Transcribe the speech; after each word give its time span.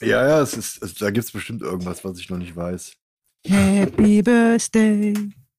Ja, 0.00 0.26
ja, 0.26 0.40
es 0.40 0.54
ist, 0.54 0.82
es, 0.82 0.94
da 0.94 1.10
gibt 1.10 1.26
es 1.26 1.32
bestimmt 1.32 1.62
irgendwas, 1.62 2.04
was 2.04 2.18
ich 2.18 2.30
noch 2.30 2.38
nicht 2.38 2.56
weiß. 2.56 2.92
Happy 3.46 4.22
Birthday 4.22 5.12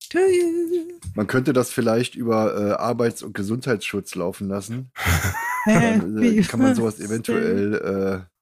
to 0.10 0.20
you. 0.20 1.00
Man 1.16 1.28
könnte 1.28 1.54
das 1.54 1.72
vielleicht 1.72 2.16
über 2.16 2.56
äh, 2.58 2.72
Arbeits- 2.74 3.24
und 3.24 3.34
Gesundheitsschutz 3.34 4.16
laufen 4.16 4.48
lassen. 4.48 4.92
Dann 5.66 6.22
äh, 6.22 6.42
kann 6.44 6.60
man 6.60 6.76
sowas 6.76 7.00
eventuell 7.00 7.74
äh, 7.76 8.36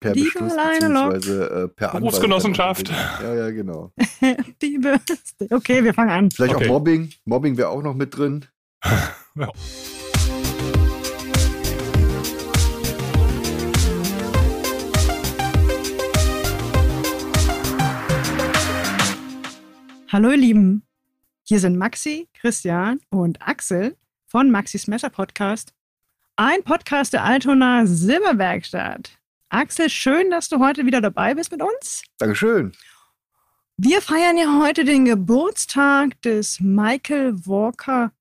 per 0.00 0.14
Lieber 0.14 0.44
Beschluss 0.44 0.54
beziehungsweise 0.56 1.44
äh, 1.50 1.68
per 1.68 1.88
Anwalt 1.90 2.02
Berufsgenossenschaft. 2.02 2.88
Ja, 3.22 3.34
ja, 3.34 3.50
genau. 3.50 3.92
Happy 4.20 4.78
Birthday. 4.78 5.48
Okay, 5.50 5.84
wir 5.84 5.94
fangen 5.94 6.10
an. 6.10 6.30
Vielleicht 6.30 6.54
Okay. 6.56 6.66
auch 6.66 6.72
Mobbing. 6.72 7.12
Mobbing 7.24 7.56
wäre 7.56 7.68
auch 7.68 7.82
noch 7.82 7.94
mit 7.94 8.16
drin. 8.16 8.44
Ja. 9.36 9.48
Hallo 20.12 20.28
ihr 20.28 20.36
Lieben, 20.36 20.86
hier 21.42 21.58
sind 21.58 21.78
Maxi, 21.78 22.28
Christian 22.34 23.00
und 23.08 23.40
Axel 23.40 23.96
von 24.26 24.50
Maxis 24.50 24.86
Messer 24.86 25.08
Podcast. 25.08 25.72
Ein 26.36 26.62
Podcast 26.64 27.14
der 27.14 27.24
Altona 27.24 27.86
Silberwerkstatt. 27.86 29.18
Axel, 29.48 29.88
schön, 29.88 30.30
dass 30.30 30.50
du 30.50 30.58
heute 30.58 30.84
wieder 30.84 31.00
dabei 31.00 31.32
bist 31.32 31.50
mit 31.50 31.62
uns. 31.62 32.02
Dankeschön. 32.18 32.72
Wir 33.78 34.02
feiern 34.02 34.36
ja 34.36 34.60
heute 34.62 34.84
den 34.84 35.06
Geburtstag 35.06 36.20
des 36.20 36.60
Michael 36.60 37.46
Walker 37.46 38.12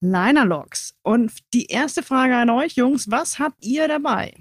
Linerlocks. 0.00 0.96
Und 1.02 1.34
die 1.52 1.66
erste 1.66 2.02
Frage 2.02 2.34
an 2.34 2.48
euch, 2.48 2.76
Jungs, 2.76 3.10
was 3.10 3.38
habt 3.38 3.62
ihr 3.62 3.88
dabei? 3.88 4.32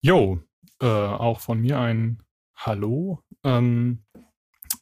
Jo, 0.00 0.40
äh, 0.80 0.86
auch 0.86 1.40
von 1.40 1.60
mir 1.60 1.78
ein 1.78 2.22
Hallo. 2.56 3.22
Ähm, 3.44 4.04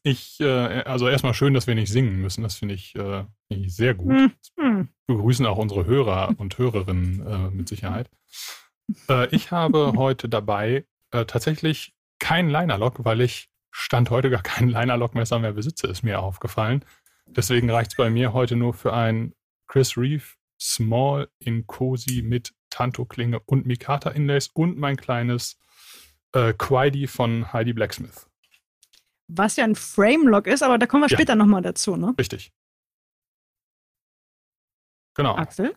ich, 0.07 0.41
äh, 0.41 0.83
also 0.83 1.09
erstmal 1.09 1.35
schön, 1.35 1.55
dass 1.55 1.67
wir 1.67 1.75
nicht 1.75 1.91
singen 1.91 2.21
müssen. 2.21 2.43
Das 2.43 2.57
finde 2.57 2.75
ich, 2.75 2.95
äh, 2.95 3.25
finde 3.49 3.67
ich 3.67 3.75
sehr 3.75 3.95
gut. 3.95 4.13
Hm, 4.13 4.33
hm. 4.59 4.89
Wir 5.07 5.17
begrüßen 5.17 5.47
auch 5.47 5.59
unsere 5.59 5.87
Hörer 5.87 6.35
und 6.39 6.57
Hörerinnen 6.59 7.27
äh, 7.27 7.51
mit 7.51 7.69
Sicherheit. 7.69 8.11
Äh, 9.09 9.35
ich 9.35 9.51
habe 9.51 9.93
heute 9.97 10.29
dabei 10.29 10.85
äh, 11.11 11.25
tatsächlich 11.25 11.95
kein 12.19 12.49
Linerlock, 12.49 13.05
weil 13.05 13.21
ich 13.21 13.49
Stand 13.71 14.11
heute 14.11 14.31
gar 14.31 14.43
kein 14.43 14.69
Linerlock-Messer 14.69 15.39
mehr 15.39 15.53
besitze, 15.53 15.87
ist 15.89 16.03
mir 16.03 16.21
aufgefallen. 16.21 16.85
Deswegen 17.27 17.69
reicht 17.69 17.91
es 17.91 17.97
bei 17.97 18.09
mir 18.09 18.33
heute 18.33 18.57
nur 18.57 18.73
für 18.73 18.95
ein 18.95 19.35
Chris 19.67 19.99
Reeve 19.99 20.25
Small 20.59 21.29
in 21.41 21.67
Cozy 21.67 22.23
mit 22.23 22.55
Tanto-Klinge 22.71 23.41
und 23.45 23.67
Mikata 23.67 24.11
Inlays 24.11 24.49
und 24.49 24.79
mein 24.79 24.97
kleines 24.97 25.59
äh, 26.33 26.55
Quaidi 26.55 27.07
von 27.07 27.53
Heidi 27.53 27.75
Blacksmith. 27.75 28.27
Was 29.29 29.57
ja 29.57 29.65
ein 29.65 29.75
Frame-Lock 29.75 30.47
ist, 30.47 30.63
aber 30.63 30.79
da 30.79 30.87
kommen 30.87 31.03
wir 31.03 31.09
Ja. 31.09 31.17
später 31.17 31.35
nochmal 31.35 31.63
dazu, 31.63 31.97
ne? 31.97 32.15
Richtig. 32.19 32.53
Genau. 35.15 35.35
Axel? 35.37 35.75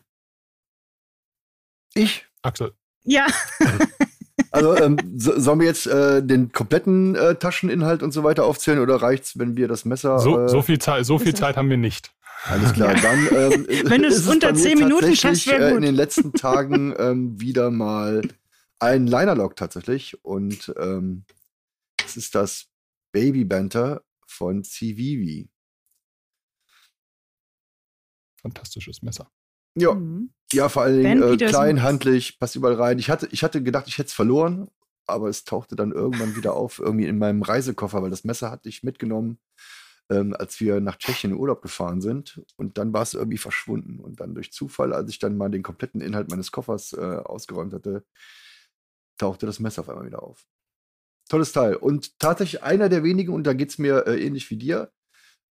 Ich. 1.94 2.26
Axel. 2.42 2.72
Ja, 3.04 3.26
Also 4.52 4.74
ähm, 4.76 4.96
so, 5.16 5.38
sollen 5.38 5.60
wir 5.60 5.66
jetzt 5.66 5.86
äh, 5.86 6.22
den 6.24 6.50
kompletten 6.50 7.14
äh, 7.14 7.36
Tascheninhalt 7.36 8.02
und 8.02 8.10
so 8.10 8.24
weiter 8.24 8.44
aufzählen 8.44 8.80
oder 8.80 8.96
reicht's, 8.96 9.38
wenn 9.38 9.56
wir 9.56 9.68
das 9.68 9.84
Messer? 9.84 10.18
So, 10.18 10.40
äh, 10.44 10.48
so, 10.48 10.60
viel, 10.60 10.78
Zeit, 10.80 11.06
so 11.06 11.18
viel 11.20 11.34
Zeit 11.34 11.56
haben 11.56 11.70
wir 11.70 11.76
nicht. 11.76 12.12
Alles 12.46 12.72
klar, 12.72 12.94
dann. 12.94 13.26
Ähm, 13.32 13.66
Wenn 13.84 14.02
du 14.02 14.08
es 14.08 14.26
unter 14.26 14.52
10 14.54 14.78
Minuten 14.78 15.14
schaffst, 15.14 15.46
wär 15.46 15.60
Äh, 15.60 15.68
gut. 15.70 15.76
in 15.78 15.82
den 15.84 15.94
letzten 15.94 16.32
Tagen 16.34 16.94
ähm, 16.98 17.40
wieder 17.40 17.70
mal 17.70 18.22
ein 18.80 19.06
Linerlock 19.06 19.54
tatsächlich. 19.56 20.24
Und 20.24 20.74
ähm, 20.78 21.24
es 22.04 22.16
ist 22.16 22.34
das 22.34 22.66
Baby 23.12 23.44
Banter 23.44 24.04
von 24.26 24.62
Civivi. 24.64 25.50
Fantastisches 28.40 29.02
Messer. 29.02 29.30
Ja, 29.76 29.94
Mhm. 29.94 30.32
ja, 30.52 30.68
vor 30.68 30.82
allen 30.82 31.02
Dingen 31.02 31.22
äh, 31.22 31.36
klein, 31.36 31.82
handlich, 31.82 32.38
passt 32.38 32.56
überall 32.56 32.74
rein. 32.74 32.98
Ich 32.98 33.10
hatte, 33.10 33.28
ich 33.30 33.42
hatte 33.44 33.62
gedacht, 33.62 33.86
ich 33.86 33.98
hätte 33.98 34.08
es 34.08 34.14
verloren, 34.14 34.68
aber 35.06 35.28
es 35.28 35.44
tauchte 35.44 35.76
dann 35.76 35.92
irgendwann 35.92 36.36
wieder 36.36 36.54
auf, 36.54 36.78
irgendwie 36.78 37.06
in 37.06 37.18
meinem 37.18 37.42
Reisekoffer, 37.42 38.02
weil 38.02 38.10
das 38.10 38.24
Messer 38.24 38.50
hatte 38.50 38.68
ich 38.68 38.82
mitgenommen, 38.82 39.38
ähm, 40.10 40.34
als 40.36 40.58
wir 40.60 40.80
nach 40.80 40.96
Tschechien 40.96 41.32
in 41.32 41.38
Urlaub 41.38 41.62
gefahren 41.62 42.00
sind. 42.00 42.42
Und 42.56 42.78
dann 42.78 42.92
war 42.92 43.02
es 43.02 43.14
irgendwie 43.14 43.38
verschwunden. 43.38 44.00
Und 44.00 44.20
dann 44.20 44.34
durch 44.34 44.52
Zufall, 44.52 44.92
als 44.92 45.10
ich 45.10 45.18
dann 45.18 45.36
mal 45.36 45.50
den 45.50 45.62
kompletten 45.62 46.00
Inhalt 46.00 46.30
meines 46.30 46.50
Koffers 46.50 46.92
äh, 46.92 46.96
ausgeräumt 47.24 47.74
hatte, 47.74 48.04
tauchte 49.18 49.46
das 49.46 49.60
Messer 49.60 49.82
auf 49.82 49.88
einmal 49.88 50.06
wieder 50.06 50.22
auf. 50.22 50.46
Tolles 51.30 51.52
Teil. 51.52 51.76
Und 51.76 52.18
tatsächlich 52.18 52.62
einer 52.62 52.88
der 52.88 53.02
wenigen, 53.04 53.32
und 53.32 53.44
da 53.44 53.52
geht 53.54 53.70
es 53.70 53.78
mir 53.78 54.06
äh, 54.06 54.20
ähnlich 54.24 54.50
wie 54.50 54.56
dir, 54.56 54.90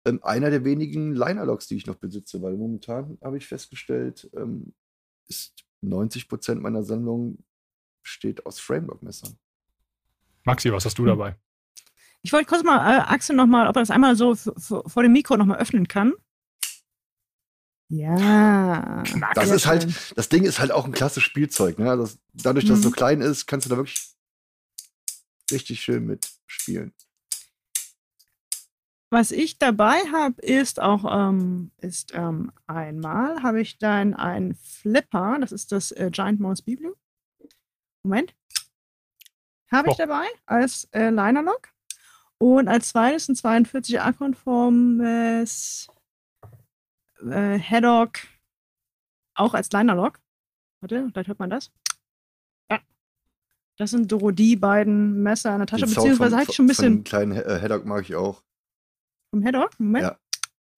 ähm, 0.06 0.20
einer 0.24 0.50
der 0.50 0.64
wenigen 0.64 1.14
Linerlocks, 1.14 1.68
die 1.68 1.76
ich 1.76 1.86
noch 1.86 1.96
besitze, 1.96 2.42
weil 2.42 2.54
momentan 2.56 3.18
habe 3.22 3.38
ich 3.38 3.46
festgestellt, 3.46 4.30
ähm, 4.36 4.74
ist 5.28 5.54
90 5.82 6.30
Prozent 6.30 6.62
meiner 6.62 6.84
Sammlung 6.84 7.44
besteht 8.02 8.46
aus 8.46 8.60
Framelock-Messern. 8.60 9.38
Maxi, 10.44 10.72
was 10.72 10.86
hast 10.86 10.98
du 10.98 11.04
Hm. 11.04 11.10
dabei? 11.10 11.36
Ich 12.22 12.32
wollte 12.32 12.48
kurz 12.48 12.64
mal 12.64 12.78
äh, 12.78 13.02
Axel 13.02 13.36
nochmal, 13.36 13.68
ob 13.68 13.76
er 13.76 13.82
das 13.82 13.92
einmal 13.92 14.16
so 14.16 14.34
vor 14.36 15.04
dem 15.04 15.12
Mikro 15.12 15.38
nochmal 15.38 15.58
öffnen 15.60 15.88
kann. 15.88 16.14
Ja. 17.90 19.04
Das 19.36 19.52
ist 19.52 19.68
halt, 19.68 19.88
das 20.16 20.30
Ding 20.30 20.44
ist 20.44 20.60
halt 20.60 20.72
auch 20.72 20.86
ein 20.86 20.92
klasse 20.92 21.22
Spielzeug. 21.22 21.78
Ne? 21.78 21.96
Das, 21.98 22.18
dadurch, 22.34 22.66
dass 22.66 22.78
es 22.80 22.84
so 22.84 22.90
Mhm. 22.90 22.94
klein 22.94 23.22
ist, 23.22 23.46
kannst 23.46 23.66
du 23.66 23.70
da 23.70 23.78
wirklich 23.78 24.15
richtig 25.52 25.82
schön 25.82 26.06
mit 26.06 26.30
spielen. 26.48 26.94
Was 29.12 29.32
ich 29.32 29.60
dabei 29.60 30.00
habe, 30.12 30.42
ist 30.42 30.82
auch, 30.82 31.06
ähm, 31.30 31.72
ist 31.78 32.12
ähm, 32.14 32.52
einmal 32.68 33.42
habe 33.44 33.62
ich 33.62 33.78
dann 33.78 34.14
ein 34.14 34.56
Flipper, 34.56 35.38
das 35.40 35.52
ist 35.52 35.72
das 35.72 35.92
äh, 35.92 36.10
Giant 36.12 36.40
Mouse 36.40 36.62
Biblu. 36.64 36.96
Moment. 38.04 38.36
Habe 39.72 39.88
ich 39.90 39.94
Oh. 39.96 39.98
dabei 40.00 40.26
als 40.46 40.86
äh, 40.92 41.10
Linerlock. 41.10 41.70
Und 42.38 42.68
als 42.68 42.90
zweites 42.90 43.30
ein 43.30 43.36
42 43.36 44.02
A-konformes 44.02 45.88
äh, 47.22 47.58
Haddock, 47.60 48.20
auch 49.36 49.54
als 49.54 49.72
Linerlock. 49.72 50.20
Warte, 50.82 51.08
vielleicht 51.12 51.30
hört 51.30 51.40
man 51.40 51.50
das. 51.50 51.72
Das 53.78 53.92
sind 53.92 54.10
so 54.10 54.32
die 54.32 54.56
beiden 54.56 55.22
Messer 55.22 55.52
in 55.54 55.58
der 55.60 55.68
Tasche, 55.68 55.86
Den 55.86 55.94
beziehungsweise 55.94 56.32
von- 56.32 56.40
hatte 56.40 56.50
ich 56.52 56.56
schon 56.56 56.66
ein 56.66 56.68
bisschen 56.70 57.04
kleinen 57.04 57.34
äh, 57.34 57.60
Haddock 57.62 57.86
mag 57.86 58.02
ich 58.04 58.16
auch. 58.16 58.42
vom 59.32 59.44
Haddock. 59.44 59.72
Moment. 59.80 60.04
Ja. 60.04 60.18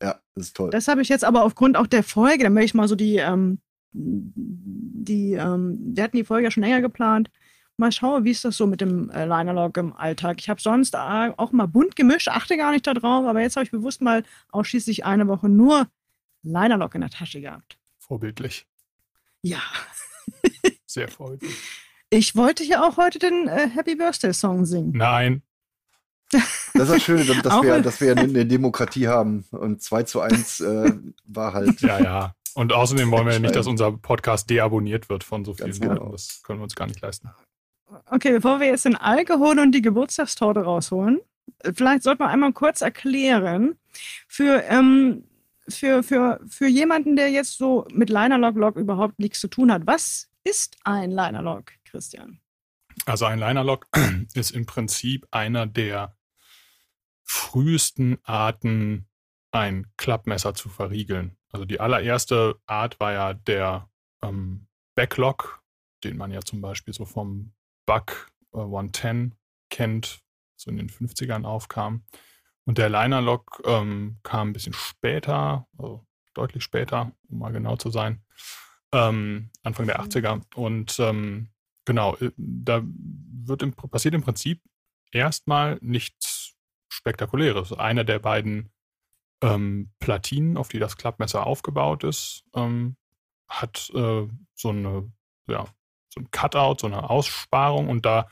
Ja, 0.01 0.19
das 0.35 0.47
ist 0.47 0.55
toll. 0.55 0.69
Das 0.69 0.87
habe 0.87 1.01
ich 1.01 1.09
jetzt 1.09 1.23
aber 1.25 1.43
aufgrund 1.43 1.75
auch 1.75 1.87
der 1.87 2.03
Folge, 2.03 2.43
da 2.43 2.49
möchte 2.51 2.65
ich 2.65 2.73
mal 2.75 2.87
so 2.87 2.95
die, 2.95 3.15
ähm, 3.17 3.59
die, 3.93 5.33
ähm, 5.33 5.79
wir 5.95 6.03
hatten 6.03 6.17
die 6.17 6.23
Folge 6.23 6.45
ja 6.45 6.51
schon 6.51 6.61
länger 6.63 6.81
geplant. 6.81 7.29
Mal 7.77 7.91
schauen, 7.91 8.23
wie 8.23 8.31
ist 8.31 8.43
das 8.45 8.57
so 8.57 8.65
mit 8.67 8.81
dem 8.81 9.09
äh, 9.11 9.25
Linerlock 9.25 9.77
im 9.77 9.93
Alltag. 9.93 10.37
Ich 10.39 10.49
habe 10.49 10.59
sonst 10.61 10.93
äh, 10.95 11.31
auch 11.37 11.51
mal 11.51 11.67
bunt 11.67 11.95
gemischt, 11.95 12.27
achte 12.27 12.57
gar 12.57 12.71
nicht 12.71 12.85
darauf, 12.87 13.25
aber 13.25 13.41
jetzt 13.41 13.55
habe 13.55 13.65
ich 13.65 13.71
bewusst 13.71 14.01
mal 14.01 14.23
ausschließlich 14.51 15.05
eine 15.05 15.27
Woche 15.27 15.49
nur 15.49 15.87
Linerlock 16.43 16.93
in 16.95 17.01
der 17.01 17.09
Tasche 17.11 17.41
gehabt. 17.41 17.77
Vorbildlich. 17.99 18.65
Ja. 19.43 19.61
Sehr 20.85 21.07
vorbildlich. 21.07 21.55
Ich 22.09 22.35
wollte 22.35 22.63
ja 22.63 22.88
auch 22.88 22.97
heute 22.97 23.19
den 23.19 23.47
äh, 23.47 23.69
Happy 23.69 23.95
Birthday 23.95 24.34
Song 24.34 24.66
singen. 24.66 24.94
Nein. 24.95 25.41
Das 26.31 26.44
ist 26.73 26.90
das 26.91 27.03
Schöne, 27.03 27.25
dass, 27.25 27.35
wir, 27.63 27.81
dass 27.81 28.01
wir 28.01 28.18
eine, 28.18 28.45
Demokratie 28.45 29.07
haben. 29.07 29.45
Und 29.51 29.81
2 29.81 30.03
zu 30.03 30.22
1 30.22 30.59
äh, 30.62 30.94
war 31.25 31.53
halt. 31.53 31.81
Ja, 31.81 32.00
ja. 32.00 32.35
Und 32.53 32.73
außerdem 32.73 33.12
wollen 33.12 33.25
wir 33.25 33.34
ja 33.34 33.40
nicht, 33.40 33.56
dass 33.56 33.68
unser 33.68 33.91
Podcast 33.91 34.50
deabonniert 34.50 35.09
wird 35.09 35.23
von 35.23 35.45
so 35.45 35.53
vielen 35.53 35.68
Ganz 35.68 35.79
Leuten. 35.79 35.95
genau. 35.95 36.12
Das 36.12 36.41
können 36.44 36.59
wir 36.59 36.63
uns 36.63 36.75
gar 36.75 36.88
nicht 36.88 37.01
leisten. 37.01 37.29
Okay, 38.09 38.31
bevor 38.31 38.60
wir 38.60 38.68
jetzt 38.68 38.86
den 38.86 38.95
Alkohol 38.95 39.60
und 39.60 39.71
die 39.74 39.81
Geburtstagstorte 39.81 40.62
rausholen, 40.62 41.19
äh, 41.60 41.71
vielleicht 41.74 42.03
sollte 42.03 42.24
man 42.24 42.31
einmal 42.31 42.53
kurz 42.53 42.81
erklären, 42.81 43.77
für, 44.27 44.63
ähm, 44.63 45.24
für, 45.68 46.03
für, 46.03 46.39
für 46.48 46.68
jemanden, 46.68 47.15
der 47.15 47.30
jetzt 47.30 47.57
so 47.57 47.86
mit 47.92 48.10
Linerlock-Lock 48.10 48.75
überhaupt 48.77 49.19
nichts 49.19 49.39
zu 49.39 49.48
tun 49.48 49.71
hat, 49.71 49.86
was 49.86 50.30
ist 50.44 50.77
ein 50.83 51.12
Linerlock, 51.12 51.74
Christian? 51.89 52.42
Also 53.06 53.25
ein 53.25 53.39
Linerlock 53.39 53.88
ist 54.34 54.51
im 54.51 54.66
Prinzip 54.66 55.28
einer 55.31 55.68
der 55.68 56.18
frühesten 57.24 58.18
Arten, 58.24 59.07
ein 59.51 59.88
Klappmesser 59.98 60.54
zu 60.54 60.69
verriegeln. 60.69 61.38
Also 61.51 61.66
die 61.66 61.80
allererste 61.80 62.60
Art 62.66 63.00
war 63.00 63.13
ja 63.13 63.34
der 63.34 63.89
ähm, 64.22 64.68
Backlock, 64.95 65.63
den 66.04 66.18
man 66.18 66.31
ja 66.31 66.42
zum 66.42 66.62
Beispiel 66.62 66.94
so 66.94 67.06
vom 67.06 67.54
Buck 67.86 68.31
äh, 68.54 68.60
110 68.60 69.36
kennt, 69.69 70.22
so 70.56 70.69
in 70.69 70.78
den 70.78 70.89
50ern 70.89 71.45
aufkam. 71.45 72.04
Und 72.66 72.78
der 72.78 72.89
Linerlock 72.89 73.62
ähm, 73.66 74.19
kam 74.24 74.50
ein 74.50 74.54
bisschen 74.54 74.74
später, 74.74 75.68
also 75.78 76.06
deutlich 76.34 76.63
später, 76.63 77.13
um 77.30 77.39
mal 77.39 77.54
genau 77.54 77.78
zu 77.78 77.89
sein, 77.89 78.24
ähm, 78.92 79.51
Anfang 79.63 79.88
der 79.88 80.01
80er. 80.01 80.42
Und 80.56 81.00
ähm, 81.00 81.50
Genau, 81.88 82.18
äh, 82.18 82.31
da 82.36 82.84
wird 82.84 83.62
im, 83.63 83.72
passiert 83.72 84.13
im 84.13 84.22
Prinzip 84.22 84.62
erstmal 85.12 85.78
nichts 85.81 86.57
Spektakuläres. 86.89 87.72
Einer 87.72 88.04
der 88.04 88.19
beiden 88.19 88.74
ähm, 89.42 89.94
Platinen, 90.00 90.57
auf 90.57 90.68
die 90.68 90.80
das 90.80 90.98
Klappmesser 90.98 91.48
aufgebaut 91.48 92.04
ist, 92.04 92.44
ähm, 92.54 92.98
hat 93.48 93.89
äh, 93.95 94.28
so 94.54 94.69
eine, 94.69 95.10
ja, 95.48 95.66
so 96.10 96.19
ein 96.19 96.30
Cutout, 96.30 96.81
so 96.81 96.88
eine 96.88 97.10
Aussparung 97.10 97.88
und 97.88 98.06
da, 98.06 98.28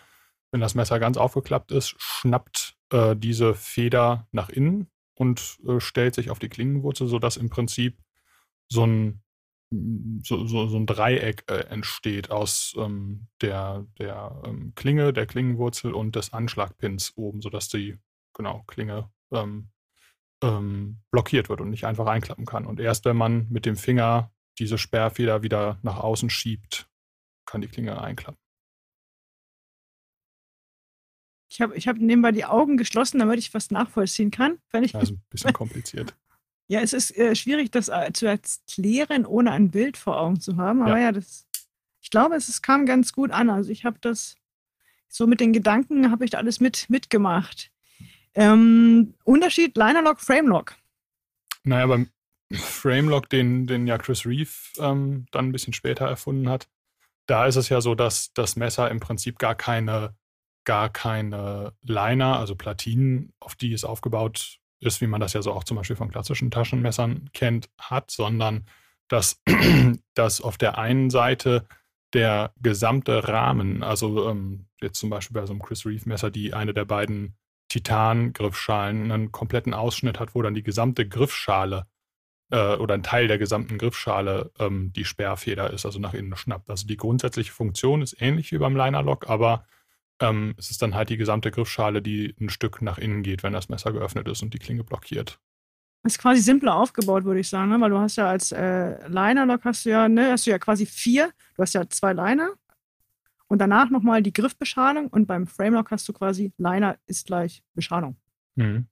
wenn 0.52 0.60
das 0.60 0.76
Messer 0.76 1.00
ganz 1.00 1.16
aufgeklappt 1.16 1.72
ist, 1.72 1.96
schnappt 1.98 2.76
äh, 2.90 3.16
diese 3.16 3.56
Feder 3.56 4.28
nach 4.34 4.50
innen 4.50 4.92
und 5.14 5.60
äh, 5.66 5.80
stellt 5.80 6.14
sich 6.14 6.30
auf 6.30 6.40
die 6.40 6.50
Klingenwurzel, 6.50 7.08
sodass 7.08 7.38
im 7.38 7.50
Prinzip 7.50 8.04
so 8.68 8.86
ein 8.86 9.24
so, 10.24 10.46
so, 10.46 10.68
so 10.68 10.78
ein 10.78 10.86
Dreieck 10.86 11.44
äh, 11.50 11.66
entsteht 11.68 12.32
aus 12.32 12.74
ähm, 12.78 13.28
der, 13.42 13.86
der 14.00 14.42
ähm, 14.46 14.74
Klinge, 14.76 15.14
der 15.14 15.26
Klingenwurzel 15.26 15.94
und 15.94 16.16
des 16.16 16.34
Anschlagpins 16.34 17.14
oben, 17.16 17.42
sodass 17.42 17.70
die 17.70 17.98
genau, 18.34 18.64
Klinge 18.68 19.10
ähm, 19.32 19.70
ähm, 20.44 21.02
blockiert 21.12 21.50
wird 21.50 21.62
und 21.62 21.70
nicht 21.70 21.86
einfach 21.86 22.08
einklappen 22.08 22.46
kann. 22.46 22.66
Und 22.66 22.80
erst 22.80 23.06
wenn 23.06 23.18
man 23.18 23.48
mit 23.50 23.66
dem 23.66 23.76
Finger 23.76 24.32
diese 24.60 24.78
Sperrfeder 24.78 25.44
wieder 25.44 25.80
nach 25.82 25.98
außen 25.98 26.30
schiebt, 26.30 26.90
kann 27.46 27.62
die 27.62 27.68
Klinge 27.68 28.02
einklappen. 28.02 28.40
Ich 31.50 31.62
habe 31.62 31.76
ich 31.76 31.88
hab 31.88 31.98
nebenbei 31.98 32.32
die 32.32 32.46
Augen 32.46 32.76
geschlossen, 32.76 33.20
damit 33.20 33.40
ich 33.40 33.54
was 33.54 33.72
nachvollziehen 33.72 34.32
kann. 34.32 34.60
Wenn 34.72 34.84
ich 34.84 34.96
also 34.96 35.14
ein 35.14 35.24
bisschen 35.30 35.54
kompliziert. 35.54 36.16
Ja, 36.68 36.82
es 36.82 36.94
ist 36.94 37.16
äh, 37.16 37.36
schwierig, 37.36 37.72
das 37.72 37.90
äh, 37.90 38.12
zu 38.14 38.26
erklären, 38.26 39.26
ohne 39.26 39.52
ein 39.52 39.70
Bild 39.70 39.98
vor 39.98 40.20
Augen 40.20 40.40
zu 40.40 40.58
haben. 40.58 40.82
Aber 40.82 40.98
ja, 40.98 41.06
ja 41.06 41.12
das, 41.12 41.48
ich 42.02 42.10
glaube, 42.10 42.36
es, 42.36 42.50
es, 42.50 42.62
kam 42.62 42.86
ganz 42.86 43.14
gut 43.14 43.32
an. 43.32 43.50
Also 43.50 43.72
ich 43.72 43.86
habe 43.86 43.98
das 44.02 44.36
so 45.08 45.28
mit 45.28 45.40
den 45.40 45.54
Gedanken, 45.54 46.12
habe 46.12 46.26
ich 46.26 46.32
da 46.32 46.40
alles 46.40 46.60
mit, 46.60 46.90
mitgemacht. 46.90 47.72
Ähm, 48.34 49.14
Unterschied 49.24 49.78
Linerlock, 49.78 50.20
Framelock. 50.20 50.76
Naja, 51.64 51.86
beim 51.86 52.10
Framelock, 52.52 53.30
den, 53.30 53.68
den 53.68 53.88
ja 53.88 53.98
Chris 53.98 54.26
Reeve 54.26 54.52
ähm, 54.78 55.26
dann 55.32 55.48
ein 55.48 55.52
bisschen 55.52 55.74
später 55.74 56.08
erfunden 56.08 56.50
hat, 56.50 56.68
da 57.28 57.46
ist 57.46 57.56
es 57.56 57.70
ja 57.70 57.82
so, 57.82 57.96
dass 57.96 58.34
das 58.34 58.56
Messer 58.56 58.90
im 58.92 59.00
Prinzip 59.00 59.40
gar 59.40 59.56
keine, 59.56 60.16
gar 60.64 60.90
keine 60.90 61.74
Liner, 61.82 62.40
also 62.40 62.56
Platinen, 62.56 63.34
auf 63.40 63.56
die 63.56 63.74
es 63.74 63.84
aufgebaut 63.84 64.60
ist, 64.80 65.02
wie 65.02 65.08
man 65.08 65.22
das 65.22 65.34
ja 65.34 65.42
so 65.42 65.52
auch 65.54 65.64
zum 65.64 65.78
Beispiel 65.78 65.96
von 65.96 66.12
klassischen 66.12 66.52
Taschenmessern 66.52 67.30
kennt, 67.34 67.70
hat, 67.80 68.12
sondern 68.12 68.66
dass, 69.08 69.42
dass 70.14 70.42
auf 70.42 70.58
der 70.58 70.78
einen 70.78 71.10
Seite 71.10 71.68
der 72.14 72.54
gesamte 72.62 73.28
Rahmen, 73.28 73.84
also 73.84 74.30
ähm, 74.30 74.68
jetzt 74.82 75.00
zum 75.00 75.10
Beispiel 75.10 75.40
bei 75.40 75.46
so 75.46 75.54
einem 75.54 75.62
Chris 75.62 75.86
Reeve 75.86 76.08
Messer, 76.08 76.32
die 76.32 76.54
eine 76.54 76.74
der 76.74 76.86
beiden 76.86 77.36
Titan-Griffschalen 77.70 79.12
einen 79.12 79.32
kompletten 79.32 79.74
Ausschnitt 79.74 80.20
hat, 80.20 80.36
wo 80.36 80.42
dann 80.42 80.54
die 80.54 80.64
gesamte 80.64 81.08
Griffschale 81.08 81.88
äh, 82.52 82.76
oder 82.76 82.94
ein 82.94 83.04
Teil 83.04 83.28
der 83.28 83.38
gesamten 83.38 83.78
Griffschale 83.78 84.52
ähm, 84.60 84.94
die 84.94 85.06
Sperrfeder 85.06 85.72
ist, 85.72 85.86
also 85.86 86.00
nach 86.00 86.14
innen 86.14 86.36
schnappt. 86.36 86.70
Also 86.70 86.88
die 86.88 86.98
grundsätzliche 86.98 87.52
Funktion 87.52 88.02
ist 88.02 88.16
ähnlich 88.22 88.52
wie 88.52 88.58
beim 88.58 88.76
Linerlock, 88.78 89.30
aber 89.30 89.66
ähm, 90.20 90.56
es 90.58 90.72
ist 90.72 90.82
dann 90.82 90.96
halt 90.96 91.10
die 91.10 91.18
gesamte 91.18 91.52
Griffschale, 91.52 92.02
die 92.02 92.36
ein 92.40 92.50
Stück 92.50 92.82
nach 92.82 92.98
innen 92.98 93.24
geht, 93.24 93.44
wenn 93.44 93.54
das 93.54 93.70
Messer 93.70 93.92
geöffnet 93.92 94.28
ist 94.28 94.42
und 94.42 94.54
die 94.54 94.60
Klinge 94.60 94.84
blockiert. 94.84 95.40
Das 96.04 96.14
ist 96.14 96.20
quasi 96.20 96.42
simpler 96.42 96.76
aufgebaut, 96.76 97.26
würde 97.26 97.40
ich 97.40 97.50
sagen, 97.50 97.72
ne? 97.72 97.82
weil 97.82 97.90
du 97.90 97.98
hast 97.98 98.16
ja 98.16 98.30
als 98.30 98.52
äh, 98.52 99.08
Linerlock 99.08 99.66
hast 99.66 99.86
du 99.86 99.90
ja, 99.90 100.08
ne, 100.08 100.32
hast 100.32 100.46
du 100.46 100.52
ja 100.52 100.60
quasi 100.60 100.86
vier, 100.86 101.32
du 101.56 101.64
hast 101.64 101.74
ja 101.74 101.90
zwei 101.90 102.14
Liner 102.14 102.54
und 103.48 103.60
danach 103.60 103.90
nochmal 103.90 104.22
die 104.22 104.34
Griffbeschalung 104.34 105.08
und 105.08 105.26
beim 105.26 105.48
Framelock 105.48 105.92
hast 105.92 106.08
du 106.08 106.14
quasi 106.14 106.54
Liner 106.58 106.98
ist 107.08 107.26
gleich 107.26 107.64
Beschalung. 107.74 108.18
Mhm. 108.56 108.88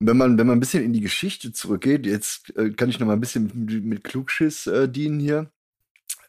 Wenn 0.00 0.16
man, 0.16 0.38
wenn 0.38 0.46
man 0.46 0.56
ein 0.56 0.60
bisschen 0.60 0.84
in 0.84 0.92
die 0.92 1.00
Geschichte 1.00 1.52
zurückgeht, 1.52 2.06
jetzt 2.06 2.56
äh, 2.56 2.70
kann 2.70 2.88
ich 2.88 3.00
noch 3.00 3.06
mal 3.06 3.14
ein 3.14 3.20
bisschen 3.20 3.50
mit, 3.54 3.84
mit 3.84 4.04
Klugschiss 4.04 4.66
äh, 4.66 4.88
dienen 4.88 5.18
hier. 5.18 5.50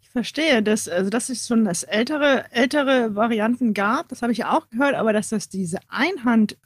Ich 0.01 0.09
verstehe, 0.09 0.61
dass, 0.61 0.87
also 0.87 1.09
dass 1.09 1.29
es 1.29 1.47
schon 1.47 1.65
das 1.65 1.83
ältere, 1.83 2.51
ältere 2.51 3.15
Varianten 3.15 3.73
gab, 3.73 4.09
das 4.09 4.21
habe 4.21 4.31
ich 4.31 4.39
ja 4.39 4.55
auch 4.55 4.69
gehört, 4.69 4.95
aber 4.95 5.11
dass 5.11 5.29
das 5.29 5.49
diese 5.49 5.79
Einhand 5.89 6.57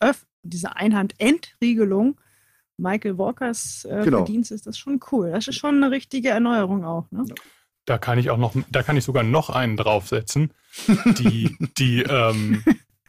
diese 0.44 0.76
Einhand-Entriegelung 0.76 2.20
Michael 2.78 3.18
Walkers 3.18 3.86
äh, 3.86 4.02
genau. 4.04 4.20
Verdienst 4.20 4.52
ist, 4.52 4.68
das 4.68 4.78
schon 4.78 5.00
cool. 5.12 5.32
Das 5.32 5.48
ist 5.48 5.56
schon 5.56 5.76
eine 5.76 5.92
richtige 5.92 6.30
Erneuerung 6.30 6.84
auch. 6.84 7.10
Ne? 7.12 7.26
Da 7.86 7.98
kann 7.98 8.18
ich 8.18 8.30
auch 8.30 8.38
noch, 8.38 8.56
da 8.70 8.84
kann 8.84 8.98
ich 8.98 9.04
sogar 9.04 9.24
noch 9.24 9.50
einen 9.50 9.78
draufsetzen. 9.78 10.54
Die, 11.18 11.58
die, 11.78 12.02
ähm, 12.04 12.64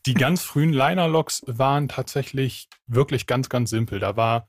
die 0.04 0.14
ganz 0.14 0.42
frühen 0.42 0.72
Liner-Loks 0.72 1.42
waren 1.46 1.86
tatsächlich 1.86 2.68
wirklich 2.88 3.28
ganz, 3.28 3.48
ganz 3.48 3.70
simpel. 3.70 4.00
Da 4.00 4.16
war 4.16 4.48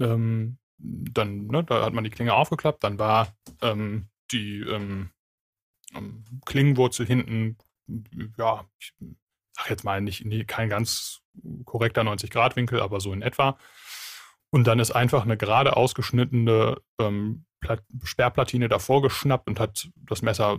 ähm, 0.00 0.58
dann, 0.78 1.46
ne, 1.46 1.64
da 1.64 1.84
hat 1.84 1.94
man 1.94 2.04
die 2.04 2.10
Klinge 2.10 2.34
aufgeklappt, 2.34 2.84
dann 2.84 2.98
war 2.98 3.34
ähm, 3.62 4.08
die 4.30 4.60
ähm, 4.60 5.10
ähm 5.94 6.24
Klingenwurzel 6.44 7.06
hinten, 7.06 7.56
ja, 8.36 8.66
ich 8.78 8.92
sag 9.52 9.70
jetzt 9.70 9.84
mal 9.84 10.00
nicht, 10.00 10.24
nee, 10.24 10.44
kein 10.44 10.68
ganz 10.68 11.22
korrekter 11.64 12.02
90-Grad-Winkel, 12.02 12.80
aber 12.80 13.00
so 13.00 13.12
in 13.12 13.22
etwa. 13.22 13.58
Und 14.50 14.66
dann 14.66 14.78
ist 14.78 14.90
einfach 14.90 15.24
eine 15.24 15.36
gerade 15.36 15.76
ausgeschnittene 15.76 16.80
ähm, 16.98 17.44
Sperrplatine 18.04 18.68
davor 18.68 19.02
geschnappt 19.02 19.48
und 19.48 19.60
hat 19.60 19.90
das 19.96 20.22
Messer 20.22 20.58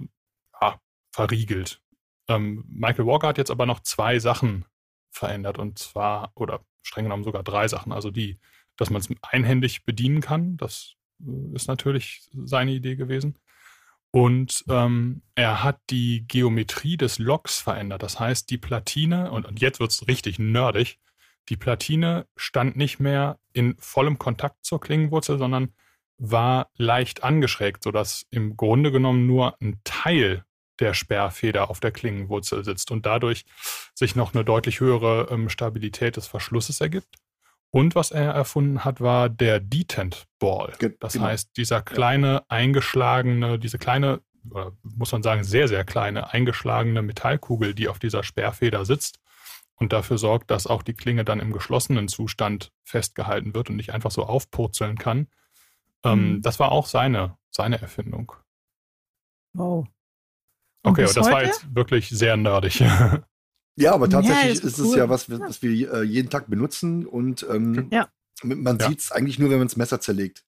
ja, 0.62 0.80
verriegelt. 1.12 1.82
Ähm, 2.28 2.66
Michael 2.68 3.06
Walker 3.06 3.28
hat 3.28 3.38
jetzt 3.38 3.52
aber 3.52 3.66
noch 3.66 3.82
zwei 3.82 4.20
Sachen 4.20 4.66
verändert 5.12 5.58
und 5.58 5.80
zwar, 5.80 6.32
oder 6.36 6.62
streng 6.84 7.06
genommen 7.06 7.24
sogar 7.24 7.44
drei 7.44 7.68
Sachen. 7.68 7.92
Also 7.92 8.12
die 8.12 8.38
dass 8.78 8.90
man 8.90 9.02
es 9.02 9.10
einhändig 9.22 9.84
bedienen 9.86 10.22
kann. 10.22 10.58
Das 10.58 10.96
äh, 11.20 11.56
ist 11.56 11.68
natürlich 11.68 12.30
seine 12.34 12.72
Idee 12.72 12.96
gewesen. 12.96 13.38
Und 14.12 14.64
ähm, 14.70 15.22
er 15.36 15.64
hat 15.64 15.80
die 15.90 16.26
Geometrie 16.28 16.98
des 16.98 17.20
Loks 17.20 17.60
verändert. 17.60 18.04
Das 18.04 18.20
heißt, 18.20 18.50
die 18.50 18.58
Platine, 18.58 19.32
und, 19.32 19.46
und 19.46 19.60
jetzt 19.60 19.80
wird 19.80 19.92
es 19.92 20.08
richtig 20.08 20.40
nerdig, 20.40 21.00
die 21.50 21.58
Platine 21.58 22.28
stand 22.36 22.76
nicht 22.76 23.00
mehr 23.00 23.40
in 23.54 23.76
vollem 23.80 24.18
Kontakt 24.18 24.66
zur 24.66 24.80
Klingenwurzel, 24.80 25.38
sondern 25.38 25.74
war 26.18 26.70
leicht 26.78 27.24
angeschrägt, 27.24 27.84
sodass 27.84 28.26
im 28.32 28.58
Grunde 28.58 28.92
genommen 28.92 29.28
nur 29.28 29.62
ein 29.62 29.80
Teil 29.84 30.44
der 30.80 30.94
Sperrfeder 30.94 31.70
auf 31.70 31.80
der 31.80 31.92
Klingenwurzel 31.92 32.64
sitzt 32.64 32.92
und 32.92 33.06
dadurch 33.06 33.46
sich 33.94 34.16
noch 34.16 34.34
eine 34.34 34.44
deutlich 34.44 34.80
höhere 34.80 35.28
ähm, 35.32 35.50
Stabilität 35.50 36.18
des 36.18 36.28
Verschlusses 36.28 36.82
ergibt. 36.82 37.18
Und 37.70 37.96
was 37.96 38.12
er 38.12 38.32
erfunden 38.32 38.86
hat, 38.86 39.02
war 39.02 39.30
der 39.30 39.60
Detent 39.60 40.26
Ball. 40.40 40.74
Das 41.00 41.14
genau. 41.14 41.26
heißt, 41.26 41.58
dieser 41.58 41.82
kleine 41.82 42.44
eingeschlagene, 42.50 43.60
diese 43.60 43.78
kleine, 43.78 44.22
oder 44.50 44.72
muss 44.84 45.12
man 45.12 45.24
sagen, 45.24 45.44
sehr, 45.44 45.68
sehr 45.68 45.84
kleine 45.84 46.32
eingeschlagene 46.32 47.02
Metallkugel, 47.02 47.74
die 47.74 47.90
auf 47.90 48.00
dieser 48.00 48.24
Sperrfeder 48.24 48.86
sitzt 48.86 49.20
und 49.76 49.94
dafür 49.94 50.18
sorgt, 50.18 50.50
dass 50.50 50.66
auch 50.66 50.82
die 50.82 50.94
Klinge 50.94 51.26
dann 51.26 51.40
im 51.40 51.52
geschlossenen 51.52 52.08
Zustand 52.08 52.72
festgehalten 52.84 53.54
wird 53.54 53.70
und 53.70 53.76
nicht 53.76 53.94
einfach 53.94 54.12
so 54.12 54.24
aufpurzeln 54.24 54.98
kann. 54.98 55.28
Ähm, 56.04 56.36
mhm. 56.36 56.42
Das 56.42 56.60
war 56.60 56.72
auch 56.72 56.88
seine, 56.88 57.38
seine 57.52 57.82
Erfindung. 57.82 58.34
Wow. 59.54 59.88
Okay, 60.84 61.02
das 61.02 61.18
heute? 61.18 61.32
war 61.32 61.44
jetzt 61.44 61.76
wirklich 61.76 62.10
sehr 62.10 62.38
nerdig. 62.38 62.82
Ja, 63.78 63.94
aber 63.94 64.10
tatsächlich 64.10 64.46
ja, 64.46 64.52
ist, 64.52 64.64
ist 64.64 64.80
cool. 64.80 64.88
es 64.88 64.96
ja 64.96 65.10
was, 65.10 65.30
was 65.30 65.62
wir 65.62 65.94
äh, 65.94 66.04
jeden 66.04 66.30
Tag 66.30 66.50
benutzen 66.50 67.06
und 67.06 67.46
ähm, 67.50 67.90
ja. 67.92 68.10
man 68.44 68.80
sieht 68.80 69.00
es 69.00 69.12
eigentlich 69.12 69.38
nur, 69.38 69.50
wenn 69.52 69.60
man 69.60 69.68
das 69.68 69.78
Messer 69.78 70.02
zerlegt. 70.02 70.44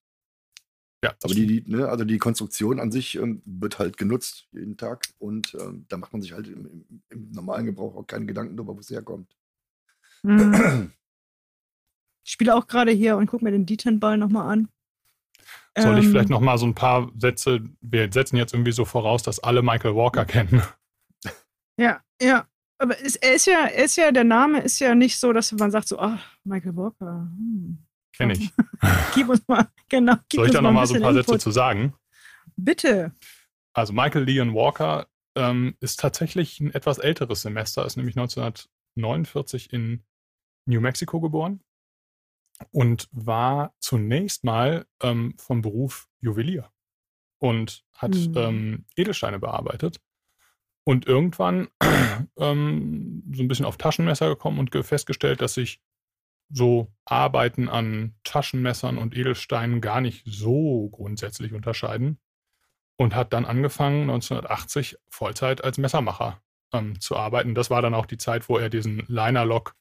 Ja, 1.04 1.14
aber 1.24 1.34
die, 1.34 1.46
die, 1.62 1.72
ne, 1.72 1.88
also 1.88 2.04
die 2.04 2.18
Konstruktion 2.18 2.80
an 2.80 2.92
sich 2.92 3.16
ähm, 3.16 3.42
wird 3.46 3.80
halt 3.80 3.98
genutzt 3.98 4.48
jeden 4.52 4.76
Tag 4.76 5.08
und 5.20 5.56
ähm, 5.62 5.86
da 5.88 5.98
macht 5.98 6.12
man 6.12 6.22
sich 6.22 6.34
halt 6.34 6.48
im, 6.48 6.66
im, 6.66 7.02
im, 7.10 7.32
normalen 7.32 7.68
Gebrauch 7.68 7.96
auch 7.96 8.08
keine 8.08 8.26
Gedanken 8.26 8.58
darüber, 8.58 8.76
wo 8.76 8.80
es 8.80 8.90
herkommt. 8.90 9.34
Mhm. 10.24 10.92
Ich 12.26 12.34
spiele 12.34 12.54
auch 12.54 12.68
gerade 12.68 12.92
hier 12.92 13.16
und 13.16 13.28
gucke 13.28 13.46
mir 13.46 13.52
den 13.52 13.66
D10-Ball 13.66 14.18
nochmal 14.18 14.52
an. 14.52 14.68
Soll 15.78 16.00
ich 16.00 16.06
ähm, 16.06 16.12
vielleicht 16.12 16.30
nochmal 16.30 16.58
so 16.58 16.66
ein 16.66 16.76
paar 16.76 17.10
Sätze, 17.18 17.62
wir 17.80 18.12
setzen 18.12 18.36
jetzt 18.36 18.54
irgendwie 18.54 18.74
so 18.74 18.86
voraus, 18.86 19.24
dass 19.24 19.40
alle 19.40 19.62
Michael 19.62 19.96
Walker 19.96 20.26
kennen. 20.26 20.62
Ja, 21.80 22.02
ja. 22.22 22.46
Aber 22.80 22.98
ist, 22.98 23.18
er 23.18 23.36
ist 23.36 23.46
ja, 23.46 23.66
er 23.66 23.84
ist 23.84 23.98
ja, 23.98 24.12
der 24.12 24.24
Name 24.24 24.62
ist 24.62 24.80
ja 24.80 24.96
nicht 24.96 25.20
so, 25.20 25.34
dass 25.34 25.52
man 25.52 25.70
sagt 25.70 25.90
so, 25.90 26.00
ach, 26.00 26.26
Michael 26.46 26.76
Walker. 26.78 27.30
Hm. 27.36 27.86
Kenn 28.14 28.30
ich. 28.32 28.52
gib 29.14 29.30
uns 29.30 29.46
mal, 29.48 29.68
genau. 29.90 30.16
Soll 30.32 30.48
ich 30.48 30.54
da 30.54 30.62
nochmal 30.62 30.88
so 30.88 30.96
ein 30.96 31.02
paar 31.02 31.12
Input. 31.12 31.26
Sätze 31.26 31.40
zu 31.40 31.52
sagen? 31.52 31.94
Bitte. 32.56 33.14
Also 33.74 33.94
Michael 33.94 34.24
Leon 34.24 34.54
Walker 34.54 35.08
ähm, 35.36 35.76
ist 35.82 36.00
tatsächlich 36.00 36.60
ein 36.62 36.74
etwas 36.74 36.98
älteres 36.98 37.42
Semester, 37.42 37.86
ist 37.86 37.98
nämlich 37.98 38.18
1949 38.18 39.72
in 39.74 40.04
New 40.66 40.80
Mexico 40.80 41.20
geboren 41.20 41.62
und 42.72 43.08
war 43.12 43.74
zunächst 43.80 44.44
mal 44.44 44.86
ähm, 45.02 45.36
vom 45.38 45.62
Beruf 45.62 46.08
Juwelier 46.22 46.72
und 47.40 47.86
hat 47.94 48.16
mhm. 48.16 48.34
ähm, 48.38 48.86
Edelsteine 48.96 49.40
bearbeitet 49.40 50.02
und 50.90 51.06
irgendwann 51.06 51.68
ähm, 52.40 53.22
so 53.32 53.44
ein 53.44 53.48
bisschen 53.48 53.68
auf 53.68 53.78
Taschenmesser 53.78 54.28
gekommen 54.28 54.58
und 54.58 54.72
festgestellt, 54.84 55.40
dass 55.40 55.54
sich 55.54 55.84
so 56.50 56.92
Arbeiten 57.06 57.70
an 57.70 58.16
Taschenmessern 58.24 58.98
und 58.98 59.16
Edelsteinen 59.16 59.82
gar 59.82 60.02
nicht 60.02 60.24
so 60.26 60.90
grundsätzlich 60.90 61.54
unterscheiden. 61.54 62.18
Und 62.98 63.14
hat 63.14 63.34
dann 63.34 63.46
angefangen, 63.46 64.10
1980 64.10 64.98
Vollzeit 65.10 65.64
als 65.64 65.78
Messermacher 65.78 66.42
ähm, 66.74 67.00
zu 67.00 67.16
arbeiten. 67.16 67.54
Das 67.54 67.70
war 67.70 67.84
dann 67.84 67.94
auch 67.94 68.08
die 68.08 68.18
Zeit, 68.18 68.50
wo 68.50 68.58
er 68.58 68.72
diesen 68.72 69.04
Liner-Lock, 69.08 69.76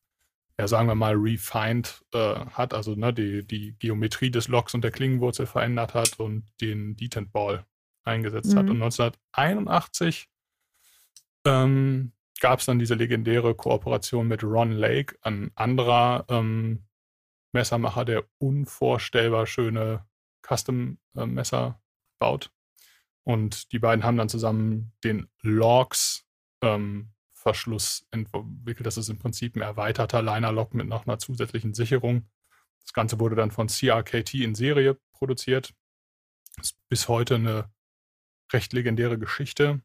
ja 0.61 0.69
sagen 0.69 0.89
wir 0.89 0.95
mal, 0.95 1.15
refined 1.15 2.05
äh, 2.13 2.35
hat, 2.51 2.75
also 2.75 2.97
ne, 2.97 3.15
die, 3.15 3.47
die 3.47 3.75
Geometrie 3.79 4.31
des 4.31 4.49
Locks 4.49 4.75
und 4.75 4.85
der 4.85 4.91
Klingenwurzel 4.91 5.47
verändert 5.47 5.95
hat 5.95 6.21
und 6.21 6.45
den 6.61 6.97
Detent 6.97 7.33
Ball 7.33 7.65
eingesetzt 8.05 8.53
mhm. 8.53 8.59
hat. 8.59 8.69
Und 8.69 8.83
1981 8.83 10.29
ähm, 11.49 12.13
gab 12.41 12.61
es 12.61 12.67
dann 12.67 12.79
diese 12.79 12.95
legendäre 12.95 13.55
Kooperation 13.55 14.29
mit 14.29 14.45
Ron 14.45 14.73
Lake, 14.73 15.17
ein 15.23 15.51
anderer 15.55 16.25
ähm, 16.29 16.85
Messermacher, 17.53 18.05
der 18.05 18.25
unvorstellbar 18.39 19.47
schöne 19.47 20.07
Custom-Messer 20.47 21.79
äh, 21.79 21.83
baut. 22.19 22.53
Und 23.25 23.73
die 23.73 23.79
beiden 23.79 24.05
haben 24.05 24.17
dann 24.17 24.29
zusammen 24.29 24.93
den 25.05 25.29
Logs 25.43 26.25
ähm, 26.63 27.13
entwickelt. 28.11 28.87
Das 28.87 28.99
ist 28.99 29.09
im 29.09 29.19
Prinzip 29.19 29.57
ein 29.57 29.63
erweiterter 29.63 30.21
Liner-Lock 30.21 30.75
mit 30.75 30.87
noch 30.87 31.07
einer 31.07 31.19
zusätzlichen 31.19 31.73
Sicherung. 31.73 32.29
Das 32.83 32.93
Ganze 32.93 33.21
wurde 33.21 33.37
dann 33.37 33.51
von 33.51 33.69
CRKT 33.69 34.35
in 34.35 34.55
Serie 34.55 34.99
produziert. 35.13 35.73
Ist 36.61 36.77
bis 36.91 37.09
heute 37.09 37.37
eine 37.37 37.71
recht 38.53 38.75
legendäre 38.75 39.19
Geschichte. 39.19 39.81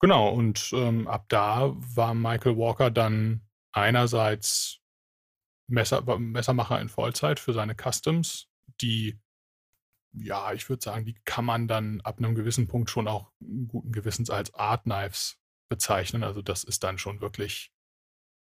Genau, 0.00 0.30
und 0.30 0.70
ähm, 0.72 1.06
ab 1.08 1.26
da 1.28 1.74
war 1.94 2.14
Michael 2.14 2.56
Walker 2.56 2.90
dann 2.90 3.42
einerseits 3.72 4.80
Messer, 5.68 6.02
Messermacher 6.18 6.80
in 6.80 6.88
Vollzeit 6.88 7.38
für 7.38 7.52
seine 7.52 7.74
Customs, 7.74 8.48
die, 8.80 9.20
ja, 10.12 10.52
ich 10.54 10.68
würde 10.70 10.82
sagen, 10.82 11.04
die 11.04 11.14
kann 11.26 11.44
man 11.44 11.68
dann 11.68 12.00
ab 12.00 12.18
einem 12.18 12.34
gewissen 12.34 12.66
Punkt 12.66 12.88
schon 12.90 13.08
auch 13.08 13.30
guten 13.68 13.92
Gewissens 13.92 14.30
als 14.30 14.54
Art 14.54 14.84
Knives 14.84 15.38
bezeichnen. 15.68 16.24
Also 16.24 16.40
das 16.40 16.64
ist 16.64 16.82
dann 16.82 16.98
schon 16.98 17.20
wirklich, 17.20 17.70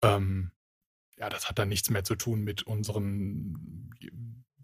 ähm, 0.03 0.51
ja, 1.17 1.29
das 1.29 1.49
hat 1.49 1.59
dann 1.59 1.69
nichts 1.69 1.89
mehr 1.91 2.05
zu 2.05 2.17
tun 2.17 2.43
mit 2.43 2.65
unseren 2.65 3.91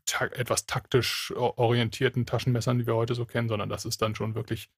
ta 0.07 0.27
etwas 0.27 0.67
taktisch 0.67 1.33
orientierten 1.37 2.27
Taschenmessern, 2.27 2.79
die 2.79 2.87
wir 2.87 2.97
heute 2.97 3.15
so 3.15 3.27
kennen, 3.27 3.49
sondern 3.49 3.69
das 3.69 3.85
ist 3.85 4.03
dann 4.03 4.17
schon 4.17 4.35
wirklich 4.35 4.71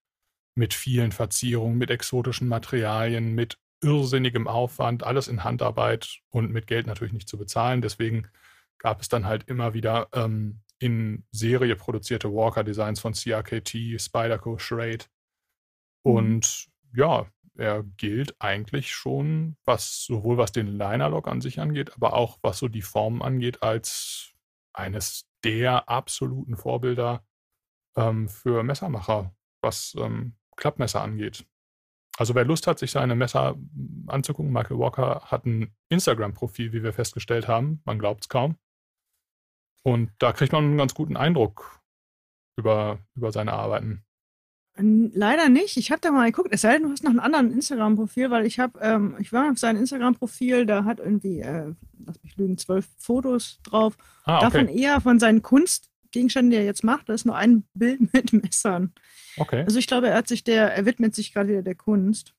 mit 0.55 0.75
vielen 0.75 1.13
Verzierungen, 1.13 1.79
mit 1.79 1.91
exotischen 1.91 2.49
Materialien, 2.49 3.35
mit 3.35 3.59
irrsinnigem 3.83 4.47
Aufwand, 4.47 5.03
alles 5.03 5.29
in 5.29 5.45
Handarbeit 5.45 6.21
und 6.31 6.51
mit 6.51 6.67
Geld 6.67 6.87
natürlich 6.87 7.13
nicht 7.13 7.29
zu 7.29 7.39
bezahlen. 7.39 7.83
Deswegen 7.83 8.29
gab 8.79 9.01
es 9.01 9.09
dann 9.09 9.27
halt 9.27 9.49
immer 9.49 9.75
wieder 9.75 10.09
ähm, 10.13 10.61
in 10.79 11.25
Serie 11.31 11.77
produzierte 11.77 12.33
Walker-Designs 12.33 13.01
von 13.01 13.13
CRKT, 13.13 14.01
Spyderco, 14.01 14.59
Charade. 14.59 15.07
Mhm. 16.05 16.13
Und 16.13 16.69
mhm. 16.91 16.99
ja, 16.99 17.27
er 17.57 17.83
gilt 17.97 18.35
eigentlich 18.41 18.93
schon, 18.93 19.57
was 19.65 20.05
sowohl 20.05 20.39
was 20.39 20.53
den 20.53 20.67
Liner-Lock 20.67 21.29
an 21.29 21.41
sich 21.41 21.61
angeht, 21.61 21.95
aber 21.95 22.15
auch 22.15 22.39
was 22.43 22.59
so 22.59 22.69
die 22.69 22.83
Formen 22.83 23.23
angeht, 23.23 23.63
als 23.63 24.33
eines 24.73 25.29
der 25.45 25.89
absoluten 25.89 26.57
Vorbilder 26.57 27.25
ähm, 27.97 28.29
für 28.29 28.63
Messermacher, 28.63 29.35
was 29.61 29.95
ähm, 29.99 30.37
Klappmesser 30.57 31.03
angeht. 31.03 31.45
Also 32.19 32.35
wer 32.35 32.45
Lust 32.45 32.67
hat, 32.67 32.79
sich 32.79 32.91
seine 32.91 33.15
Messer 33.15 33.57
anzugucken, 34.07 34.53
Michael 34.53 34.79
Walker 34.79 35.23
hat 35.25 35.47
ein 35.47 35.75
Instagram-Profil, 35.89 36.73
wie 36.73 36.83
wir 36.83 36.93
festgestellt 36.93 37.49
haben. 37.49 37.81
Man 37.85 37.99
glaubt 37.99 38.25
es 38.25 38.29
kaum. 38.29 38.57
Und 39.83 40.13
da 40.19 40.33
kriegt 40.33 40.53
man 40.53 40.65
einen 40.65 40.77
ganz 40.77 40.95
guten 40.95 41.17
Eindruck 41.17 41.81
über, 42.57 42.99
über 43.15 43.33
seine 43.33 43.53
Arbeiten. 43.55 44.05
Leider 44.77 45.51
nicht. 45.51 45.77
Ich 45.77 45.91
habe 45.91 46.01
da 46.01 46.11
mal 46.11 46.31
geguckt, 46.31 46.49
es 46.51 46.63
sei 46.63 46.75
denn, 46.75 46.85
du 46.85 46.91
hast 46.91 47.05
noch 47.05 47.11
ein 47.11 47.21
anderes 47.21 47.53
Instagram-Profil, 47.53 48.31
weil 48.31 48.47
ich 48.47 48.59
habe, 48.59 48.79
ähm, 48.81 49.17
ich 49.19 49.33
war 49.33 49.51
auf 49.51 49.59
seinem 49.59 49.79
Instagram-Profil, 49.81 50.65
da 50.65 50.85
hat 50.85 50.99
irgendwie, 50.99 51.41
äh, 51.41 51.75
lass 52.07 52.23
mich 52.23 52.37
lügen, 52.37 52.57
zwölf 52.57 52.89
Fotos 52.97 53.61
drauf. 53.65 53.97
Ah, 54.25 54.39
okay. 54.39 54.45
Davon 54.45 54.69
eher 54.69 55.01
von 55.03 55.19
seinen 55.19 55.43
Kunstgegenständen, 55.43 56.51
die 56.51 56.57
er 56.57 56.65
jetzt 56.65 56.85
macht. 56.85 57.11
Da 57.11 57.13
ist 57.13 57.27
nur 57.27 57.37
ein 57.37 57.65
Bild 57.75 58.01
mit 58.15 58.33
Messern. 58.33 58.95
Okay. 59.37 59.65
Also 59.65 59.79
ich 59.79 59.87
glaube, 59.87 60.09
er 60.09 60.17
hat 60.17 60.29
sich 60.29 60.45
der, 60.45 60.75
er 60.75 60.85
widmet 60.87 61.15
sich 61.15 61.33
gerade 61.33 61.49
wieder 61.49 61.63
der 61.63 61.75
Kunst. 61.75 62.35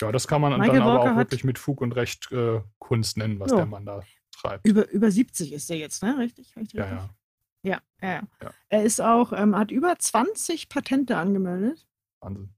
Ja, 0.00 0.12
das 0.12 0.26
kann 0.26 0.40
man 0.40 0.58
Michael 0.58 0.78
dann 0.78 0.82
aber 0.82 0.98
Walker 1.00 1.12
auch 1.12 1.16
wirklich 1.16 1.44
mit 1.44 1.58
Fug 1.58 1.80
und 1.80 1.92
Recht 1.92 2.30
äh, 2.32 2.60
Kunst 2.78 3.16
nennen, 3.16 3.38
was 3.38 3.50
jo. 3.50 3.58
der 3.58 3.66
Mann 3.66 3.84
da 3.84 4.02
treibt. 4.32 4.66
Über, 4.66 4.88
über 4.90 5.10
70 5.10 5.52
ist 5.52 5.70
er 5.70 5.76
jetzt, 5.76 6.02
ne? 6.02 6.16
Richtig? 6.18 6.56
richtig 6.56 6.78
ja, 6.78 6.86
ja. 6.86 7.10
Ja, 7.62 7.80
ja, 8.00 8.22
ja. 8.42 8.50
Er 8.70 8.84
ist 8.84 9.00
auch, 9.00 9.32
ähm, 9.32 9.54
hat 9.54 9.70
über 9.70 9.98
20 9.98 10.68
Patente 10.68 11.16
angemeldet. 11.16 11.86
Wahnsinn. 12.20 12.54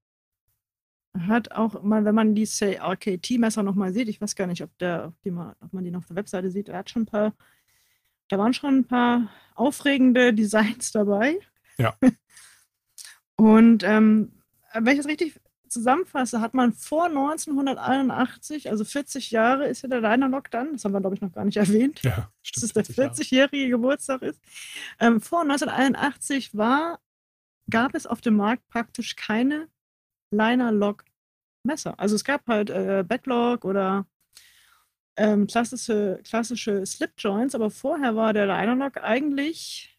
Hat 1.18 1.52
auch 1.52 1.82
mal, 1.82 2.04
wenn 2.04 2.14
man 2.14 2.34
die 2.34 2.46
Say 2.46 2.78
RKT-Messer 2.80 3.62
nochmal 3.62 3.92
sieht, 3.92 4.08
ich 4.08 4.20
weiß 4.20 4.34
gar 4.34 4.46
nicht, 4.46 4.62
ob, 4.62 4.76
der, 4.78 5.08
ob, 5.08 5.22
die 5.22 5.30
mal, 5.30 5.56
ob 5.60 5.72
man 5.72 5.84
die 5.84 5.90
noch 5.90 6.00
auf 6.00 6.06
der 6.06 6.16
Webseite 6.16 6.50
sieht, 6.50 6.68
er 6.68 6.78
hat 6.78 6.90
schon 6.90 7.02
ein 7.02 7.06
paar, 7.06 7.34
da 8.28 8.38
waren 8.38 8.54
schon 8.54 8.78
ein 8.78 8.86
paar 8.86 9.28
aufregende 9.54 10.32
Designs 10.34 10.92
dabei. 10.92 11.38
Ja. 11.78 11.96
Und 13.42 13.82
ähm, 13.82 14.30
wenn 14.72 14.92
ich 14.92 14.98
das 14.98 15.08
richtig 15.08 15.40
zusammenfasse, 15.66 16.40
hat 16.40 16.54
man 16.54 16.72
vor 16.72 17.06
1981, 17.06 18.70
also 18.70 18.84
40 18.84 19.32
Jahre 19.32 19.66
ist 19.66 19.82
ja 19.82 19.88
der 19.88 20.00
Liner-Lock 20.00 20.48
dann, 20.52 20.74
das 20.74 20.84
haben 20.84 20.92
wir, 20.92 21.00
glaube 21.00 21.16
ich, 21.16 21.22
noch 21.22 21.32
gar 21.32 21.44
nicht 21.44 21.56
erwähnt, 21.56 22.04
ja, 22.04 22.30
stimmt, 22.42 22.72
dass 22.72 22.88
es 22.88 22.94
der 22.94 23.10
40-jährige 23.10 23.68
Geburtstag 23.68 24.22
ist. 24.22 24.40
Ähm, 25.00 25.20
vor 25.20 25.40
1981 25.40 26.56
war, 26.56 27.00
gab 27.68 27.96
es 27.96 28.06
auf 28.06 28.20
dem 28.20 28.36
Markt 28.36 28.68
praktisch 28.68 29.16
keine 29.16 29.66
Liner-Lock-Messer. 30.30 31.98
Also 31.98 32.14
es 32.14 32.22
gab 32.22 32.46
halt 32.46 32.70
äh, 32.70 33.02
Backlock 33.04 33.64
oder 33.64 34.06
ähm, 35.16 35.48
klassische, 35.48 36.20
klassische 36.22 36.86
Slip-Joints, 36.86 37.56
aber 37.56 37.70
vorher 37.70 38.14
war 38.14 38.32
der 38.32 38.46
Liner-Lock 38.46 38.98
eigentlich 38.98 39.91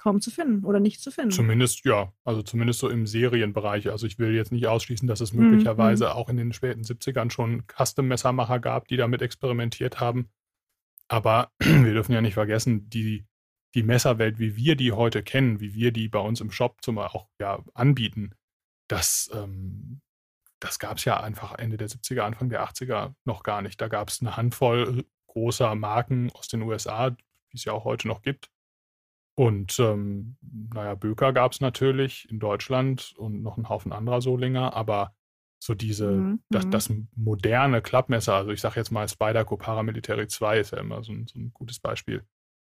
kaum 0.00 0.20
zu 0.22 0.30
finden 0.30 0.64
oder 0.64 0.80
nicht 0.80 1.02
zu 1.02 1.10
finden. 1.10 1.30
Zumindest, 1.30 1.84
ja, 1.84 2.12
also 2.24 2.42
zumindest 2.42 2.80
so 2.80 2.88
im 2.88 3.06
Serienbereich. 3.06 3.90
Also 3.90 4.06
ich 4.06 4.18
will 4.18 4.34
jetzt 4.34 4.50
nicht 4.50 4.66
ausschließen, 4.66 5.06
dass 5.06 5.20
es 5.20 5.34
möglicherweise 5.34 6.06
mhm. 6.06 6.10
auch 6.12 6.28
in 6.30 6.38
den 6.38 6.52
späten 6.54 6.82
70ern 6.82 7.30
schon 7.30 7.64
Custom-Messermacher 7.66 8.60
gab, 8.60 8.88
die 8.88 8.96
damit 8.96 9.20
experimentiert 9.20 10.00
haben. 10.00 10.30
Aber 11.08 11.50
wir 11.58 11.92
dürfen 11.92 12.12
ja 12.12 12.22
nicht 12.22 12.34
vergessen, 12.34 12.88
die, 12.88 13.26
die 13.74 13.82
Messerwelt, 13.82 14.38
wie 14.38 14.56
wir 14.56 14.74
die 14.74 14.92
heute 14.92 15.22
kennen, 15.22 15.60
wie 15.60 15.74
wir 15.74 15.92
die 15.92 16.08
bei 16.08 16.20
uns 16.20 16.40
im 16.40 16.50
Shop 16.50 16.78
zum 16.82 16.98
auch 16.98 17.28
ja, 17.38 17.62
anbieten, 17.74 18.34
das, 18.88 19.30
ähm, 19.34 20.00
das 20.60 20.78
gab 20.78 20.96
es 20.96 21.04
ja 21.04 21.20
einfach 21.20 21.58
Ende 21.58 21.76
der 21.76 21.90
70er, 21.90 22.22
Anfang 22.22 22.48
der 22.48 22.64
80er 22.64 23.14
noch 23.24 23.42
gar 23.42 23.60
nicht. 23.60 23.80
Da 23.80 23.88
gab 23.88 24.08
es 24.08 24.22
eine 24.22 24.36
Handvoll 24.36 25.04
großer 25.26 25.74
Marken 25.74 26.30
aus 26.32 26.48
den 26.48 26.62
USA, 26.62 27.10
die 27.10 27.18
es 27.54 27.64
ja 27.64 27.74
auch 27.74 27.84
heute 27.84 28.08
noch 28.08 28.22
gibt. 28.22 28.50
Und 29.40 29.80
ähm, 29.80 30.36
naja, 30.42 30.94
Böker 30.96 31.32
gab 31.32 31.52
es 31.52 31.62
natürlich 31.62 32.28
in 32.28 32.40
Deutschland 32.40 33.14
und 33.16 33.40
noch 33.40 33.56
einen 33.56 33.70
Haufen 33.70 33.90
anderer 33.90 34.20
Solinger, 34.20 34.74
aber 34.74 35.14
so 35.58 35.72
diese, 35.72 36.10
mhm, 36.10 36.42
das, 36.50 36.66
mhm. 36.66 36.70
das, 36.70 36.92
moderne 37.16 37.80
Klappmesser, 37.80 38.34
also 38.34 38.50
ich 38.50 38.60
sage 38.60 38.76
jetzt 38.76 38.90
mal 38.90 39.08
Spyderco 39.08 39.56
Paramilitary 39.56 40.28
2 40.28 40.58
ist 40.60 40.72
ja 40.72 40.78
immer 40.78 41.02
so 41.02 41.12
ein, 41.12 41.26
so 41.26 41.38
ein, 41.38 41.52
gutes 41.54 41.78
Beispiel. 41.80 42.22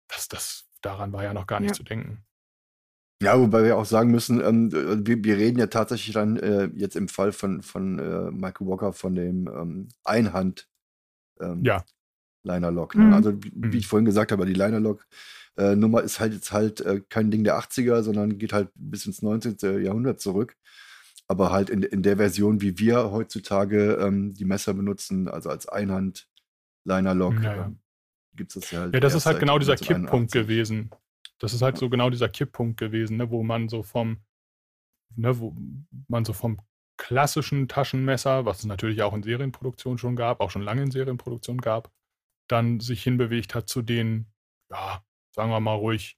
Das, 0.08 0.26
das, 0.26 0.66
daran 0.80 1.12
war 1.12 1.22
ja 1.22 1.32
noch 1.32 1.46
gar 1.46 1.60
nicht 1.60 1.70
ja. 1.70 1.74
zu 1.74 1.84
denken. 1.84 2.24
Ja, 3.22 3.38
wobei 3.38 3.62
wir 3.62 3.78
auch 3.78 3.84
sagen 3.84 4.10
müssen, 4.10 4.40
ähm, 4.40 4.72
wir, 5.06 5.22
wir, 5.22 5.36
reden 5.36 5.60
ja 5.60 5.68
tatsächlich 5.68 6.14
dann 6.14 6.38
äh, 6.38 6.70
jetzt 6.74 6.96
im 6.96 7.06
Fall 7.06 7.30
von, 7.30 7.62
von 7.62 8.00
äh, 8.00 8.32
Michael 8.32 8.66
Walker 8.66 8.92
von 8.92 9.14
dem 9.14 9.46
ähm, 9.46 9.88
Einhand 10.02 10.68
ähm, 11.38 11.62
ja. 11.62 11.84
Liner 12.42 12.72
Lock. 12.72 12.96
Ne? 12.96 13.04
Mhm. 13.04 13.12
Also 13.12 13.44
wie, 13.44 13.52
wie, 13.54 13.78
ich 13.78 13.86
vorhin 13.86 14.06
gesagt 14.06 14.32
habe, 14.32 14.44
die 14.44 14.54
Liner 14.54 14.80
Lock 14.80 15.06
äh, 15.56 15.76
Nummer 15.76 16.02
ist 16.02 16.20
halt 16.20 16.34
jetzt 16.34 16.52
halt 16.52 16.80
äh, 16.80 17.00
kein 17.08 17.30
Ding 17.30 17.44
der 17.44 17.58
80er, 17.58 18.02
sondern 18.02 18.38
geht 18.38 18.52
halt 18.52 18.70
bis 18.74 19.06
ins 19.06 19.22
19. 19.22 19.82
Jahrhundert 19.82 20.20
zurück. 20.20 20.56
Aber 21.26 21.52
halt 21.52 21.70
in, 21.70 21.82
in 21.82 22.02
der 22.02 22.16
Version, 22.16 22.60
wie 22.60 22.78
wir 22.78 23.10
heutzutage 23.10 23.94
ähm, 23.94 24.34
die 24.34 24.44
Messer 24.44 24.74
benutzen, 24.74 25.28
also 25.28 25.48
als 25.48 25.66
Einhand 25.66 26.28
Liner 26.84 27.14
Lock, 27.14 27.36
ja, 27.42 27.56
ja. 27.56 27.64
Ähm, 27.66 27.78
gibt 28.34 28.54
es 28.54 28.60
das 28.60 28.70
ja 28.70 28.80
halt. 28.80 28.94
Ja, 28.94 29.00
das 29.00 29.14
ist 29.14 29.26
halt 29.26 29.40
genau 29.40 29.58
dieser 29.58 29.76
Kipppunkt 29.76 30.32
gewesen. 30.32 30.90
Das 31.38 31.54
ist 31.54 31.62
halt 31.62 31.78
so 31.78 31.88
genau 31.88 32.10
dieser 32.10 32.28
Kipppunkt 32.28 32.78
gewesen, 32.78 33.16
ne, 33.16 33.30
wo 33.30 33.42
man 33.42 33.68
so 33.68 33.82
vom, 33.82 34.18
ne, 35.16 35.38
wo 35.38 35.56
man 36.08 36.24
so 36.24 36.32
vom 36.32 36.60
klassischen 36.96 37.68
Taschenmesser, 37.68 38.44
was 38.44 38.60
es 38.60 38.66
natürlich 38.66 39.02
auch 39.02 39.14
in 39.14 39.22
Serienproduktion 39.22 39.98
schon 39.98 40.16
gab, 40.16 40.40
auch 40.40 40.50
schon 40.50 40.62
lange 40.62 40.82
in 40.82 40.90
Serienproduktion 40.90 41.58
gab, 41.58 41.90
dann 42.48 42.80
sich 42.80 43.02
hinbewegt 43.02 43.54
hat 43.54 43.68
zu 43.68 43.82
den, 43.82 44.26
ja, 44.70 45.02
sagen 45.34 45.50
wir 45.50 45.60
mal 45.60 45.74
ruhig, 45.74 46.16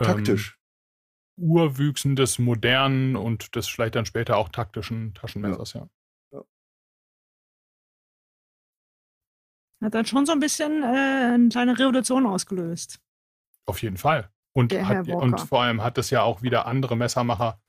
ähm, 0.00 0.06
taktisch. 0.06 0.58
Urwüchsen 1.38 2.16
des 2.16 2.38
modernen 2.38 3.14
und 3.14 3.54
des 3.56 3.68
vielleicht 3.68 3.94
dann 3.94 4.06
später 4.06 4.38
auch 4.38 4.48
taktischen 4.48 5.12
Taschenmessers, 5.14 5.74
ja. 5.74 5.88
ja. 6.32 6.42
Hat 9.82 9.94
dann 9.94 10.06
schon 10.06 10.24
so 10.24 10.32
ein 10.32 10.40
bisschen 10.40 10.82
äh, 10.82 11.34
eine 11.34 11.48
kleine 11.50 11.78
Revolution 11.78 12.26
ausgelöst. 12.26 13.00
Auf 13.66 13.82
jeden 13.82 13.98
Fall. 13.98 14.30
Und, 14.54 14.72
hat, 14.72 15.06
und 15.08 15.38
vor 15.40 15.62
allem 15.62 15.82
hat 15.82 15.98
es 15.98 16.08
ja 16.08 16.22
auch 16.22 16.40
wieder 16.40 16.64
andere 16.64 16.96
Messermacher 16.96 17.60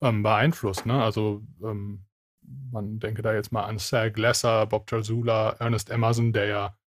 ähm, 0.00 0.22
beeinflusst. 0.22 0.86
Ne? 0.86 1.02
Also 1.02 1.44
ähm, 1.60 2.04
man 2.70 3.00
denke 3.00 3.22
da 3.22 3.34
jetzt 3.34 3.50
mal 3.50 3.64
an 3.64 3.78
Sal 3.78 4.12
Glasser, 4.12 4.66
Bob 4.66 4.86
Terzula, 4.86 5.56
Ernest 5.58 5.90
Emerson, 5.90 6.32
der 6.32 6.46
ja 6.46 6.78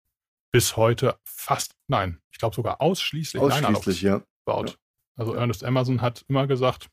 bis 0.51 0.75
heute 0.77 1.19
fast, 1.23 1.75
nein, 1.87 2.21
ich 2.31 2.39
glaube 2.39 2.55
sogar 2.55 2.81
ausschließlich, 2.81 3.41
ausschließlich 3.41 4.01
ja. 4.01 4.21
baut. 4.45 4.71
Ja. 4.71 4.75
Also 5.15 5.33
Ernest 5.33 5.63
Emerson 5.63 6.01
hat 6.01 6.23
immer 6.27 6.47
gesagt, 6.47 6.89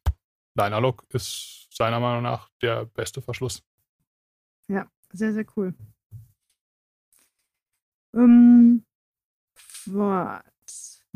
Dynalog 0.54 1.04
ist 1.10 1.68
seiner 1.70 2.00
Meinung 2.00 2.22
nach 2.22 2.50
der 2.62 2.86
beste 2.86 3.22
Verschluss. 3.22 3.62
Ja, 4.68 4.90
sehr, 5.12 5.32
sehr 5.32 5.46
cool. 5.56 5.74
Ähm, 8.14 8.84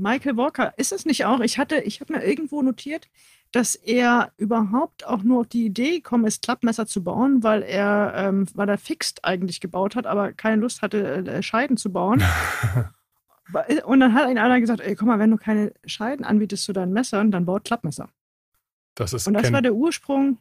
Michael 0.01 0.37
Walker, 0.37 0.75
ist 0.77 0.93
es 0.93 1.05
nicht 1.05 1.25
auch? 1.25 1.41
Ich 1.41 1.59
hatte, 1.59 1.77
ich 1.81 2.01
habe 2.01 2.15
mir 2.15 2.25
irgendwo 2.25 2.63
notiert, 2.63 3.09
dass 3.53 3.75
er 3.75 4.33
überhaupt 4.37 5.07
auch 5.07 5.23
nur 5.23 5.41
auf 5.41 5.49
die 5.49 5.67
Idee 5.67 5.97
gekommen 5.97 6.25
ist, 6.25 6.43
Klappmesser 6.43 6.87
zu 6.87 7.03
bauen, 7.03 7.43
weil 7.43 7.63
er, 7.63 8.15
ähm, 8.17 8.47
weil 8.55 8.69
er 8.69 8.79
Fixed 8.79 9.25
eigentlich 9.25 9.61
gebaut 9.61 9.97
hat, 9.97 10.07
aber 10.07 10.33
keine 10.33 10.61
Lust 10.61 10.83
hatte, 10.83 11.27
äh, 11.27 11.43
Scheiden 11.43 11.77
zu 11.77 11.93
bauen. 11.93 12.23
Und 13.85 13.99
dann 13.99 14.15
hat 14.15 14.31
ihn 14.31 14.39
einer 14.39 14.61
gesagt, 14.61 14.81
ey, 14.81 14.95
guck 14.95 15.09
mal, 15.09 15.19
wenn 15.19 15.33
du 15.33 15.37
keine 15.37 15.73
Scheiden 15.85 16.25
anbietest 16.25 16.65
zu 16.65 16.73
deinen 16.73 16.93
Messern, 16.93 17.33
dann 17.33 17.47
baut 17.47 17.65
Klappmesser. 17.65 18.09
Das 18.95 19.13
ist 19.13 19.27
Und 19.27 19.35
das 19.35 19.53
war 19.53 19.63
der 19.63 19.75
Ursprung, 19.75 20.39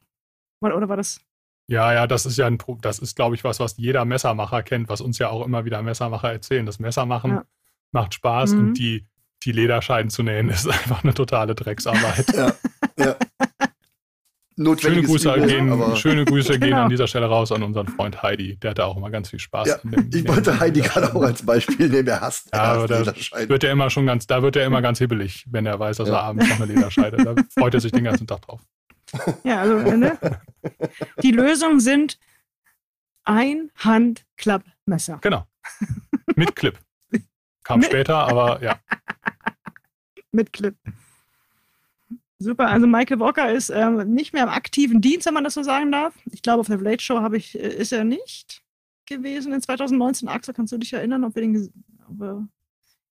oder 0.62 0.90
war 0.90 0.98
das? 0.98 1.20
Ja, 1.68 1.94
ja, 1.94 2.08
das 2.08 2.26
ist 2.26 2.38
ja 2.38 2.48
ein, 2.48 2.58
das 2.82 3.00
ist, 3.00 3.16
glaube 3.16 3.36
ich, 3.36 3.44
was, 3.44 3.60
was 3.60 3.78
jeder 3.78 4.06
Messermacher 4.06 4.64
kennt, 4.64 4.90
was 4.90 5.02
uns 5.02 5.18
ja 5.18 5.30
auch 5.30 5.46
immer 5.46 5.66
wieder 5.66 5.82
Messermacher 5.82 6.32
erzählen. 6.32 6.66
Das 6.66 6.80
Messermachen 6.80 7.32
ja. 7.32 7.46
macht 7.92 8.14
Spaß 8.16 8.54
mhm. 8.54 8.60
und 8.60 8.74
die, 8.80 9.06
die 9.44 9.52
Lederscheiden 9.52 10.10
zu 10.10 10.24
nähen 10.24 10.50
ist 10.50 10.68
einfach 10.68 11.04
eine 11.04 11.14
totale 11.14 11.56
Drecksarbeit. 11.56 12.34
ja. 12.36 12.54
Ja. 12.98 13.16
Schöne 14.78 15.04
Grüße, 15.04 15.34
Übel, 15.34 15.48
gehen, 15.48 15.96
schöne 15.96 16.26
Grüße 16.26 16.60
gehen 16.60 16.74
an 16.74 16.90
dieser 16.90 17.08
Stelle 17.08 17.28
raus 17.28 17.50
an 17.54 17.64
unseren 17.64 17.88
Freund 17.88 18.22
Heidi. 18.22 18.58
Der 18.58 18.72
hatte 18.72 18.84
auch 18.84 18.98
immer 18.98 19.10
ganz 19.10 19.30
viel 19.30 19.40
Spaß. 19.40 19.68
Ja, 19.70 19.78
dem, 19.84 20.10
ich 20.14 20.28
wollte 20.28 20.60
Heidi 20.60 20.82
gerade 20.82 21.16
auch 21.16 21.22
als 21.22 21.46
Beispiel 21.46 21.88
nehmen. 21.88 22.10
Er 22.10 22.20
hasst, 22.20 22.50
ja, 22.54 22.82
er 22.82 22.88
da 22.88 23.06
wird 23.06 23.64
er 23.64 23.72
immer 23.72 23.90
schon 23.90 24.06
ganz, 24.06 24.28
da 24.28 24.42
wird 24.42 24.58
er 24.58 24.66
immer 24.66 24.82
ganz 24.82 24.98
hibbelig, 25.00 25.46
wenn 25.50 25.66
er 25.66 25.80
weiß, 25.80 25.98
dass 25.98 26.10
ja. 26.10 26.16
er 26.16 26.24
abends 26.24 26.50
noch 26.50 26.60
eine 26.60 26.66
Lederscheide. 26.74 27.24
Da 27.24 27.36
freut 27.58 27.74
er 27.74 27.80
sich 27.80 27.94
den 27.94 28.04
ganzen 28.04 28.28
Tag 28.28 28.42
drauf. 28.42 28.60
Ja, 29.44 29.62
also 29.62 29.96
ne? 29.96 30.18
die 31.24 31.32
Lösung 31.32 31.80
sind 31.80 32.20
ein 33.24 33.72
Handklappmesser. 33.78 35.20
Genau. 35.22 35.48
Mit 36.36 36.56
Clip. 36.56 36.78
Kam 37.70 37.84
später, 37.84 38.16
aber 38.16 38.64
ja. 38.64 38.80
Mit 40.32 40.52
Clip. 40.52 40.76
Super, 42.40 42.68
also 42.68 42.88
Michael 42.88 43.20
Walker 43.20 43.52
ist 43.52 43.70
ähm, 43.70 44.12
nicht 44.12 44.34
mehr 44.34 44.42
im 44.42 44.50
aktiven 44.50 45.02
Dienst, 45.02 45.28
wenn 45.28 45.36
man 45.36 45.44
das 45.44 45.54
so 45.54 45.62
sagen 45.62 45.92
darf. 45.92 46.16
Ich 46.32 46.42
glaube, 46.42 46.62
auf 46.62 46.68
der 46.68 46.80
Late 46.80 47.04
Show 47.04 47.24
ich, 47.34 47.54
äh, 47.54 47.68
ist 47.68 47.92
er 47.92 48.06
nicht 48.06 48.64
gewesen 49.06 49.54
in 49.54 49.62
2019. 49.62 50.28
Axel, 50.28 50.56
kannst 50.56 50.74
du 50.74 50.80
dich 50.80 50.94
erinnern, 50.94 51.24
ob 51.24 51.36
wir 51.36 51.44
den 51.44 51.72
ob 52.08 52.48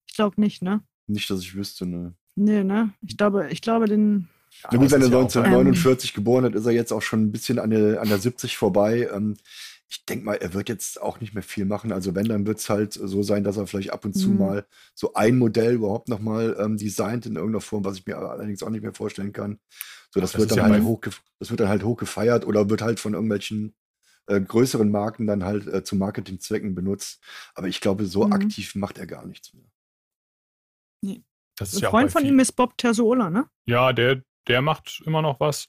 Ich 0.09 0.17
glaube 0.17 0.41
nicht, 0.41 0.61
ne? 0.61 0.83
Nicht, 1.07 1.31
dass 1.31 1.41
ich 1.41 1.55
wüsste, 1.55 1.87
ne. 1.87 2.15
Nee, 2.35 2.65
ne? 2.65 2.93
Ich 3.07 3.17
glaube, 3.17 3.49
ich 3.51 3.63
glaube, 3.63 3.87
den. 3.87 4.29
Ja, 4.65 4.71
gut, 4.71 4.91
wenn 4.91 5.03
er 5.03 5.07
1949 5.07 6.11
ähm, 6.11 6.15
geboren 6.17 6.45
hat, 6.47 6.57
ist 6.57 6.67
er 6.67 6.73
jetzt 6.73 6.91
auch 6.91 7.03
schon 7.03 7.23
ein 7.23 7.31
bisschen 7.31 7.61
an 7.61 7.71
der, 7.71 8.01
an 8.01 8.09
der 8.09 8.19
70 8.19 8.57
vorbei. 8.57 9.09
Ähm, 9.15 9.37
ich 9.91 10.05
denke 10.05 10.25
mal, 10.25 10.35
er 10.35 10.53
wird 10.53 10.69
jetzt 10.69 11.01
auch 11.01 11.21
nicht 11.21 11.33
mehr 11.33 11.43
viel 11.43 11.65
machen. 11.65 11.93
Also 11.93 12.15
wenn, 12.15 12.29
dann 12.29 12.47
wird 12.47 12.59
es 12.59 12.69
halt 12.69 12.93
so 12.93 13.23
sein, 13.23 13.43
dass 13.43 13.57
er 13.57 13.67
vielleicht 13.67 13.93
ab 13.93 14.05
und 14.05 14.13
zu 14.13 14.29
mhm. 14.29 14.39
mal 14.39 14.67
so 14.95 15.15
ein 15.15 15.39
Modell 15.39 15.75
überhaupt 15.75 16.09
nochmal 16.09 16.57
ähm, 16.61 16.77
designt 16.77 17.25
in 17.25 17.37
irgendeiner 17.37 17.63
Form, 17.63 17.85
was 17.85 17.97
ich 17.97 18.07
mir 18.07 18.19
allerdings 18.19 18.63
auch 18.63 18.69
nicht 18.69 18.83
mehr 18.83 18.93
vorstellen 18.93 19.33
kann. 19.33 19.59
So, 20.11 20.21
das, 20.21 20.33
das 20.33 20.41
wird 20.41 20.51
dann 20.53 20.59
ja 20.59 20.69
halt 20.69 20.85
hoch, 20.85 21.01
das 21.39 21.51
wird 21.51 21.61
dann 21.61 21.69
halt 21.69 21.85
hoch 21.85 21.97
gefeiert 21.97 22.47
oder 22.47 22.69
wird 22.69 22.83
halt 22.83 23.01
von 23.01 23.15
irgendwelchen 23.15 23.75
äh, 24.27 24.41
größeren 24.41 24.91
Marken 24.91 25.27
dann 25.27 25.45
halt 25.45 25.67
äh, 25.67 25.83
zu 25.83 25.97
Marketingzwecken 25.97 26.75
benutzt. 26.75 27.23
Aber 27.55 27.69
ich 27.69 27.81
glaube, 27.81 28.05
so 28.05 28.27
mhm. 28.27 28.33
aktiv 28.35 28.75
macht 28.75 28.99
er 28.99 29.07
gar 29.07 29.25
nichts 29.25 29.55
mehr. 29.55 29.71
Nee. 31.03 31.25
Das 31.57 31.73
ist 31.73 31.79
Ein 31.79 31.83
ja 31.85 31.91
Freund 31.91 32.13
von 32.13 32.25
ihm 32.25 32.39
ist 32.39 32.53
Bob 32.53 32.77
Terzola, 32.77 33.31
ne? 33.31 33.49
Ja, 33.67 33.93
der, 33.93 34.23
der 34.47 34.61
macht 34.61 35.03
immer 35.07 35.23
noch 35.23 35.41
was. 35.41 35.69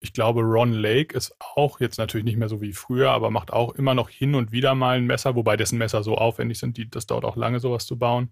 Ich 0.00 0.12
glaube, 0.12 0.42
Ron 0.42 0.72
Lake 0.72 1.16
ist 1.16 1.34
auch 1.38 1.80
jetzt 1.80 1.98
natürlich 1.98 2.24
nicht 2.24 2.36
mehr 2.36 2.48
so 2.48 2.60
wie 2.60 2.72
früher, 2.72 3.10
aber 3.10 3.30
macht 3.30 3.52
auch 3.52 3.74
immer 3.74 3.94
noch 3.94 4.10
hin 4.10 4.34
und 4.34 4.52
wieder 4.52 4.74
mal 4.74 4.98
ein 4.98 5.06
Messer, 5.06 5.34
wobei 5.34 5.56
dessen 5.56 5.78
Messer 5.78 6.02
so 6.02 6.16
aufwendig 6.16 6.58
sind, 6.58 6.76
die, 6.76 6.88
das 6.88 7.06
dauert 7.06 7.24
auch 7.24 7.36
lange, 7.36 7.60
sowas 7.60 7.86
zu 7.86 7.98
bauen. 7.98 8.30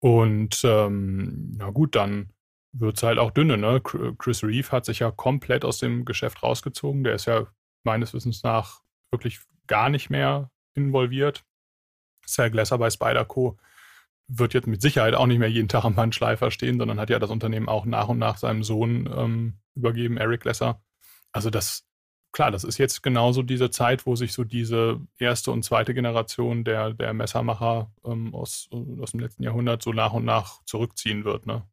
Und 0.00 0.62
ähm, 0.64 1.52
na 1.56 1.70
gut, 1.70 1.94
dann 1.94 2.30
wird 2.72 2.96
es 2.96 3.02
halt 3.02 3.18
auch 3.18 3.30
dünne. 3.30 3.56
Ne? 3.56 3.80
Chris 4.18 4.42
Reeve 4.42 4.70
hat 4.72 4.84
sich 4.84 4.98
ja 4.98 5.10
komplett 5.10 5.64
aus 5.64 5.78
dem 5.78 6.04
Geschäft 6.04 6.42
rausgezogen. 6.42 7.04
Der 7.04 7.14
ist 7.14 7.26
ja 7.26 7.46
meines 7.84 8.12
Wissens 8.12 8.42
nach 8.42 8.82
wirklich 9.10 9.40
gar 9.66 9.88
nicht 9.88 10.10
mehr 10.10 10.50
involviert. 10.74 11.44
Sal 12.26 12.50
Glasser 12.50 12.78
bei 12.78 12.90
Spyderco 12.90 13.58
wird 14.28 14.54
jetzt 14.54 14.66
mit 14.66 14.80
Sicherheit 14.80 15.14
auch 15.14 15.26
nicht 15.26 15.38
mehr 15.38 15.50
jeden 15.50 15.68
Tag 15.68 15.84
am 15.84 15.94
Bandschleifer 15.94 16.50
stehen, 16.50 16.78
sondern 16.78 16.98
hat 16.98 17.10
ja 17.10 17.18
das 17.18 17.30
Unternehmen 17.30 17.68
auch 17.68 17.84
nach 17.84 18.08
und 18.08 18.18
nach 18.18 18.38
seinem 18.38 18.62
Sohn 18.62 19.08
ähm, 19.14 19.58
übergeben, 19.74 20.16
Eric 20.16 20.44
Lesser. 20.44 20.82
Also 21.32 21.50
das, 21.50 21.84
klar, 22.32 22.50
das 22.50 22.64
ist 22.64 22.78
jetzt 22.78 23.02
genauso 23.02 23.42
diese 23.42 23.70
Zeit, 23.70 24.06
wo 24.06 24.16
sich 24.16 24.32
so 24.32 24.44
diese 24.44 25.00
erste 25.18 25.50
und 25.50 25.64
zweite 25.64 25.94
Generation 25.94 26.64
der, 26.64 26.94
der 26.94 27.12
Messermacher 27.12 27.92
ähm, 28.04 28.34
aus, 28.34 28.68
aus 29.00 29.10
dem 29.10 29.20
letzten 29.20 29.42
Jahrhundert 29.42 29.82
so 29.82 29.92
nach 29.92 30.12
und 30.12 30.24
nach 30.24 30.64
zurückziehen 30.64 31.24
wird, 31.24 31.46
ne? 31.46 31.66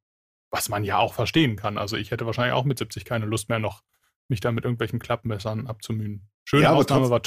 Was 0.54 0.68
man 0.68 0.84
ja 0.84 0.98
auch 0.98 1.14
verstehen 1.14 1.56
kann. 1.56 1.78
Also 1.78 1.96
ich 1.96 2.12
hätte 2.12 2.26
wahrscheinlich 2.26 2.54
auch 2.54 2.66
mit 2.66 2.78
70 2.78 3.06
keine 3.06 3.26
Lust 3.26 3.48
mehr 3.48 3.60
noch, 3.60 3.84
mich 4.28 4.42
da 4.42 4.52
mit 4.52 4.66
irgendwelchen 4.66 5.00
Klappmessern 5.00 5.66
abzumühen. 5.66 6.28
Schöne 6.44 6.64
ja, 6.64 6.74
Ausnahme 6.74 7.10
war. 7.10 7.22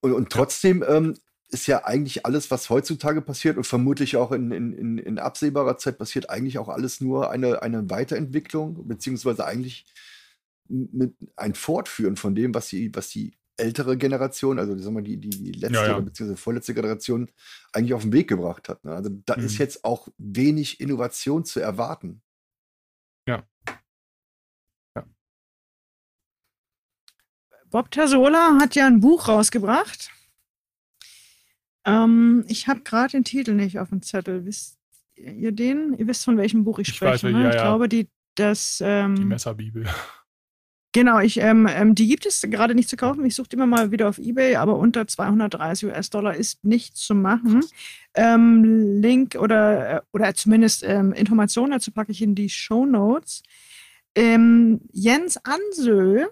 Und, 0.00 0.12
und, 0.12 0.30
trotzdem, 0.30 0.84
ähm, 0.86 1.14
ist 1.50 1.66
ja 1.66 1.84
eigentlich 1.84 2.26
alles, 2.26 2.50
was 2.50 2.68
heutzutage 2.68 3.22
passiert 3.22 3.56
und 3.56 3.64
vermutlich 3.64 4.16
auch 4.16 4.32
in, 4.32 4.50
in, 4.50 4.98
in 4.98 5.18
absehbarer 5.18 5.78
Zeit 5.78 5.98
passiert, 5.98 6.28
eigentlich 6.30 6.58
auch 6.58 6.68
alles 6.68 7.00
nur 7.00 7.30
eine, 7.30 7.62
eine 7.62 7.88
Weiterentwicklung, 7.88 8.86
beziehungsweise 8.86 9.46
eigentlich 9.46 9.86
ein 11.36 11.54
Fortführen 11.54 12.16
von 12.16 12.34
dem, 12.34 12.54
was 12.54 12.68
die, 12.68 12.94
was 12.94 13.08
die 13.08 13.38
ältere 13.56 13.96
Generation, 13.96 14.58
also 14.58 14.76
sagen 14.78 14.96
wir, 14.96 15.02
die, 15.02 15.18
die, 15.18 15.52
letzte 15.52 15.78
ja, 15.78 15.86
ja. 15.86 16.00
bzw. 16.00 16.36
vorletzte 16.36 16.74
Generation 16.74 17.30
eigentlich 17.72 17.94
auf 17.94 18.02
den 18.02 18.12
Weg 18.12 18.28
gebracht 18.28 18.68
hat. 18.68 18.84
Ne? 18.84 18.94
Also 18.94 19.10
da 19.24 19.36
mhm. 19.36 19.44
ist 19.44 19.58
jetzt 19.58 19.84
auch 19.84 20.08
wenig 20.18 20.80
Innovation 20.80 21.44
zu 21.44 21.60
erwarten. 21.60 22.22
Ja. 23.26 23.42
ja. 24.94 25.06
Bob 27.70 27.90
Tasola 27.90 28.58
hat 28.60 28.74
ja 28.74 28.86
ein 28.86 29.00
Buch 29.00 29.28
rausgebracht. 29.28 30.10
Ähm, 31.84 32.44
ich 32.48 32.68
habe 32.68 32.80
gerade 32.80 33.12
den 33.12 33.24
Titel 33.24 33.54
nicht 33.54 33.78
auf 33.78 33.90
dem 33.90 34.02
Zettel. 34.02 34.44
Wisst 34.44 34.78
ihr 35.16 35.52
den? 35.52 35.94
Ihr 35.98 36.06
wisst, 36.06 36.24
von 36.24 36.36
welchem 36.36 36.64
Buch 36.64 36.78
ich, 36.78 36.88
ich 36.88 36.96
spreche. 36.96 37.28
Weiß, 37.28 37.32
ne? 37.32 37.42
ja, 37.44 37.50
ich 37.50 37.56
glaube, 37.56 37.88
die, 37.88 38.08
das. 38.34 38.82
Ähm, 38.84 39.16
die 39.16 39.24
Messerbibel. 39.24 39.86
Genau, 40.92 41.20
ich, 41.20 41.38
ähm, 41.38 41.68
ähm, 41.70 41.94
die 41.94 42.08
gibt 42.08 42.24
es 42.24 42.40
gerade 42.40 42.74
nicht 42.74 42.88
zu 42.88 42.96
kaufen. 42.96 43.24
Ich 43.26 43.34
suche 43.34 43.48
immer 43.52 43.66
mal 43.66 43.90
wieder 43.90 44.08
auf 44.08 44.18
Ebay, 44.18 44.56
aber 44.56 44.76
unter 44.76 45.06
230 45.06 45.90
US-Dollar 45.90 46.34
ist 46.34 46.64
nicht 46.64 46.96
zu 46.96 47.14
machen. 47.14 47.62
Ähm, 48.14 49.00
Link 49.00 49.36
oder, 49.38 49.96
äh, 49.96 50.00
oder 50.12 50.34
zumindest 50.34 50.82
ähm, 50.82 51.12
Informationen 51.12 51.72
dazu 51.72 51.92
packe 51.92 52.10
ich 52.10 52.22
in 52.22 52.34
die 52.34 52.48
Show 52.48 52.86
Notes. 52.86 53.42
Ähm, 54.14 54.80
Jens 54.90 55.38
Ansö 55.44 56.24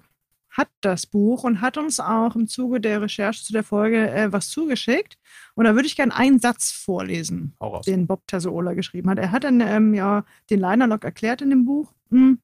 hat 0.57 0.69
das 0.81 1.07
Buch 1.07 1.45
und 1.45 1.61
hat 1.61 1.77
uns 1.77 2.01
auch 2.01 2.35
im 2.35 2.49
Zuge 2.49 2.81
der 2.81 3.03
Recherche 3.03 3.45
zu 3.45 3.53
der 3.53 3.63
Folge 3.63 4.11
äh, 4.11 4.33
was 4.33 4.49
zugeschickt. 4.49 5.19
Und 5.55 5.65
da 5.65 5.75
würde 5.75 5.87
ich 5.87 5.97
gerne 5.97 6.15
einen 6.15 6.39
Satz 6.39 6.73
vorlesen, 6.73 7.55
den 7.87 8.07
Bob 8.07 8.27
Tasola 8.27 8.75
geschrieben 8.75 9.11
hat. 9.11 9.19
Er 9.19 9.33
hat 9.33 9.45
dann 9.45 9.61
ähm, 9.61 9.95
ja 9.95 10.25
den 10.51 10.61
Linerlock 10.61 11.05
erklärt 11.05 11.43
in 11.43 11.51
dem 11.51 11.65
Buch. 11.65 11.93
Hm. 12.11 12.39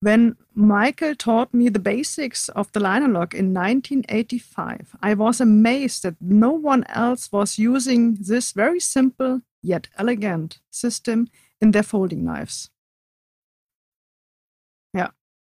When 0.00 0.36
Michael 0.54 1.16
taught 1.16 1.54
me 1.54 1.70
the 1.72 1.78
basics 1.80 2.50
of 2.50 2.68
the 2.72 2.80
liner 2.80 3.08
lock 3.08 3.34
in 3.34 3.54
1985, 3.54 4.94
I 5.02 5.14
was 5.14 5.40
amazed 5.40 6.02
that 6.02 6.16
no 6.20 6.50
one 6.50 6.84
else 6.84 7.32
was 7.32 7.58
using 7.58 8.16
this 8.16 8.52
very 8.52 8.78
simple 8.78 9.40
yet 9.62 9.88
elegant 9.98 10.60
system 10.70 11.28
in 11.60 11.72
their 11.72 11.82
folding 11.82 12.24
knives. 12.24 12.70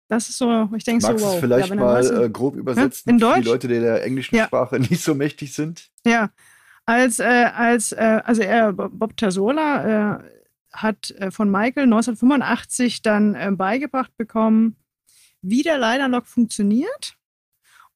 Das 0.08 0.28
ist 0.28 0.38
so, 0.38 0.68
ich 0.76 0.84
denke 0.84 1.04
so, 1.04 1.18
wow. 1.20 1.40
vielleicht 1.40 1.70
ja, 1.70 1.74
mal 1.76 2.24
äh, 2.24 2.28
grob 2.28 2.56
übersetzen 2.56 3.10
in 3.10 3.18
Deutsch? 3.18 3.42
die 3.42 3.48
Leute, 3.48 3.68
die 3.68 3.80
der 3.80 4.04
englischen 4.04 4.36
ja. 4.36 4.46
Sprache 4.46 4.78
nicht 4.80 5.02
so 5.02 5.14
mächtig 5.14 5.54
sind? 5.54 5.90
Ja, 6.04 6.30
als, 6.86 7.18
äh, 7.18 7.50
als 7.54 7.92
äh, 7.92 8.20
also 8.24 8.42
er, 8.42 8.72
Bob 8.72 9.16
Tasola, 9.16 10.18
äh, 10.18 10.24
hat 10.74 11.10
äh, 11.12 11.30
von 11.30 11.50
Michael 11.50 11.84
1985 11.84 13.02
dann 13.02 13.34
äh, 13.34 13.50
beigebracht 13.52 14.16
bekommen, 14.16 14.76
wie 15.40 15.62
der 15.62 15.78
Leiterlock 15.78 16.26
funktioniert. 16.26 17.16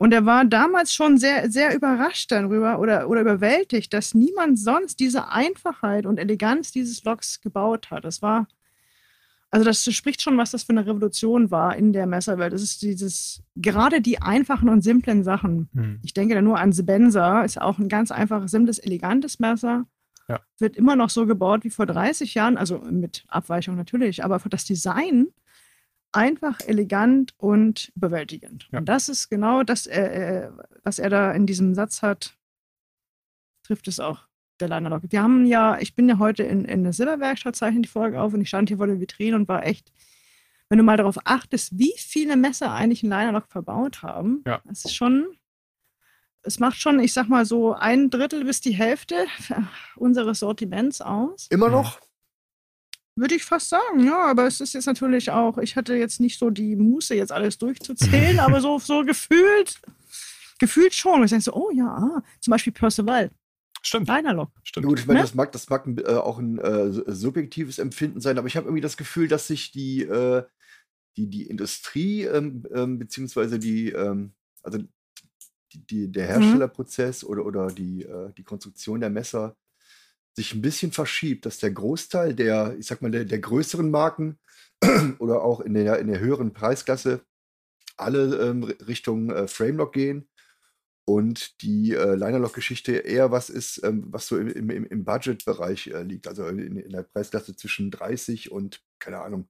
Und 0.00 0.12
er 0.12 0.24
war 0.24 0.44
damals 0.44 0.94
schon 0.94 1.18
sehr, 1.18 1.50
sehr 1.50 1.74
überrascht 1.74 2.30
darüber 2.30 2.78
oder, 2.78 3.08
oder 3.08 3.20
überwältigt, 3.22 3.92
dass 3.92 4.14
niemand 4.14 4.58
sonst 4.58 5.00
diese 5.00 5.28
Einfachheit 5.30 6.06
und 6.06 6.18
Eleganz 6.18 6.70
dieses 6.70 7.02
Locks 7.02 7.40
gebaut 7.40 7.90
hat. 7.90 8.04
Das 8.04 8.22
war, 8.22 8.46
also 9.50 9.64
das 9.64 9.82
spricht 9.94 10.20
schon, 10.20 10.36
was 10.36 10.50
das 10.50 10.64
für 10.64 10.70
eine 10.70 10.86
Revolution 10.86 11.50
war 11.50 11.74
in 11.74 11.92
der 11.92 12.06
Messerwelt. 12.06 12.52
Das 12.52 12.62
ist 12.62 12.82
dieses, 12.82 13.42
gerade 13.56 14.02
die 14.02 14.20
einfachen 14.20 14.68
und 14.68 14.82
simplen 14.82 15.24
Sachen. 15.24 15.70
Hm. 15.74 16.00
Ich 16.02 16.12
denke 16.12 16.34
da 16.34 16.42
nur 16.42 16.58
an 16.58 16.72
Sebenza, 16.72 17.42
ist 17.42 17.60
auch 17.60 17.78
ein 17.78 17.88
ganz 17.88 18.10
einfaches, 18.10 18.50
simples, 18.50 18.78
elegantes 18.78 19.38
Messer. 19.38 19.86
Ja. 20.28 20.40
Wird 20.58 20.76
immer 20.76 20.96
noch 20.96 21.08
so 21.08 21.24
gebaut 21.24 21.64
wie 21.64 21.70
vor 21.70 21.86
30 21.86 22.34
Jahren, 22.34 22.58
also 22.58 22.78
mit 22.78 23.24
Abweichung 23.28 23.76
natürlich, 23.76 24.22
aber 24.22 24.38
das 24.50 24.66
Design 24.66 25.28
einfach 26.12 26.60
elegant 26.66 27.34
und 27.38 27.90
überwältigend. 27.96 28.68
Ja. 28.70 28.80
Und 28.80 28.88
das 28.88 29.08
ist 29.08 29.30
genau 29.30 29.62
das, 29.62 29.86
äh, 29.86 30.00
äh, 30.00 30.50
was 30.82 30.98
er 30.98 31.08
da 31.08 31.32
in 31.32 31.46
diesem 31.46 31.74
Satz 31.74 32.02
hat, 32.02 32.36
trifft 33.62 33.88
es 33.88 34.00
auch 34.00 34.27
der 34.60 34.68
Linerlock. 34.68 35.02
Wir 35.08 35.22
haben 35.22 35.46
ja, 35.46 35.78
ich 35.78 35.94
bin 35.94 36.08
ja 36.08 36.18
heute 36.18 36.42
in, 36.42 36.64
in 36.64 36.84
der 36.84 36.92
Silberwerkstatt, 36.92 37.56
zeichne 37.56 37.82
die 37.82 37.88
Folge 37.88 38.20
auf 38.20 38.34
und 38.34 38.40
ich 38.40 38.48
stand 38.48 38.68
hier 38.68 38.78
vor 38.78 38.86
der 38.86 39.00
Vitrine 39.00 39.36
und 39.36 39.48
war 39.48 39.64
echt, 39.64 39.92
wenn 40.68 40.78
du 40.78 40.84
mal 40.84 40.96
darauf 40.96 41.18
achtest, 41.24 41.78
wie 41.78 41.94
viele 41.96 42.36
Messer 42.36 42.72
eigentlich 42.72 43.02
ein 43.02 43.10
Linerlock 43.10 43.48
verbaut 43.48 44.02
haben, 44.02 44.42
ja. 44.46 44.60
das 44.64 44.84
ist 44.84 44.94
schon 44.94 45.26
es 46.42 46.58
macht 46.58 46.80
schon, 46.80 47.00
ich 47.00 47.12
sag 47.12 47.28
mal 47.28 47.44
so, 47.44 47.74
ein 47.74 48.10
Drittel 48.10 48.44
bis 48.44 48.60
die 48.60 48.72
Hälfte 48.72 49.26
unseres 49.96 50.40
Sortiments 50.40 51.00
aus. 51.00 51.46
Immer 51.50 51.68
noch? 51.68 52.00
Würde 53.16 53.34
ich 53.34 53.44
fast 53.44 53.68
sagen, 53.68 54.04
ja, 54.04 54.26
aber 54.26 54.46
es 54.46 54.60
ist 54.60 54.74
jetzt 54.74 54.86
natürlich 54.86 55.30
auch, 55.30 55.58
ich 55.58 55.76
hatte 55.76 55.94
jetzt 55.94 56.20
nicht 56.20 56.38
so 56.38 56.50
die 56.50 56.76
Muße, 56.76 57.14
jetzt 57.14 57.32
alles 57.32 57.58
durchzuzählen, 57.58 58.38
aber 58.40 58.60
so, 58.60 58.78
so 58.78 59.02
gefühlt, 59.04 59.80
gefühlt 60.58 60.94
schon. 60.94 61.24
Ich 61.24 61.30
denke 61.30 61.44
so, 61.44 61.52
oh 61.52 61.70
ja, 61.72 61.86
ah, 61.86 62.22
zum 62.40 62.52
Beispiel 62.52 62.72
Percival. 62.72 63.30
Stimmt. 63.88 64.08
Linerlock. 64.08 64.50
Stimmt. 64.64 64.86
Gut, 64.86 65.00
ich 65.00 65.06
meine, 65.06 65.20
ne? 65.20 65.24
das 65.24 65.34
mag, 65.34 65.50
das 65.50 65.70
mag 65.70 65.86
äh, 65.86 66.14
auch 66.14 66.38
ein 66.38 66.58
äh, 66.58 66.92
subjektives 66.92 67.78
Empfinden 67.78 68.20
sein, 68.20 68.36
aber 68.36 68.46
ich 68.46 68.56
habe 68.56 68.66
irgendwie 68.66 68.82
das 68.82 68.98
Gefühl, 68.98 69.28
dass 69.28 69.46
sich 69.46 69.72
die, 69.72 70.02
äh, 70.02 70.42
die, 71.16 71.28
die 71.28 71.46
Industrie, 71.46 72.24
ähm, 72.24 72.64
ähm, 72.74 72.98
beziehungsweise 72.98 73.58
die, 73.58 73.88
ähm, 73.92 74.34
also 74.62 74.78
die, 75.72 76.12
der 76.12 76.24
mhm. 76.24 76.42
Herstellerprozess 76.42 77.24
oder, 77.24 77.46
oder 77.46 77.68
die, 77.68 78.02
äh, 78.02 78.30
die 78.36 78.44
Konstruktion 78.44 79.00
der 79.00 79.08
Messer 79.08 79.56
sich 80.36 80.52
ein 80.54 80.60
bisschen 80.60 80.92
verschiebt, 80.92 81.46
dass 81.46 81.56
der 81.56 81.70
Großteil 81.70 82.34
der, 82.34 82.76
ich 82.78 82.86
sag 82.86 83.00
mal, 83.00 83.10
der, 83.10 83.24
der 83.24 83.38
größeren 83.38 83.90
Marken 83.90 84.38
oder 85.18 85.42
auch 85.42 85.60
in 85.60 85.72
der, 85.72 85.98
in 85.98 86.08
der 86.08 86.20
höheren 86.20 86.52
Preisklasse 86.52 87.22
alle 87.96 88.36
ähm, 88.36 88.64
Richtung 88.64 89.30
äh, 89.30 89.48
Framelock 89.48 89.94
gehen 89.94 90.28
und 91.08 91.62
die 91.62 91.94
äh, 91.94 92.16
Linerlock-Geschichte 92.16 92.92
eher 92.92 93.30
was 93.30 93.48
ist, 93.48 93.82
ähm, 93.82 94.04
was 94.08 94.26
so 94.26 94.36
im, 94.36 94.68
im, 94.68 94.84
im 94.84 95.04
Budget-Bereich 95.06 95.86
äh, 95.86 96.02
liegt, 96.02 96.28
also 96.28 96.46
in, 96.46 96.76
in, 96.76 96.92
der 96.92 97.02
Preisklasse 97.02 97.56
zwischen 97.56 97.90
30 97.90 98.52
und, 98.52 98.82
keine 98.98 99.20
Ahnung, 99.20 99.48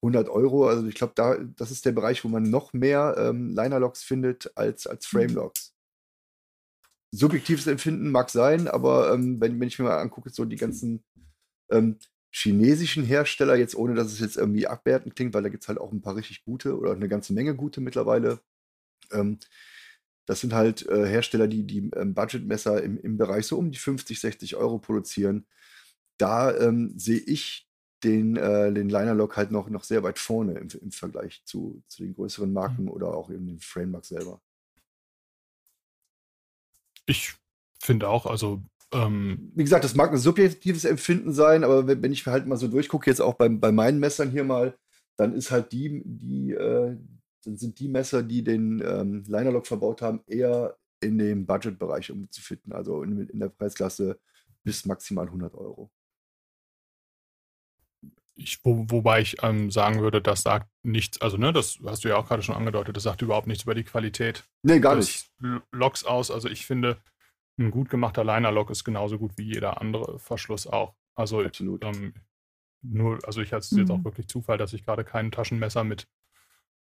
100 0.00 0.30
Euro. 0.30 0.66
Also 0.66 0.86
ich 0.86 0.94
glaube, 0.94 1.12
da, 1.14 1.36
das 1.36 1.70
ist 1.70 1.84
der 1.84 1.92
Bereich, 1.92 2.24
wo 2.24 2.28
man 2.28 2.44
noch 2.44 2.72
mehr 2.72 3.14
ähm, 3.18 3.50
Linerlocks 3.54 4.04
findet 4.04 4.56
als, 4.56 4.86
als 4.86 5.12
mhm. 5.12 5.18
Framelocks. 5.18 5.74
Subjektives 7.12 7.66
Empfinden 7.66 8.10
mag 8.10 8.30
sein, 8.30 8.66
aber 8.66 9.12
ähm, 9.12 9.38
wenn, 9.38 9.60
wenn 9.60 9.68
ich 9.68 9.78
mir 9.78 9.84
mal 9.84 9.98
angucke, 9.98 10.30
so 10.30 10.46
die 10.46 10.56
ganzen 10.56 11.04
ähm, 11.70 11.98
chinesischen 12.32 13.04
Hersteller, 13.04 13.56
jetzt 13.56 13.74
ohne 13.74 13.94
dass 13.94 14.12
es 14.12 14.20
jetzt 14.20 14.38
irgendwie 14.38 14.66
abwertend 14.66 15.14
klingt, 15.14 15.34
weil 15.34 15.42
da 15.42 15.50
gibt 15.50 15.62
es 15.62 15.68
halt 15.68 15.78
auch 15.78 15.92
ein 15.92 16.00
paar 16.00 16.16
richtig 16.16 16.42
gute 16.42 16.78
oder 16.78 16.92
eine 16.92 17.08
ganze 17.08 17.34
Menge 17.34 17.54
gute 17.54 17.82
mittlerweile. 17.82 18.40
Das 20.26 20.40
sind 20.40 20.52
halt 20.52 20.86
äh, 20.88 21.06
Hersteller, 21.06 21.48
die 21.48 21.64
die 21.66 21.90
ähm, 21.94 22.14
Budgetmesser 22.14 22.82
im, 22.82 22.98
im 22.98 23.16
Bereich 23.16 23.46
so 23.46 23.56
um 23.58 23.70
die 23.70 23.78
50, 23.78 24.20
60 24.20 24.56
Euro 24.56 24.78
produzieren. 24.78 25.46
Da 26.18 26.56
ähm, 26.56 26.92
sehe 26.96 27.20
ich 27.20 27.66
den, 28.02 28.36
äh, 28.36 28.72
den 28.72 28.88
Linerlock 28.88 29.36
halt 29.36 29.50
noch, 29.50 29.68
noch 29.70 29.84
sehr 29.84 30.02
weit 30.02 30.18
vorne 30.18 30.54
im, 30.54 30.68
im 30.80 30.90
Vergleich 30.90 31.42
zu, 31.44 31.82
zu 31.88 32.02
den 32.02 32.14
größeren 32.14 32.52
Marken 32.52 32.84
mhm. 32.84 32.90
oder 32.90 33.14
auch 33.14 33.30
in 33.30 33.46
den 33.46 33.60
Framemark 33.60 34.04
selber. 34.04 34.40
Ich 37.06 37.34
finde 37.80 38.08
auch, 38.08 38.26
also 38.26 38.62
ähm, 38.92 39.52
wie 39.54 39.64
gesagt, 39.64 39.84
das 39.84 39.94
mag 39.94 40.10
ein 40.10 40.18
subjektives 40.18 40.84
Empfinden 40.84 41.32
sein, 41.32 41.64
aber 41.64 41.86
wenn, 41.86 42.02
wenn 42.02 42.12
ich 42.12 42.26
halt 42.26 42.46
mal 42.46 42.56
so 42.56 42.68
durchgucke, 42.68 43.10
jetzt 43.10 43.20
auch 43.20 43.34
bei, 43.34 43.48
bei 43.48 43.72
meinen 43.72 43.98
Messern 43.98 44.30
hier 44.30 44.44
mal, 44.44 44.76
dann 45.16 45.34
ist 45.34 45.50
halt 45.50 45.72
die, 45.72 46.02
die, 46.04 46.52
äh, 46.52 46.96
dann 47.46 47.56
sind 47.56 47.78
die 47.78 47.88
Messer, 47.88 48.22
die 48.22 48.42
den 48.42 48.82
ähm, 48.84 49.22
Linerlock 49.26 49.66
verbaut 49.66 50.02
haben, 50.02 50.22
eher 50.26 50.76
in 51.00 51.18
dem 51.18 51.46
Budgetbereich 51.46 52.10
umzufinden, 52.10 52.72
also 52.72 53.02
in, 53.02 53.28
in 53.28 53.38
der 53.38 53.48
Preisklasse 53.48 54.18
bis 54.64 54.84
maximal 54.84 55.26
100 55.26 55.54
Euro. 55.54 55.90
Ich, 58.34 58.62
wo, 58.64 58.84
wobei 58.88 59.20
ich 59.20 59.36
ähm, 59.42 59.70
sagen 59.70 60.00
würde, 60.00 60.20
das 60.20 60.42
sagt 60.42 60.68
nichts, 60.82 61.20
also 61.20 61.36
ne, 61.36 61.52
das 61.52 61.78
hast 61.86 62.04
du 62.04 62.08
ja 62.08 62.16
auch 62.16 62.26
gerade 62.26 62.42
schon 62.42 62.56
angedeutet, 62.56 62.96
das 62.96 63.04
sagt 63.04 63.22
überhaupt 63.22 63.46
nichts 63.46 63.62
über 63.64 63.74
die 63.74 63.84
Qualität 63.84 64.44
nee, 64.62 64.80
gar 64.80 64.96
des 64.96 65.30
nicht. 65.40 65.62
Loks 65.72 66.04
aus. 66.04 66.30
Also 66.30 66.48
ich 66.48 66.66
finde, 66.66 66.98
ein 67.58 67.70
gut 67.70 67.88
gemachter 67.88 68.24
Liner-Lock 68.24 68.70
ist 68.70 68.84
genauso 68.84 69.18
gut 69.18 69.38
wie 69.38 69.44
jeder 69.44 69.80
andere 69.80 70.18
Verschluss 70.18 70.66
auch. 70.66 70.94
Also 71.14 71.42
Absolut. 71.42 71.82
Ähm, 71.84 72.12
nur, 72.82 73.18
also 73.26 73.40
ich 73.40 73.52
hatte 73.52 73.60
es 73.60 73.72
mhm. 73.72 73.78
jetzt 73.78 73.90
auch 73.90 73.98
mhm. 73.98 74.04
wirklich 74.04 74.28
Zufall, 74.28 74.58
dass 74.58 74.72
ich 74.72 74.84
gerade 74.84 75.04
kein 75.04 75.32
Taschenmesser 75.32 75.84
mit, 75.84 76.06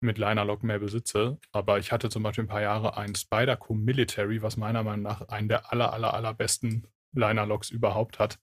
mit 0.01 0.19
Liner-Lock 0.19 0.63
mehr 0.63 0.79
besitze. 0.79 1.39
Aber 1.53 1.79
ich 1.79 1.93
hatte 1.93 2.09
zum 2.09 2.23
Beispiel 2.23 2.45
ein 2.45 2.49
paar 2.49 2.63
Jahre 2.63 2.97
ein 2.97 3.15
Spyderco 3.15 3.75
Military, 3.75 4.43
was 4.43 4.57
meiner 4.57 4.83
Meinung 4.83 5.03
nach 5.03 5.29
einen 5.29 5.49
der 5.49 5.73
aller, 5.73 5.93
aller, 5.93 6.15
allerbesten 6.15 6.87
Liner-Locks 7.13 7.71
überhaupt 7.71 8.19
hat. 8.19 8.39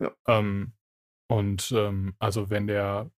Ja. 0.00 0.12
Ähm, 0.26 0.74
und 1.28 1.72
ähm, 1.72 2.14
also 2.18 2.50
wenn 2.50 2.66
der, 2.66 3.10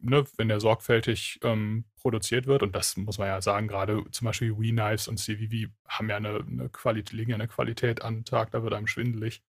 ne, 0.00 0.24
wenn 0.36 0.48
der 0.48 0.60
sorgfältig 0.60 1.40
ähm, 1.42 1.84
produziert 1.96 2.46
wird. 2.46 2.62
Und 2.62 2.74
das 2.74 2.96
muss 2.96 3.18
man 3.18 3.28
ja 3.28 3.40
sagen, 3.40 3.66
gerade 3.66 4.04
zum 4.10 4.26
Beispiel 4.26 4.56
We-Knives 4.58 5.08
und 5.08 5.18
CVV 5.18 5.70
haben 5.88 6.10
ja 6.10 6.16
eine, 6.16 6.40
eine 6.40 6.68
Qualität, 6.68 7.16
legen 7.16 7.30
ja 7.30 7.36
eine 7.36 7.48
Qualität 7.48 8.02
an 8.02 8.16
den 8.16 8.24
Tag, 8.24 8.50
da 8.50 8.62
wird 8.62 8.74
einem 8.74 8.86
schwindelig. 8.86 9.42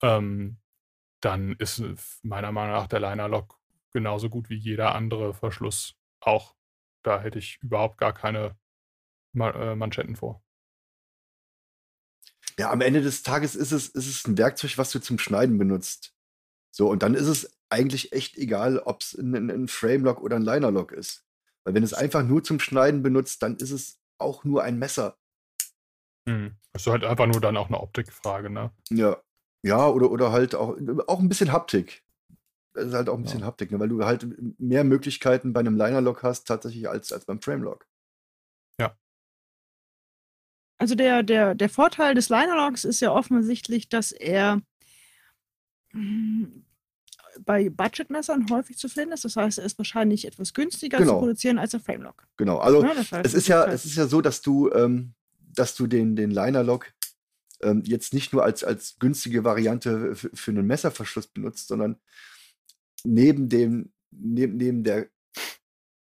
Ähm, 0.00 0.58
dann 1.20 1.52
ist 1.52 1.82
meiner 2.22 2.52
Meinung 2.52 2.74
nach 2.74 2.86
der 2.86 3.00
Liner-Lock 3.00 3.58
genauso 3.92 4.28
gut 4.28 4.48
wie 4.48 4.56
jeder 4.56 4.94
andere 4.94 5.34
Verschluss 5.34 5.96
auch. 6.20 6.54
Da 7.02 7.20
hätte 7.20 7.38
ich 7.38 7.58
überhaupt 7.62 7.98
gar 7.98 8.12
keine 8.12 8.56
äh, 9.34 9.74
Manschetten 9.74 10.16
vor. 10.16 10.42
Ja, 12.58 12.70
am 12.70 12.80
Ende 12.80 13.00
des 13.00 13.22
Tages 13.22 13.54
ist 13.54 13.72
es, 13.72 13.88
ist 13.88 14.06
es 14.06 14.26
ein 14.26 14.36
Werkzeug, 14.36 14.76
was 14.78 14.90
du 14.90 15.00
zum 15.00 15.18
Schneiden 15.18 15.58
benutzt. 15.58 16.14
So, 16.70 16.88
und 16.88 17.02
dann 17.02 17.14
ist 17.14 17.26
es 17.26 17.58
eigentlich 17.70 18.12
echt 18.12 18.36
egal, 18.36 18.78
ob 18.78 19.00
es 19.00 19.14
ein, 19.14 19.50
ein 19.50 19.68
Frame-Lock 19.68 20.20
oder 20.20 20.36
ein 20.36 20.42
Liner-Lock 20.42 20.92
ist. 20.92 21.24
Weil 21.64 21.74
wenn 21.74 21.82
es 21.82 21.94
einfach 21.94 22.22
nur 22.22 22.42
zum 22.44 22.60
Schneiden 22.60 23.02
benutzt, 23.02 23.42
dann 23.42 23.56
ist 23.56 23.70
es 23.70 23.98
auch 24.18 24.44
nur 24.44 24.62
ein 24.62 24.78
Messer. 24.78 25.18
Hm. 26.28 26.56
Das 26.72 26.82
ist 26.82 26.92
halt 26.92 27.04
einfach 27.04 27.26
nur 27.26 27.40
dann 27.40 27.56
auch 27.56 27.68
eine 27.68 27.80
Optikfrage, 27.80 28.50
ne? 28.50 28.70
Ja. 28.90 29.22
Ja, 29.64 29.88
oder, 29.88 30.10
oder 30.10 30.32
halt 30.32 30.54
auch, 30.54 30.76
auch 31.06 31.20
ein 31.20 31.28
bisschen 31.28 31.52
Haptik. 31.52 32.01
Das 32.74 32.86
ist 32.86 32.94
halt 32.94 33.08
auch 33.08 33.16
ein 33.16 33.22
bisschen 33.22 33.40
ja. 33.40 33.46
Haptik, 33.46 33.70
ne? 33.70 33.78
weil 33.78 33.88
du 33.88 34.04
halt 34.04 34.26
mehr 34.58 34.84
Möglichkeiten 34.84 35.52
bei 35.52 35.60
einem 35.60 35.76
Liner-Lock 35.76 36.22
hast, 36.22 36.46
tatsächlich 36.46 36.88
als, 36.88 37.12
als 37.12 37.26
beim 37.26 37.40
Frame-Lock. 37.40 37.86
Ja. 38.80 38.96
Also 40.78 40.94
der, 40.94 41.22
der, 41.22 41.54
der 41.54 41.68
Vorteil 41.68 42.14
des 42.14 42.28
Liner-Locks 42.28 42.84
ist 42.84 43.00
ja 43.00 43.12
offensichtlich, 43.12 43.88
dass 43.88 44.12
er 44.12 44.62
hm, 45.90 46.64
bei 47.40 47.70
Budgetmessern 47.70 48.46
häufig 48.50 48.78
zu 48.78 48.88
finden 48.88 49.12
ist. 49.12 49.24
Das 49.24 49.36
heißt, 49.36 49.58
er 49.58 49.64
ist 49.64 49.78
wahrscheinlich 49.78 50.26
etwas 50.26 50.54
günstiger 50.54 50.98
genau. 50.98 51.14
zu 51.14 51.18
produzieren 51.20 51.58
als 51.58 51.72
der 51.72 51.80
Framelock. 51.80 52.26
Genau, 52.36 52.58
also 52.58 52.82
ja, 52.82 52.94
das 52.94 53.12
heißt, 53.12 53.26
es 53.26 53.34
ist 53.34 53.48
ja, 53.48 53.64
es 53.66 53.84
ist 53.84 53.96
ja 53.96 54.06
so, 54.06 54.20
dass 54.20 54.42
du, 54.42 54.70
ähm, 54.72 55.14
dass 55.54 55.74
du 55.74 55.86
den, 55.86 56.16
den 56.16 56.30
Liner-Lock 56.30 56.92
ähm, 57.62 57.82
jetzt 57.84 58.14
nicht 58.14 58.32
nur 58.32 58.44
als, 58.44 58.64
als 58.64 58.96
günstige 58.98 59.44
Variante 59.44 60.14
für 60.14 60.50
einen 60.50 60.66
Messerverschluss 60.66 61.26
benutzt, 61.26 61.68
sondern 61.68 61.96
neben 63.04 63.48
dem, 63.48 63.92
neben, 64.10 64.56
neben 64.56 64.84
der, 64.84 65.08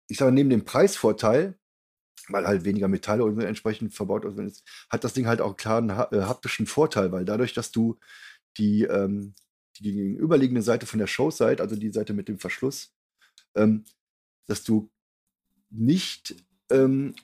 ich 0.08 0.18
sage 0.18 0.32
neben 0.32 0.50
dem 0.50 0.64
Preisvorteil, 0.64 1.58
weil 2.28 2.46
halt 2.46 2.64
weniger 2.64 2.88
Metalle 2.88 3.24
und 3.24 3.40
entsprechend 3.40 3.94
verbaut 3.94 4.24
ist, 4.24 4.64
hat 4.90 5.04
das 5.04 5.14
Ding 5.14 5.26
halt 5.26 5.40
auch 5.40 5.56
klar 5.56 5.78
einen 5.78 5.90
äh, 5.90 6.24
haptischen 6.24 6.66
Vorteil, 6.66 7.12
weil 7.12 7.24
dadurch, 7.24 7.54
dass 7.54 7.70
du 7.70 7.98
die, 8.56 8.82
ähm, 8.82 9.34
die 9.78 9.92
gegenüberliegende 9.92 10.62
Seite 10.62 10.86
von 10.86 10.98
der 10.98 11.06
Show-Site, 11.06 11.62
also 11.62 11.76
die 11.76 11.92
Seite 11.92 12.12
mit 12.12 12.28
dem 12.28 12.38
Verschluss, 12.38 12.94
ähm, 13.54 13.84
dass 14.46 14.64
du 14.64 14.90
nicht 15.70 16.36
ähm, 16.70 17.14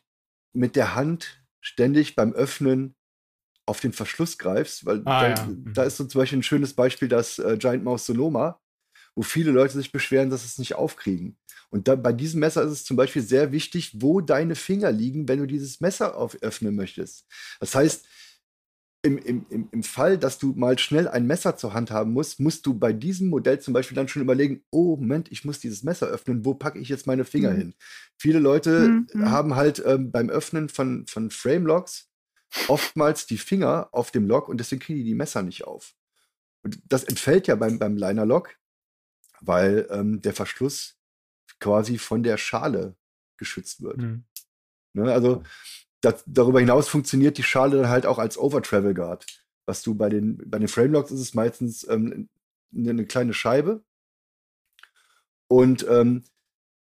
mit 0.53 0.77
der 0.77 0.94
Hand 0.94 1.44
ständig 1.61 2.14
beim 2.14 2.33
Öffnen 2.33 2.94
auf 3.66 3.81
den 3.81 3.92
Verschluss 3.92 4.38
greifst, 4.38 4.85
weil 4.85 5.00
ah, 5.07 5.22
da, 5.22 5.29
ja. 5.29 5.35
da, 5.35 5.83
mhm. 5.83 5.87
ist 5.88 5.96
so 5.96 6.05
zum 6.05 6.20
Beispiel 6.20 6.38
ein 6.38 6.42
schönes 6.42 6.74
Beispiel 6.74 7.09
das 7.09 7.38
äh, 7.38 7.57
Giant 7.59 7.83
Mouse 7.83 8.07
Sonoma, 8.07 8.61
wo 9.14 9.22
viele 9.22 9.50
Leute 9.50 9.74
sich 9.74 9.92
beschweren, 9.92 10.31
dass 10.31 10.42
sie 10.42 10.48
es 10.48 10.59
nicht 10.59 10.74
aufkriegen. 10.74 11.37
Und 11.70 11.88
da, 11.88 11.96
bei 11.96 12.12
diesem 12.12 12.40
Messer 12.40 12.62
ist 12.62 12.70
es 12.70 12.85
zum 12.85 12.96
Beispiel 12.96 13.22
sehr 13.22 13.53
wichtig, 13.53 14.00
wo 14.00 14.20
deine 14.20 14.55
Finger 14.55 14.92
liegen, 14.92 15.29
wenn 15.29 15.40
du 15.40 15.46
dieses 15.46 15.81
Messer 15.81 16.16
auf, 16.16 16.40
öffnen 16.42 16.74
möchtest. 16.74 17.27
Das 17.61 17.74
heißt, 17.74 18.07
im, 19.03 19.18
im, 19.18 19.68
im 19.70 19.83
Fall, 19.83 20.16
dass 20.16 20.38
du 20.38 20.55
mal 20.57 20.79
schnell 20.79 21.09
ein 21.09 21.27
Messer 21.27 21.57
zur 21.57 21.74
Hand 21.74 21.90
haben 21.90 22.12
musst, 22.12 22.40
musst 22.40 22.64
du 22.64 22.72
bei 22.72 22.92
diesem 22.92 23.29
Modell 23.29 23.61
zum 23.61 23.74
Beispiel 23.74 23.94
dann 23.94 24.09
schon 24.09 24.22
überlegen, 24.22 24.64
oh 24.70 24.96
Moment, 24.96 25.31
ich 25.31 25.44
muss 25.44 25.61
dieses 25.61 25.83
Messer 25.83 26.07
öffnen, 26.07 26.44
wo 26.44 26.55
packe 26.55 26.79
ich 26.79 26.88
jetzt 26.88 27.07
meine 27.07 27.27
Finger 27.27 27.50
mhm. 27.50 27.57
hin? 27.57 27.74
Viele 28.16 28.38
Leute 28.38 28.88
mhm. 28.88 29.07
mhm. 29.12 29.31
haben 29.31 29.57
halt 29.57 29.83
ähm, 29.85 30.11
beim 30.11 30.31
Öffnen 30.31 30.70
von, 30.70 31.07
von 31.07 31.31
Frame-Locks 31.31 32.09
oftmals 32.68 33.27
die 33.27 33.37
Finger 33.37 33.88
auf 33.92 34.11
dem 34.11 34.27
Lock 34.27 34.48
und 34.48 34.59
deswegen 34.59 34.81
kriegen 34.81 34.98
die 34.98 35.05
die 35.05 35.14
Messer 35.14 35.42
nicht 35.42 35.64
auf. 35.64 35.94
Und 36.62 36.79
das 36.87 37.05
entfällt 37.05 37.46
ja 37.46 37.57
beim, 37.57 37.79
beim 37.79 37.96
Liner-Lock, 37.96 38.57
weil 39.46 39.87
ähm, 39.90 40.20
der 40.22 40.33
Verschluss 40.33 40.96
quasi 41.61 41.98
von 41.98 42.22
der 42.22 42.37
Schale 42.37 42.96
geschützt 43.37 43.83
wird. 43.83 43.98
Mhm. 43.98 44.24
Ne, 44.94 45.12
also 45.12 45.42
das, 46.00 46.22
darüber 46.26 46.61
hinaus 46.61 46.88
funktioniert 46.88 47.38
die 47.38 47.42
Schale 47.42 47.78
dann 47.78 47.88
halt 47.88 48.07
auch 48.07 48.18
als 48.18 48.38
Over-Travel 48.38 48.94
Guard. 48.94 49.26
Was 49.66 49.83
du 49.83 49.94
bei 49.94 50.09
den, 50.09 50.38
bei 50.50 50.59
den 50.59 50.68
Framelocks 50.68 51.11
ist 51.11 51.20
es 51.20 51.35
meistens 51.35 51.87
ähm, 51.88 52.28
eine 52.76 53.07
kleine 53.07 53.33
Scheibe. 53.33 53.83
Und 55.48 55.87
ähm, 55.88 56.24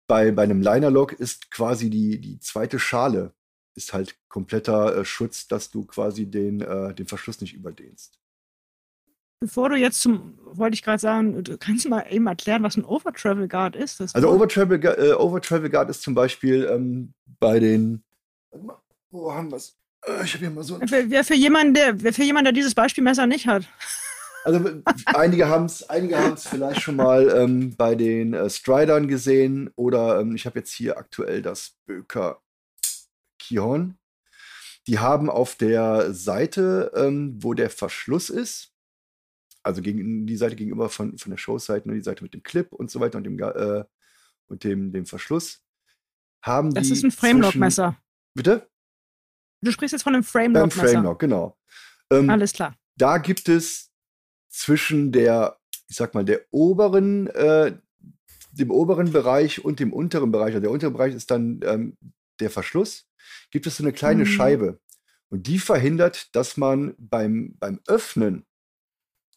bei, 0.06 0.32
bei 0.32 0.42
einem 0.42 0.60
Liner-Lock 0.60 1.12
ist 1.12 1.50
quasi 1.50 1.90
die, 1.90 2.20
die 2.20 2.40
zweite 2.40 2.78
Schale 2.78 3.32
ist 3.74 3.92
halt 3.92 4.16
kompletter 4.28 4.96
äh, 4.96 5.04
Schutz, 5.04 5.48
dass 5.48 5.70
du 5.70 5.84
quasi 5.84 6.26
den, 6.26 6.60
äh, 6.60 6.94
den 6.94 7.06
Verschluss 7.06 7.40
nicht 7.40 7.54
überdehnst. 7.54 8.20
Bevor 9.40 9.68
du 9.68 9.76
jetzt 9.76 10.00
zum, 10.00 10.38
wollte 10.44 10.74
ich 10.74 10.82
gerade 10.82 10.98
sagen, 10.98 11.42
du 11.42 11.58
kannst 11.58 11.84
du 11.84 11.88
mal 11.88 12.06
eben 12.10 12.26
erklären, 12.26 12.62
was 12.62 12.76
ein 12.76 12.84
Over-Travel 12.84 13.48
Guard 13.48 13.76
ist? 13.76 14.00
also 14.00 14.30
Over-Travel 14.30 14.82
äh, 14.84 15.12
Over 15.12 15.40
Guard 15.68 15.90
ist 15.90 16.02
zum 16.02 16.14
Beispiel 16.14 16.68
ähm, 16.70 17.12
bei 17.40 17.60
den, 17.60 18.02
warte 18.50 18.66
mal, 18.66 18.78
wo 19.10 19.32
haben 19.32 19.50
wir 19.50 19.56
es? 19.56 19.76
Äh, 20.06 20.24
ich 20.24 20.34
habe 20.34 20.44
hier 20.44 20.50
mal 20.50 20.64
so 20.64 20.76
ein. 20.76 20.90
Wer 20.90 21.24
für 21.24 21.34
jemanden, 21.34 21.74
der, 21.74 22.02
wer 22.02 22.12
für 22.12 22.24
jemanden, 22.24 22.46
der 22.46 22.52
dieses 22.52 22.74
Beispielmesser 22.74 23.26
nicht 23.26 23.46
hat. 23.46 23.68
Also 24.44 24.82
einige 25.06 25.48
haben 25.48 25.64
es 25.64 25.88
einige 25.88 26.18
haben's 26.18 26.46
vielleicht 26.46 26.82
schon 26.82 26.96
mal 26.96 27.30
ähm, 27.30 27.74
bei 27.76 27.94
den 27.94 28.34
äh, 28.34 28.50
Stridern 28.50 29.08
gesehen 29.08 29.70
oder 29.74 30.20
ähm, 30.20 30.34
ich 30.36 30.44
habe 30.44 30.58
jetzt 30.58 30.72
hier 30.72 30.98
aktuell 30.98 31.40
das 31.40 31.76
Böker 31.86 32.42
Kion. 33.38 33.96
Die 34.86 34.98
haben 34.98 35.30
auf 35.30 35.54
der 35.54 36.12
Seite, 36.12 36.92
ähm, 36.94 37.38
wo 37.40 37.54
der 37.54 37.70
Verschluss 37.70 38.28
ist, 38.28 38.73
also 39.64 39.82
gegen, 39.82 40.26
die 40.26 40.36
Seite 40.36 40.56
gegenüber 40.56 40.88
von, 40.88 41.18
von 41.18 41.30
der 41.30 41.38
Showseite, 41.38 41.88
ne, 41.88 41.94
die 41.94 42.02
Seite 42.02 42.22
mit 42.22 42.34
dem 42.34 42.42
Clip 42.42 42.72
und 42.72 42.90
so 42.90 43.00
weiter 43.00 43.18
und 43.18 43.24
dem, 43.24 43.38
äh, 43.38 43.84
und 44.46 44.62
dem, 44.62 44.92
dem 44.92 45.06
Verschluss, 45.06 45.62
haben 46.42 46.72
das 46.72 46.84
die. 46.84 46.90
Das 46.90 46.98
ist 46.98 47.04
ein 47.04 47.10
Framelock-Messer. 47.10 47.96
Bitte? 48.34 48.68
Du 49.62 49.70
sprichst 49.72 49.92
jetzt 49.92 50.02
von 50.02 50.14
einem 50.14 50.24
Framelock. 50.24 50.62
Beim 50.62 50.70
Framelock, 50.70 51.18
genau. 51.18 51.58
Ähm, 52.10 52.28
Alles 52.28 52.52
klar. 52.52 52.76
Da 52.96 53.18
gibt 53.18 53.48
es 53.48 53.90
zwischen 54.50 55.10
der, 55.10 55.58
ich 55.88 55.96
sag 55.96 56.14
mal, 56.14 56.24
der 56.24 56.42
oberen, 56.50 57.28
äh, 57.28 57.76
dem 58.52 58.70
oberen 58.70 59.10
Bereich 59.10 59.64
und 59.64 59.80
dem 59.80 59.92
unteren 59.92 60.30
Bereich, 60.30 60.48
also 60.48 60.60
der 60.60 60.70
untere 60.70 60.90
Bereich 60.90 61.14
ist 61.14 61.30
dann 61.30 61.60
ähm, 61.64 61.96
der 62.40 62.50
Verschluss, 62.50 63.08
gibt 63.50 63.66
es 63.66 63.78
so 63.78 63.82
eine 63.82 63.92
kleine 63.92 64.24
mhm. 64.24 64.28
Scheibe. 64.28 64.80
Und 65.30 65.46
die 65.46 65.58
verhindert, 65.58 66.34
dass 66.36 66.56
man 66.56 66.94
beim, 66.98 67.56
beim 67.58 67.80
Öffnen 67.88 68.44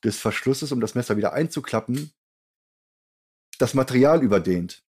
des 0.03 0.19
Verschlusses, 0.19 0.71
um 0.71 0.79
das 0.79 0.95
Messer 0.95 1.17
wieder 1.17 1.33
einzuklappen, 1.33 2.11
das 3.57 3.73
Material 3.73 4.23
überdehnt. 4.23 4.83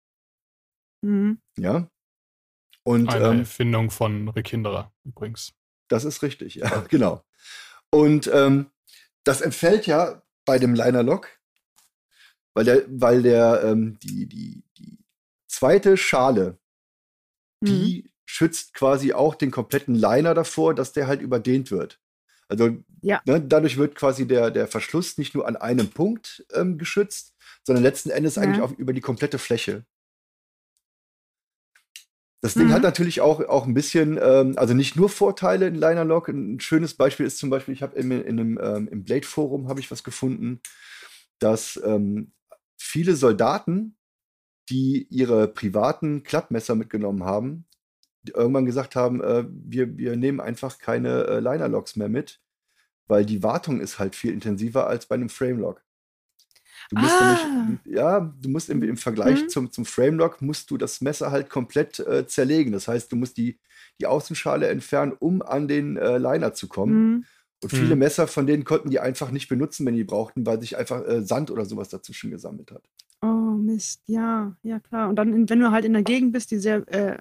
Mhm. 1.03 1.41
Ja. 1.57 1.89
Und, 2.83 3.09
Eine 3.09 3.27
ähm, 3.27 3.39
Erfindung 3.41 3.91
von 3.91 4.29
Rick 4.29 4.49
Hinderer 4.49 4.93
übrigens. 5.05 5.55
Das 5.89 6.05
ist 6.05 6.23
richtig, 6.23 6.57
ja, 6.57 6.81
genau. 6.89 7.25
Und 7.91 8.31
ähm, 8.33 8.71
das 9.25 9.41
entfällt 9.41 9.87
ja 9.87 10.23
bei 10.45 10.59
dem 10.59 10.75
Liner 10.75 11.03
Lock, 11.03 11.29
weil 12.55 12.65
der, 12.65 12.85
weil 12.89 13.23
der 13.23 13.63
ähm, 13.65 13.99
die, 14.01 14.27
die, 14.27 14.63
die 14.79 14.99
zweite 15.49 15.97
Schale, 15.97 16.59
mhm. 17.61 17.67
die 17.67 18.11
schützt 18.25 18.75
quasi 18.75 19.13
auch 19.13 19.35
den 19.35 19.51
kompletten 19.51 19.95
Liner 19.95 20.35
davor, 20.35 20.75
dass 20.75 20.93
der 20.93 21.07
halt 21.07 21.21
überdehnt 21.21 21.71
wird. 21.71 22.01
Also 22.49 22.77
ja. 23.03 23.21
ne, 23.27 23.41
dadurch 23.41 23.77
wird 23.77 23.95
quasi 23.95 24.27
der, 24.27 24.51
der 24.51 24.69
Verschluss 24.69 25.19
nicht 25.19 25.35
nur 25.35 25.47
an 25.47 25.57
einem 25.57 25.91
Punkt 25.91 26.47
ähm, 26.53 26.79
geschützt, 26.79 27.35
sondern 27.65 27.83
letzten 27.83 28.11
Endes 28.11 28.37
ja. 28.37 28.43
eigentlich 28.43 28.63
auch 28.63 28.73
über 28.73 28.93
die 28.93 29.01
komplette 29.01 29.39
Fläche. 29.39 29.85
Das 32.43 32.55
Ding 32.55 32.69
mhm. 32.69 32.73
hat 32.73 32.83
natürlich 32.83 33.21
auch, 33.21 33.41
auch 33.41 33.67
ein 33.67 33.75
bisschen, 33.75 34.21
ähm, 34.23 34.55
also 34.57 34.75
nicht 34.75 34.95
nur 34.95 35.09
Vorteile 35.09 35.67
in 35.67 35.75
Liner 35.75 36.05
Lock. 36.05 36.29
Ein 36.29 36.61
schönes 36.61 36.95
Beispiel 36.95 37.27
ist 37.27 37.39
zum 37.39 37.51
Beispiel, 37.51 37.75
ich 37.75 37.83
habe 37.83 37.99
in, 37.99 38.11
in 38.13 38.39
einem, 38.39 38.61
ähm, 38.63 38.89
im 38.89 39.05
Blade 39.05 39.27
Forum 39.27 39.69
habe 39.69 39.81
ich 39.81 39.91
was 39.91 40.05
gefunden, 40.05 40.61
dass 41.41 41.81
ähm, 41.85 42.33
viele 42.79 43.17
Soldaten, 43.17 43.97
die 44.71 45.07
ihre 45.11 45.49
privaten 45.49 46.23
Klappmesser 46.23 46.75
mitgenommen 46.75 47.25
haben, 47.25 47.66
irgendwann 48.35 48.67
gesagt 48.67 48.97
haben, 48.97 49.23
äh, 49.23 49.45
wir, 49.49 49.97
wir 49.97 50.17
nehmen 50.17 50.41
einfach 50.41 50.79
keine 50.79 51.25
äh, 51.25 51.41
Liner 51.41 51.69
Locks 51.69 51.97
mehr 51.97 52.09
mit, 52.09 52.41
weil 53.07 53.25
die 53.25 53.43
Wartung 53.43 53.81
ist 53.81 53.99
halt 53.99 54.15
viel 54.17 54.33
intensiver 54.33 54.87
als 54.87 55.07
bei 55.07 55.15
einem 55.15 55.29
Frame 55.29 55.61
Lock. 55.61 55.83
Du 56.91 57.01
musst 57.01 57.15
ah. 57.21 57.37
nämlich, 57.37 57.81
ja, 57.87 58.33
du 58.41 58.49
musst 58.49 58.71
im, 58.71 58.83
im 58.83 58.97
Vergleich 58.97 59.43
mhm. 59.43 59.49
zum, 59.49 59.73
zum 59.73 59.85
Frame-Lock 59.85 60.41
musst 60.41 60.71
du 60.71 60.77
das 60.77 61.01
Messer 61.01 61.31
halt 61.31 61.51
komplett 61.51 61.99
äh, 62.01 62.27
zerlegen. 62.27 62.73
Das 62.73 62.89
heißt, 62.89 63.11
du 63.11 63.17
musst 63.17 63.37
die, 63.37 63.59
die 64.01 64.07
Außenschale 64.07 64.69
entfernen, 64.69 65.13
um 65.19 65.43
an 65.43 65.69
den 65.69 65.97
äh, 65.97 66.19
Liner 66.19 66.55
zu 66.55 66.69
kommen. 66.69 66.95
Mhm. 66.95 67.25
Und 67.63 67.71
viele 67.71 67.95
mhm. 67.95 68.01
Messer 68.01 68.27
von 68.27 68.47
denen 68.47 68.65
konnten 68.65 68.91
die 68.91 69.01
einfach 69.01 69.31
nicht 69.31 69.49
benutzen, 69.49 69.87
wenn 69.87 69.97
die 69.97 70.05
brauchten, 70.05 70.47
weil 70.47 70.61
sich 70.61 70.77
einfach 70.77 71.05
äh, 71.07 71.23
Sand 71.23 71.51
oder 71.51 71.65
sowas 71.65 71.89
dazwischen 71.89 72.31
gesammelt 72.31 72.71
hat. 72.71 72.83
Oh, 73.23 73.57
Mist, 73.57 74.03
ja, 74.07 74.55
ja 74.63 74.79
klar. 74.79 75.09
Und 75.09 75.17
dann, 75.17 75.49
wenn 75.49 75.61
du 75.61 75.71
halt 75.71 75.85
in 75.85 75.95
der 75.95 76.03
Gegend 76.03 76.33
bist, 76.33 76.51
die 76.51 76.59
sehr 76.59 76.87
äh, 76.93 77.19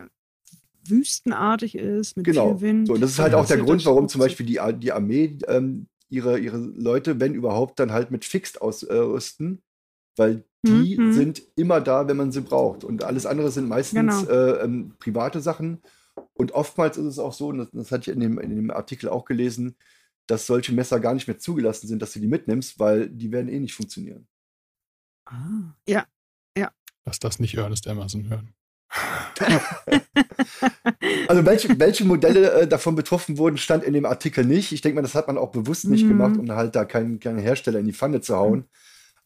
wüstenartig 0.89 1.76
ist, 1.76 2.17
mit 2.17 2.26
genau. 2.26 2.58
viel 2.58 2.67
Wind. 2.67 2.88
So, 2.88 2.93
und 2.93 3.02
das 3.02 3.12
ist 3.12 3.19
halt 3.19 3.34
auch 3.34 3.45
der 3.45 3.58
Grund, 3.58 3.86
warum 3.86 4.08
zum 4.08 4.19
Beispiel 4.19 4.45
die, 4.45 4.60
die 4.80 4.91
Armee 4.91 5.38
ähm, 5.48 5.88
ihre, 6.10 6.39
ihre 6.39 6.58
Leute, 6.58 7.19
wenn 7.19 7.34
überhaupt, 7.34 7.80
dann 7.80 7.91
halt 7.91 8.12
mit 8.12 8.26
Fixed 8.26 8.62
ausrüsten, 8.62 9.62
weil 10.15 10.43
die 10.65 10.98
mhm. 10.98 11.13
sind 11.13 11.41
immer 11.56 11.82
da, 11.82 12.08
wenn 12.08 12.17
man 12.17 12.32
sie 12.32 12.41
braucht. 12.41 12.84
Und 12.84 13.04
alles 13.04 13.26
andere 13.26 13.52
sind 13.52 13.67
meistens 13.67 14.26
genau. 14.26 14.32
äh, 14.32 14.63
ähm, 14.63 14.93
private 15.00 15.41
Sachen. 15.41 15.82
Und 16.34 16.54
oftmals 16.54 16.98
ist 16.98 17.06
es 17.06 17.19
auch 17.19 17.34
so, 17.34 17.48
und 17.48 17.60
das, 17.60 17.71
das 17.71 17.91
hatte 17.91 18.10
ich 18.10 18.15
in 18.15 18.21
dem, 18.21 18.39
in 18.39 18.56
dem 18.56 18.71
Artikel 18.71 19.10
auch 19.10 19.26
gelesen, 19.26 19.76
dass 20.28 20.48
solche 20.48 20.74
Messer 20.74 21.00
gar 21.00 21.13
nicht 21.13 21.28
mehr 21.28 21.38
zugelassen 21.38 21.88
sind, 21.88 22.02
dass 22.02 22.13
du 22.13 22.19
die 22.19 22.28
mitnimmst, 22.28 22.80
weil 22.80 23.10
die 23.10 23.32
werden 23.32 23.50
eh 23.50 23.60
nicht 23.60 23.74
funktionieren. 23.74 24.28
Ah, 25.26 25.76
ja, 25.88 26.06
ja. 26.58 26.71
Lass 27.06 27.19
das 27.19 27.39
nicht 27.39 27.56
Ernest 27.56 27.86
Emerson 27.88 28.30
hören. 28.30 28.54
Also 31.27 31.45
welche, 31.45 31.79
welche 31.79 32.05
Modelle 32.05 32.51
äh, 32.51 32.67
davon 32.67 32.95
betroffen 32.95 33.38
wurden, 33.38 33.58
stand 33.58 33.84
in 33.84 33.93
dem 33.93 34.05
Artikel 34.05 34.45
nicht. 34.45 34.71
Ich 34.71 34.81
denke 34.81 34.95
mal, 34.95 35.01
das 35.01 35.15
hat 35.15 35.27
man 35.27 35.38
auch 35.38 35.51
bewusst 35.51 35.86
nicht 35.86 36.05
mhm. 36.05 36.10
gemacht, 36.10 36.38
um 36.38 36.51
halt 36.51 36.75
da 36.75 36.86
keinen, 36.86 37.19
keinen 37.19 37.39
Hersteller 37.39 37.79
in 37.79 37.86
die 37.86 37.93
Pfanne 37.93 38.21
zu 38.21 38.36
hauen. 38.36 38.65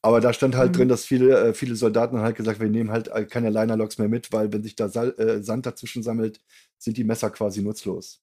Aber 0.01 0.21
da 0.21 0.32
stand 0.32 0.55
halt 0.55 0.71
mhm. 0.71 0.77
drin, 0.77 0.89
dass 0.89 1.05
viele, 1.05 1.49
äh, 1.49 1.53
viele 1.53 1.75
Soldaten 1.75 2.19
halt 2.19 2.38
gesagt, 2.38 2.60
wir 2.60 2.69
nehmen 2.69 2.91
halt 2.91 3.10
äh, 3.10 3.25
keine 3.25 3.49
Liner-Loks 3.49 3.97
mehr 3.97 4.08
mit, 4.08 4.32
weil 4.32 4.51
wenn 4.53 4.63
sich 4.63 4.75
da 4.75 4.88
Sal 4.88 5.13
äh, 5.17 5.43
Sand 5.43 5.65
dazwischen 5.65 6.03
sammelt, 6.03 6.39
sind 6.77 6.97
die 6.97 7.03
Messer 7.03 7.29
quasi 7.29 7.62
nutzlos. 7.62 8.21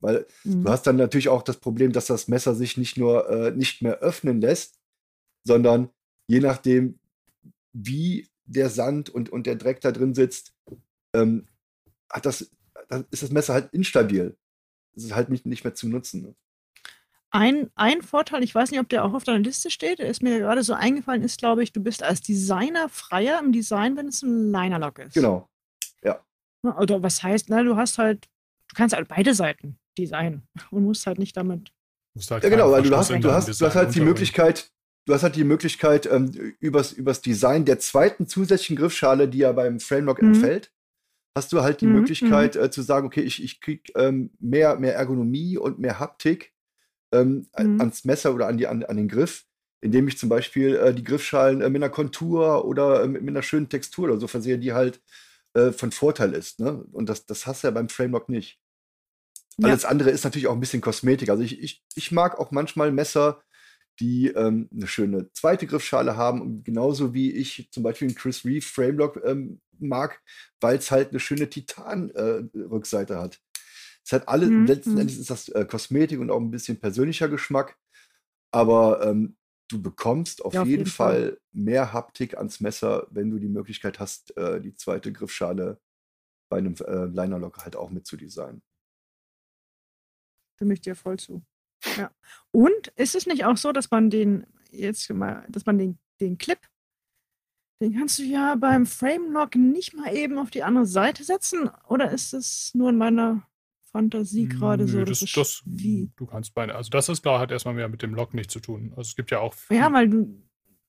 Weil 0.00 0.26
mhm. 0.44 0.64
du 0.64 0.70
hast 0.70 0.86
dann 0.86 0.96
natürlich 0.96 1.28
auch 1.28 1.42
das 1.42 1.56
Problem, 1.56 1.92
dass 1.92 2.06
das 2.06 2.28
Messer 2.28 2.54
sich 2.54 2.76
nicht 2.76 2.96
nur 2.96 3.28
äh, 3.28 3.50
nicht 3.50 3.82
mehr 3.82 3.98
öffnen 3.98 4.40
lässt, 4.40 4.78
sondern 5.44 5.90
je 6.28 6.40
nachdem, 6.40 6.98
wie 7.72 8.28
der 8.48 8.70
Sand 8.70 9.10
und, 9.10 9.30
und 9.30 9.46
der 9.46 9.56
Dreck 9.56 9.80
da 9.80 9.92
drin 9.92 10.14
sitzt, 10.14 10.54
ähm, 11.14 11.46
hat 12.10 12.26
das, 12.26 12.50
dann 12.88 13.06
ist 13.10 13.22
das 13.22 13.30
Messer 13.30 13.54
halt 13.54 13.72
instabil. 13.72 14.36
Es 14.96 15.04
ist 15.04 15.14
halt 15.14 15.28
nicht, 15.28 15.46
nicht 15.46 15.64
mehr 15.64 15.74
zu 15.74 15.88
nutzen. 15.88 16.22
Ne? 16.22 16.34
Ein, 17.30 17.70
ein 17.74 18.02
Vorteil, 18.02 18.42
ich 18.42 18.54
weiß 18.54 18.70
nicht, 18.70 18.80
ob 18.80 18.88
der 18.88 19.04
auch 19.04 19.12
auf 19.12 19.24
deiner 19.24 19.38
Liste 19.40 19.70
steht, 19.70 20.00
ist 20.00 20.22
mir 20.22 20.38
gerade 20.38 20.62
so 20.62 20.72
eingefallen, 20.72 21.22
ist, 21.22 21.38
glaube 21.38 21.62
ich, 21.62 21.72
du 21.72 21.80
bist 21.82 22.02
als 22.02 22.22
Designer 22.22 22.88
freier 22.88 23.38
im 23.38 23.52
Design, 23.52 23.96
wenn 23.96 24.08
es 24.08 24.22
ein 24.22 24.50
Linerlock 24.50 24.98
ist. 25.00 25.14
Genau. 25.14 25.48
Ja. 26.02 26.24
Oder 26.62 27.02
was 27.02 27.22
heißt, 27.22 27.50
na, 27.50 27.62
du 27.62 27.76
hast 27.76 27.98
halt, 27.98 28.24
du 28.68 28.74
kannst 28.74 28.96
halt 28.96 29.08
beide 29.08 29.34
Seiten 29.34 29.78
designen 29.98 30.48
und 30.70 30.84
musst 30.84 31.06
halt 31.06 31.18
nicht 31.18 31.36
damit. 31.36 31.70
Halt 32.30 32.42
ja, 32.42 32.48
genau, 32.48 32.72
weil 32.72 32.82
du 32.82 32.96
hast, 32.96 33.10
du, 33.10 33.30
hast, 33.30 33.60
du 33.60 33.66
hast 33.66 33.74
halt 33.76 33.94
die 33.94 34.00
Möglichkeit, 34.00 34.72
du 35.08 35.14
hast 35.14 35.22
halt 35.22 35.36
die 35.36 35.44
Möglichkeit, 35.44 36.04
ähm, 36.04 36.54
übers, 36.60 36.92
übers 36.92 37.22
Design 37.22 37.64
der 37.64 37.78
zweiten 37.78 38.26
zusätzlichen 38.26 38.76
Griffschale, 38.76 39.26
die 39.26 39.38
ja 39.38 39.52
beim 39.52 39.80
Framelock 39.80 40.20
mhm. 40.20 40.34
entfällt, 40.34 40.70
hast 41.34 41.50
du 41.52 41.62
halt 41.62 41.80
die 41.80 41.86
mhm. 41.86 41.94
Möglichkeit 41.94 42.56
mhm. 42.56 42.64
äh, 42.64 42.70
zu 42.70 42.82
sagen, 42.82 43.06
okay, 43.06 43.22
ich, 43.22 43.42
ich 43.42 43.62
krieg 43.62 43.90
ähm, 43.96 44.30
mehr, 44.38 44.78
mehr 44.78 44.94
Ergonomie 44.94 45.56
und 45.56 45.78
mehr 45.78 45.98
Haptik 45.98 46.52
ähm, 47.10 47.46
mhm. 47.58 47.80
ans 47.80 48.04
Messer 48.04 48.34
oder 48.34 48.48
an, 48.48 48.58
die, 48.58 48.66
an, 48.66 48.84
an 48.84 48.98
den 48.98 49.08
Griff, 49.08 49.46
indem 49.80 50.08
ich 50.08 50.18
zum 50.18 50.28
Beispiel 50.28 50.76
äh, 50.76 50.94
die 50.94 51.04
Griffschalen 51.04 51.62
äh, 51.62 51.70
mit 51.70 51.82
einer 51.82 51.90
Kontur 51.90 52.66
oder 52.66 53.02
äh, 53.02 53.08
mit, 53.08 53.22
mit, 53.22 53.32
einer 53.32 53.42
schönen 53.42 53.70
Textur 53.70 54.10
oder 54.10 54.20
so 54.20 54.26
versehe, 54.26 54.58
die 54.58 54.74
halt 54.74 55.00
äh, 55.54 55.72
von 55.72 55.90
Vorteil 55.90 56.34
ist. 56.34 56.60
Ne? 56.60 56.84
Und 56.92 57.08
das, 57.08 57.24
das 57.24 57.46
hast 57.46 57.62
du 57.62 57.68
ja 57.68 57.70
beim 57.70 57.88
Framelock 57.88 58.28
nicht. 58.28 58.60
Ja. 59.56 59.68
Alles 59.68 59.86
andere 59.86 60.10
ist 60.10 60.24
natürlich 60.24 60.48
auch 60.48 60.54
ein 60.54 60.60
bisschen 60.60 60.82
Kosmetik. 60.82 61.30
Also 61.30 61.42
ich, 61.42 61.62
ich, 61.62 61.82
ich 61.94 62.12
mag 62.12 62.38
auch 62.38 62.50
manchmal 62.50 62.92
Messer, 62.92 63.40
die 64.00 64.28
ähm, 64.28 64.68
eine 64.72 64.86
schöne 64.86 65.30
zweite 65.32 65.66
Griffschale 65.66 66.16
haben, 66.16 66.62
genauso 66.64 67.14
wie 67.14 67.32
ich 67.32 67.68
zum 67.70 67.82
Beispiel 67.82 68.08
einen 68.08 68.16
Chris 68.16 68.44
Reeve 68.44 68.64
Framelock 68.64 69.20
ähm, 69.24 69.60
mag, 69.78 70.20
weil 70.60 70.78
es 70.78 70.90
halt 70.90 71.10
eine 71.10 71.20
schöne 71.20 71.48
Titan-Rückseite 71.48 73.14
äh, 73.14 73.16
hat. 73.16 73.40
Es 74.04 74.12
hat 74.12 74.28
alle, 74.28 74.46
mhm. 74.46 74.66
letzten 74.66 74.92
mhm. 74.92 75.00
Endes 75.00 75.18
ist 75.18 75.30
das 75.30 75.48
äh, 75.50 75.64
Kosmetik 75.64 76.20
und 76.20 76.30
auch 76.30 76.40
ein 76.40 76.50
bisschen 76.50 76.80
persönlicher 76.80 77.28
Geschmack, 77.28 77.76
aber 78.50 79.04
ähm, 79.04 79.36
du 79.68 79.82
bekommst 79.82 80.44
auf, 80.44 80.54
ja, 80.54 80.62
auf 80.62 80.66
jeden, 80.66 80.80
jeden 80.80 80.90
Fall, 80.90 81.30
Fall, 81.30 81.40
mehr 81.52 81.92
Haptik 81.92 82.36
ans 82.38 82.60
Messer, 82.60 83.06
wenn 83.10 83.30
du 83.30 83.38
die 83.38 83.48
Möglichkeit 83.48 84.00
hast, 84.00 84.36
äh, 84.36 84.60
die 84.60 84.74
zweite 84.74 85.12
Griffschale 85.12 85.80
bei 86.48 86.58
einem 86.58 86.74
äh, 86.74 87.04
Linerlock 87.04 87.58
halt 87.58 87.76
auch 87.76 87.90
mit 87.90 88.06
zu 88.06 88.16
designen. 88.16 88.62
Stimme 90.54 90.74
ich 90.74 90.80
dir 90.80 90.96
voll 90.96 91.18
zu. 91.18 91.42
Ja. 91.96 92.10
Und 92.50 92.88
ist 92.96 93.14
es 93.14 93.26
nicht 93.26 93.44
auch 93.44 93.56
so, 93.56 93.72
dass 93.72 93.90
man 93.90 94.10
den 94.10 94.46
jetzt 94.70 95.10
mal, 95.10 95.46
dass 95.48 95.66
man 95.66 95.78
den, 95.78 95.98
den 96.20 96.38
Clip, 96.38 96.58
den 97.80 97.96
kannst 97.96 98.18
du 98.18 98.24
ja 98.24 98.56
beim 98.56 98.86
Frame 98.86 99.32
Lock 99.32 99.54
nicht 99.54 99.94
mal 99.94 100.14
eben 100.14 100.38
auf 100.38 100.50
die 100.50 100.62
andere 100.62 100.86
Seite 100.86 101.22
setzen? 101.24 101.70
Oder 101.88 102.10
ist 102.10 102.34
es 102.34 102.74
nur 102.74 102.90
in 102.90 102.96
meiner 102.96 103.46
Fantasie 103.92 104.48
gerade 104.48 104.88
so? 104.88 105.04
Das, 105.04 105.20
das, 105.20 105.32
das 105.32 105.62
wie? 105.64 106.10
Du 106.16 106.26
kannst 106.26 106.54
beide. 106.54 106.74
Also 106.74 106.90
das 106.90 107.08
ist 107.08 107.22
klar, 107.22 107.38
hat 107.38 107.50
erstmal 107.50 107.74
mehr 107.74 107.88
mit 107.88 108.02
dem 108.02 108.14
Lock 108.14 108.34
nichts 108.34 108.52
zu 108.52 108.60
tun. 108.60 108.92
Also 108.96 109.02
es 109.02 109.16
gibt 109.16 109.30
ja 109.30 109.40
auch. 109.40 109.54
Ja, 109.70 109.92
weil 109.92 110.08
du, 110.08 110.24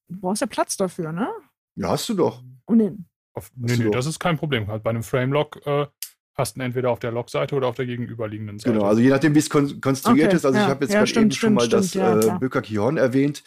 du 0.07 0.19
brauchst 0.19 0.41
ja 0.41 0.47
Platz 0.47 0.77
dafür, 0.77 1.11
ne? 1.11 1.29
Ja, 1.75 1.89
hast 1.89 2.09
du 2.09 2.15
doch. 2.15 2.43
Und 2.65 2.79
den. 2.79 3.05
Auf, 3.33 3.51
nee, 3.55 3.77
nee, 3.77 3.91
das 3.91 4.07
ist 4.07 4.19
kein 4.19 4.37
Problem. 4.37 4.67
Halt 4.67 4.83
bei 4.83 4.89
einem 4.89 5.03
Frame 5.03 5.31
Lock 5.31 5.65
äh, 5.67 5.85
hast 6.39 6.57
du 6.57 6.61
entweder 6.61 6.89
auf 6.89 6.99
der 6.99 7.11
Log-Seite 7.11 7.55
oder 7.55 7.67
auf 7.67 7.75
der 7.75 7.85
gegenüberliegenden 7.85 8.57
Seite. 8.57 8.73
Genau, 8.73 8.85
also 8.85 9.01
je 9.01 9.09
nachdem, 9.09 9.35
wie 9.35 9.39
es 9.39 9.49
kon 9.49 9.79
konstruiert 9.79 10.27
okay, 10.27 10.35
ist. 10.37 10.45
Also 10.45 10.57
ja, 10.57 10.63
ich 10.63 10.69
habe 10.69 10.85
jetzt 10.85 10.93
ja, 10.93 11.03
gerade 11.03 11.19
eben 11.19 11.31
schon 11.31 11.53
mal 11.53 11.65
stimmt, 11.65 11.83
das 11.83 11.93
ja, 11.93 12.19
äh, 12.19 12.39
Böker 12.39 12.61
Kihon 12.61 12.97
erwähnt. 12.97 13.43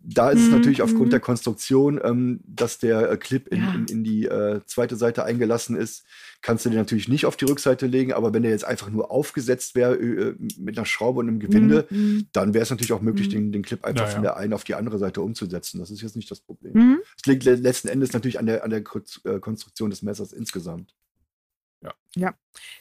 Da 0.00 0.30
ist 0.30 0.38
mhm, 0.38 0.46
es 0.46 0.50
natürlich 0.52 0.82
aufgrund 0.82 1.06
mhm. 1.06 1.10
der 1.10 1.20
Konstruktion, 1.20 2.00
ähm, 2.02 2.40
dass 2.46 2.78
der 2.78 3.10
äh, 3.10 3.16
Clip 3.16 3.48
in, 3.48 3.62
in, 3.74 3.86
in 3.86 4.04
die 4.04 4.26
äh, 4.26 4.60
zweite 4.64 4.96
Seite 4.96 5.24
eingelassen 5.24 5.76
ist, 5.76 6.04
kannst 6.40 6.64
du 6.64 6.70
den 6.70 6.78
natürlich 6.78 7.08
nicht 7.08 7.26
auf 7.26 7.36
die 7.36 7.46
Rückseite 7.46 7.86
legen, 7.86 8.12
aber 8.12 8.32
wenn 8.32 8.42
der 8.42 8.52
jetzt 8.52 8.64
einfach 8.64 8.90
nur 8.90 9.10
aufgesetzt 9.10 9.74
wäre 9.74 9.96
äh, 9.96 10.34
mit 10.56 10.78
einer 10.78 10.86
Schraube 10.86 11.18
und 11.18 11.28
einem 11.28 11.40
Gewinde, 11.40 11.86
mhm. 11.90 11.98
mhm. 11.98 12.26
dann 12.32 12.54
wäre 12.54 12.62
es 12.62 12.70
natürlich 12.70 12.92
auch 12.92 13.02
möglich, 13.02 13.28
mhm. 13.28 13.32
den, 13.32 13.52
den 13.52 13.62
Clip 13.62 13.84
einfach 13.84 14.06
ja, 14.06 14.12
von 14.12 14.22
der 14.22 14.36
einen 14.36 14.52
auf 14.52 14.64
die 14.64 14.76
andere 14.76 14.98
Seite 14.98 15.20
umzusetzen. 15.20 15.80
Das 15.80 15.90
ist 15.90 16.00
jetzt 16.00 16.16
nicht 16.16 16.30
das 16.30 16.40
Problem. 16.40 16.72
Mhm. 16.74 16.98
Es 17.16 17.26
liegt 17.26 17.44
letzten 17.44 17.88
Endes 17.88 18.12
natürlich 18.12 18.38
an 18.38 18.46
der, 18.46 18.64
an 18.64 18.70
der 18.70 18.80
äh, 18.80 19.40
Konstruktion 19.40 19.90
des 19.90 20.02
Messers 20.02 20.32
insgesamt. 20.32 20.94
Ja. 22.18 22.34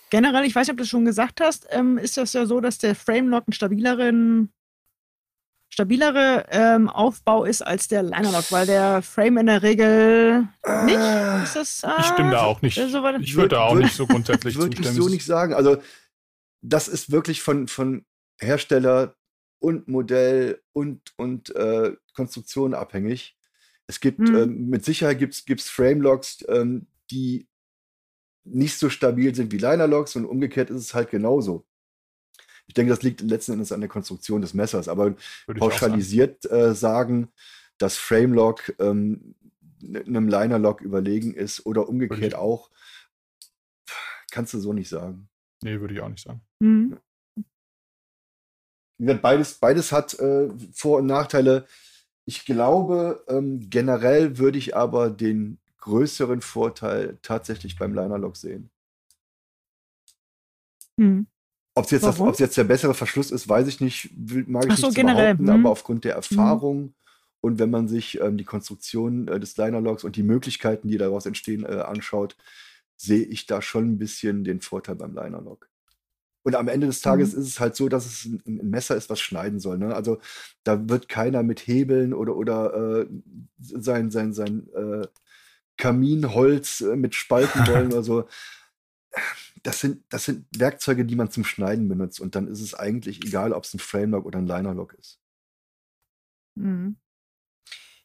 Generell, 0.10 0.46
ich 0.46 0.56
weiß 0.56 0.68
nicht, 0.68 0.74
ob 0.74 0.78
du 0.78 0.84
es 0.84 0.90
schon 0.90 1.06
gesagt 1.06 1.42
hast, 1.42 1.68
ähm, 1.70 1.98
ist 1.98 2.18
das 2.18 2.34
ja 2.34 2.46
so, 2.46 2.62
dass 2.62 2.78
der 2.78 2.96
Frame-Lock 2.96 3.44
einen 3.48 3.54
stabileren, 3.54 4.52
stabilere 5.70 6.46
ähm, 6.50 6.90
Aufbau 6.90 7.44
ist 7.44 7.62
als 7.62 7.88
der 7.88 8.04
Liner-Lock, 8.04 8.52
weil 8.52 8.66
der 8.66 9.02
Frame 9.02 9.40
in 9.40 9.46
der 9.48 9.64
Regel 9.64 10.48
nicht. 10.86 10.98
Äh, 10.98 11.44
ist 11.44 11.56
das, 11.56 11.84
äh, 11.84 11.90
ich 12.00 12.06
stimme 12.06 12.32
da 12.32 12.44
auch 12.44 12.62
nicht. 12.62 12.76
So 12.76 13.06
ich 13.20 13.36
würde 13.36 13.50
da 13.50 13.64
auch 13.64 13.76
nicht 13.76 13.94
so 13.94 14.08
grundsätzlich 14.08 14.56
würd 14.56 14.76
zustimmen. 14.76 14.86
Würde 14.86 15.00
ich 15.00 15.04
so 15.04 15.10
nicht 15.10 15.26
sagen. 15.26 15.54
Also, 15.54 15.78
das 16.62 16.88
ist 16.88 17.12
wirklich 17.12 17.42
von, 17.42 17.68
von 17.68 18.06
Hersteller 18.40 19.16
und 19.60 19.88
Modell 19.88 20.62
und, 20.74 21.14
und 21.18 21.56
äh, 21.56 21.96
Konstruktion 22.14 22.74
abhängig. 22.74 23.36
Es 23.88 24.00
gibt, 24.00 24.20
hm. 24.20 24.36
ähm, 24.36 24.70
mit 24.70 24.86
Sicherheit 24.86 25.20
gibt 25.20 25.34
es 25.34 25.70
Frame-Locks, 25.70 26.46
ähm, 26.50 26.88
die 27.10 27.48
nicht 28.50 28.78
so 28.78 28.90
stabil 28.90 29.34
sind 29.36 29.52
wie 29.52 29.58
Linerlocks 29.58 30.16
und 30.16 30.26
umgekehrt 30.26 30.70
ist 30.70 30.78
es 30.78 30.94
halt 30.94 31.10
genauso. 31.10 31.66
Ich 32.68 32.74
denke, 32.74 32.90
das 32.90 33.02
liegt 33.02 33.22
letzten 33.22 33.54
Endes 33.54 33.72
an 33.72 33.80
der 33.80 33.90
Konstruktion 33.90 34.42
des 34.42 34.54
Messers, 34.54 34.88
aber 34.88 35.16
pauschalisiert 35.58 36.44
sagen. 36.44 36.72
Äh, 36.72 36.76
sagen, 36.76 37.32
dass 37.78 37.98
Framelock 37.98 38.74
ähm, 38.80 39.36
einem 39.84 40.28
Linerlock 40.28 40.82
überlegen 40.82 41.34
ist 41.34 41.66
oder 41.66 41.88
umgekehrt 41.88 42.36
auch, 42.36 42.72
kannst 44.32 44.54
du 44.54 44.60
so 44.60 44.74
nicht 44.74 44.90
sagen. 44.90 45.30
Nee, 45.64 45.80
würde 45.80 45.94
ich 45.94 46.02
auch 46.02 46.10
nicht 46.10 46.24
sagen. 46.24 46.42
Mhm. 46.60 46.98
Beides, 49.00 49.56
beides 49.56 49.92
hat 49.92 50.20
äh, 50.20 50.50
Vor- 50.74 51.00
und 51.00 51.06
Nachteile. 51.06 51.68
Ich 52.26 52.46
glaube, 52.46 53.24
ähm, 53.28 53.70
generell 53.70 54.38
würde 54.40 54.58
ich 54.58 54.76
aber 54.76 55.10
den 55.10 55.60
größeren 55.88 56.42
Vorteil 56.42 57.18
tatsächlich 57.22 57.78
beim 57.78 57.94
Linerlock 57.94 58.36
sehen. 58.36 58.70
Hm. 61.00 61.28
Ob 61.76 61.86
es 61.86 61.92
jetzt, 61.92 62.40
jetzt 62.40 62.58
der 62.58 62.64
bessere 62.64 62.94
Verschluss 62.94 63.32
ist, 63.32 63.48
weiß 63.48 63.68
ich 63.68 63.80
nicht, 63.80 64.10
mag 64.48 64.66
ich 64.68 64.76
so, 64.76 64.88
nicht 64.88 64.96
generell. 64.96 65.38
hm. 65.38 65.50
aber 65.50 65.70
aufgrund 65.70 66.04
der 66.04 66.16
Erfahrung 66.16 66.78
hm. 66.78 66.94
und 67.42 67.60
wenn 67.60 67.70
man 67.70 67.88
sich 67.88 68.20
ähm, 68.20 68.38
die 68.38 68.44
Konstruktion 68.44 69.28
äh, 69.28 69.40
des 69.40 69.56
Linerlocks 69.58 70.04
und 70.04 70.16
die 70.16 70.24
Möglichkeiten, 70.24 70.88
die 70.88 70.98
daraus 70.98 71.26
entstehen, 71.26 71.64
äh, 71.64 71.82
anschaut, 71.82 72.36
sehe 72.98 73.24
ich 73.24 73.46
da 73.46 73.62
schon 73.62 73.92
ein 73.92 73.98
bisschen 74.00 74.44
den 74.44 74.60
Vorteil 74.60 74.96
beim 74.96 75.16
Linerlock. 75.16 75.70
Und 76.44 76.56
am 76.56 76.70
Ende 76.70 76.88
des 76.88 77.02
Tages 77.02 77.34
mhm. 77.34 77.42
ist 77.42 77.48
es 77.48 77.60
halt 77.60 77.76
so, 77.76 77.90
dass 77.90 78.06
es 78.06 78.26
ein, 78.26 78.42
ein 78.46 78.70
Messer 78.70 78.96
ist, 78.96 79.10
was 79.10 79.20
schneiden 79.20 79.60
soll. 79.60 79.78
Ne? 79.78 79.94
Also 79.94 80.20
da 80.64 80.90
wird 80.90 81.10
keiner 81.10 81.44
mit 81.44 81.60
Hebeln 81.68 82.14
oder, 82.14 82.36
oder 82.36 83.02
äh, 83.02 83.08
sein, 83.60 84.12
sein, 84.12 84.34
sein 84.34 84.68
äh, 84.74 85.08
Kaminholz 85.78 86.82
äh, 86.82 86.96
mit 86.96 87.16
Spalten 87.16 87.60
wollen 87.68 87.88
oder 87.88 88.04
so. 88.04 88.28
das 89.64 89.80
sind, 89.80 90.04
das 90.10 90.26
sind 90.26 90.46
Werkzeuge, 90.58 91.06
die 91.06 91.16
man 91.16 91.32
zum 91.32 91.44
Schneiden 91.44 91.88
benutzt. 91.88 92.20
Und 92.20 92.36
dann 92.36 92.48
ist 92.48 92.62
es 92.62 92.74
eigentlich 92.74 93.26
egal, 93.26 93.54
ob 93.54 93.64
es 93.64 93.74
ein 93.74 93.80
Framelock 93.80 94.26
oder 94.26 94.40
ein 94.40 94.48
Linerlock 94.48 94.94
ist. 94.94 95.20
Mhm. 96.56 96.98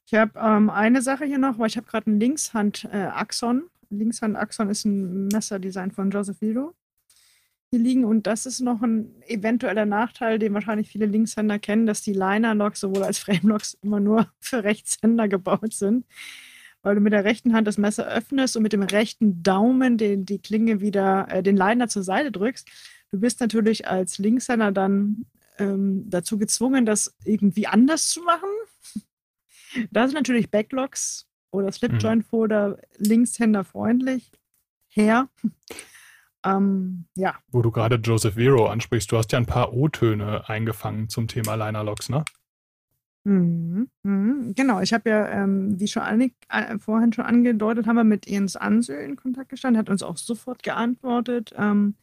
Ich 0.07 0.15
habe 0.15 0.39
ähm, 0.39 0.69
eine 0.69 1.01
Sache 1.01 1.25
hier 1.25 1.39
noch, 1.39 1.59
weil 1.59 1.69
ich 1.69 1.77
habe 1.77 1.87
gerade 1.87 2.11
ein 2.11 2.21
Linkshand-Axon. 2.21 3.63
Äh, 3.91 3.95
Linkshand-Axon 3.95 4.69
ist 4.69 4.85
ein 4.85 5.29
Messerdesign 5.29 5.91
von 5.91 6.11
Joseph 6.11 6.41
Vito 6.41 6.75
hier 7.71 7.81
liegen. 7.81 8.05
Und 8.05 8.27
das 8.27 8.45
ist 8.45 8.61
noch 8.61 8.83
ein 8.83 9.23
eventueller 9.27 9.87
Nachteil, 9.87 10.39
den 10.39 10.53
wahrscheinlich 10.53 10.89
viele 10.89 11.07
Linkshänder 11.07 11.59
kennen, 11.59 11.87
dass 11.87 12.03
die 12.03 12.13
Liner-Locks 12.13 12.81
sowohl 12.81 13.05
als 13.05 13.19
Frame-Locks 13.19 13.79
immer 13.83 14.01
nur 14.01 14.31
für 14.41 14.63
Rechtshänder 14.63 15.29
gebaut 15.29 15.73
sind. 15.73 16.05
Weil 16.83 16.97
du 16.97 17.01
mit 17.01 17.13
der 17.13 17.25
rechten 17.25 17.55
Hand 17.55 17.67
das 17.67 17.79
Messer 17.79 18.07
öffnest 18.07 18.57
und 18.57 18.63
mit 18.63 18.73
dem 18.73 18.83
rechten 18.83 19.43
Daumen 19.43 19.99
den, 19.99 20.27
die 20.27 20.41
Klinge 20.41 20.81
wieder, 20.81 21.29
äh, 21.31 21.43
den 21.43 21.57
Liner 21.57 21.89
zur 21.89 22.03
Seite 22.03 22.33
drückst. 22.33 22.69
Du 23.11 23.21
bist 23.21 23.41
natürlich 23.41 23.89
als 23.89 24.19
Linkshänder 24.19 24.73
dann 24.73 25.27
ähm, 25.59 26.09
dazu 26.09 26.39
gezwungen, 26.39 26.87
das 26.87 27.15
irgendwie 27.25 27.67
anders 27.67 28.09
zu 28.09 28.23
machen. 28.23 28.49
Da 29.91 30.07
sind 30.07 30.15
natürlich 30.15 30.51
Backlocks 30.51 31.27
oder 31.51 31.71
Slipjoint-Folder 31.71 32.69
mhm. 32.69 32.77
Linkshänder 32.99 33.65
freundlich 33.65 34.31
her. 34.89 35.29
Ähm, 36.45 37.07
ja. 37.15 37.37
Wo 37.49 37.63
du 37.63 37.71
gerade 37.71 37.97
Joseph 37.97 38.35
Vero 38.35 38.67
ansprichst, 38.67 39.13
du 39.13 39.17
hast 39.17 39.33
ja 39.33 39.39
ein 39.39 39.47
paar 39.47 39.73
O-Töne 39.73 40.49
eingefangen 40.49 41.09
zum 41.09 41.29
Thema 41.29 41.55
Linerlocks, 41.55 42.09
ne? 42.09 42.25
Mhm, 43.25 43.89
mhm, 44.03 44.53
genau, 44.57 44.81
ich 44.81 44.93
habe 44.93 45.09
ja, 45.09 45.29
ähm, 45.29 45.79
wie 45.79 45.87
schon 45.87 46.03
alle, 46.03 46.31
äh, 46.49 46.79
vorhin 46.79 47.13
schon 47.13 47.25
angedeutet, 47.25 47.87
haben 47.87 47.97
wir 47.97 48.05
mit 48.05 48.29
Jens 48.29 48.57
Ansö 48.57 48.95
in 48.95 49.15
Kontakt 49.15 49.49
gestanden, 49.51 49.79
hat 49.79 49.91
uns 49.91 50.03
auch 50.03 50.17
sofort 50.17 50.63
geantwortet. 50.65 51.55
Ähm, 51.57 51.95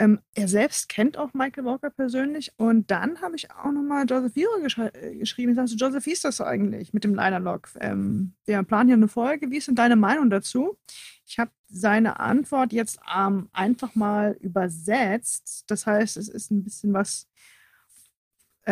ähm, 0.00 0.20
er 0.34 0.48
selbst 0.48 0.88
kennt 0.88 1.18
auch 1.18 1.34
Michael 1.34 1.64
Walker 1.66 1.90
persönlich. 1.90 2.52
Und 2.56 2.90
dann 2.90 3.20
habe 3.20 3.36
ich 3.36 3.50
auch 3.50 3.70
nochmal 3.70 4.06
Joseph 4.08 4.34
Vira 4.34 4.58
gesch 4.62 4.78
äh, 4.78 5.16
geschrieben. 5.16 5.52
Ich 5.52 5.56
sagte, 5.56 5.74
Joseph, 5.74 6.06
wie 6.06 6.12
ist 6.12 6.24
das 6.24 6.40
eigentlich 6.40 6.94
mit 6.94 7.04
dem 7.04 7.14
Liner-Log? 7.14 7.68
Ähm, 7.80 8.34
wir 8.46 8.62
planen 8.62 8.88
hier 8.88 8.96
eine 8.96 9.08
Folge. 9.08 9.50
Wie 9.50 9.58
ist 9.58 9.68
denn 9.68 9.74
deine 9.74 9.96
Meinung 9.96 10.30
dazu? 10.30 10.78
Ich 11.26 11.38
habe 11.38 11.50
seine 11.68 12.18
Antwort 12.18 12.72
jetzt 12.72 12.98
ähm, 13.14 13.50
einfach 13.52 13.94
mal 13.94 14.36
übersetzt. 14.40 15.64
Das 15.68 15.86
heißt, 15.86 16.16
es 16.16 16.28
ist 16.28 16.50
ein 16.50 16.64
bisschen 16.64 16.94
was, 16.94 17.28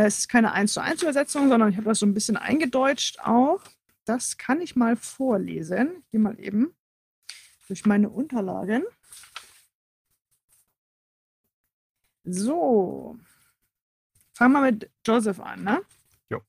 es 0.06 0.18
ist 0.18 0.28
keine 0.28 0.52
1 0.52 0.72
zu 0.74 0.80
1 0.80 1.02
Übersetzung, 1.02 1.48
sondern 1.48 1.70
ich 1.70 1.76
habe 1.76 1.88
das 1.88 1.98
so 1.98 2.06
ein 2.06 2.14
bisschen 2.14 2.36
eingedeutscht 2.36 3.20
auch. 3.20 3.60
Das 4.04 4.38
kann 4.38 4.60
ich 4.60 4.76
mal 4.76 4.96
vorlesen. 4.96 6.02
Ich 6.04 6.10
gehe 6.10 6.20
mal 6.20 6.38
eben 6.40 6.74
durch 7.66 7.84
meine 7.86 8.08
Unterlagen. 8.08 8.84
So. 12.24 13.18
Fangen 14.34 14.52
wir 14.52 14.60
mit 14.60 14.90
Joseph 15.06 15.40
an, 15.40 15.64
ne? 15.64 15.80
Jo. 16.30 16.40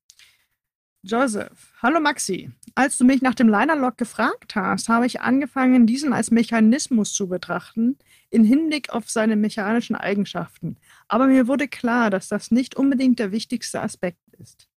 Joseph. 1.02 1.74
Hallo 1.82 2.00
Maxi. 2.00 2.52
Als 2.76 2.97
du 2.97 3.06
mich 3.06 3.22
nach 3.22 3.36
dem 3.36 3.50
Linerlock 3.50 3.97
gefragt 3.97 4.56
hast, 4.56 4.89
habe 4.89 5.06
ich 5.06 5.22
angefangen, 5.22 5.88
diesen 5.88 6.14
als 6.14 6.32
Mechanismus 6.32 7.14
zu 7.14 7.28
betrachten, 7.28 7.97
in 8.30 8.43
Hinblick 8.43 8.89
auf 8.89 9.10
seine 9.10 9.36
mechanischen 9.36 9.95
Eigenschaften. 9.95 10.78
Aber 11.10 11.28
mir 11.28 11.47
wurde 11.47 11.68
klar, 11.68 12.10
dass 12.10 12.30
das 12.30 12.51
nicht 12.51 12.76
unbedingt 12.76 13.20
der 13.20 13.32
wichtigste 13.32 13.82
Aspekt 13.82 14.22
ist. 14.38 14.70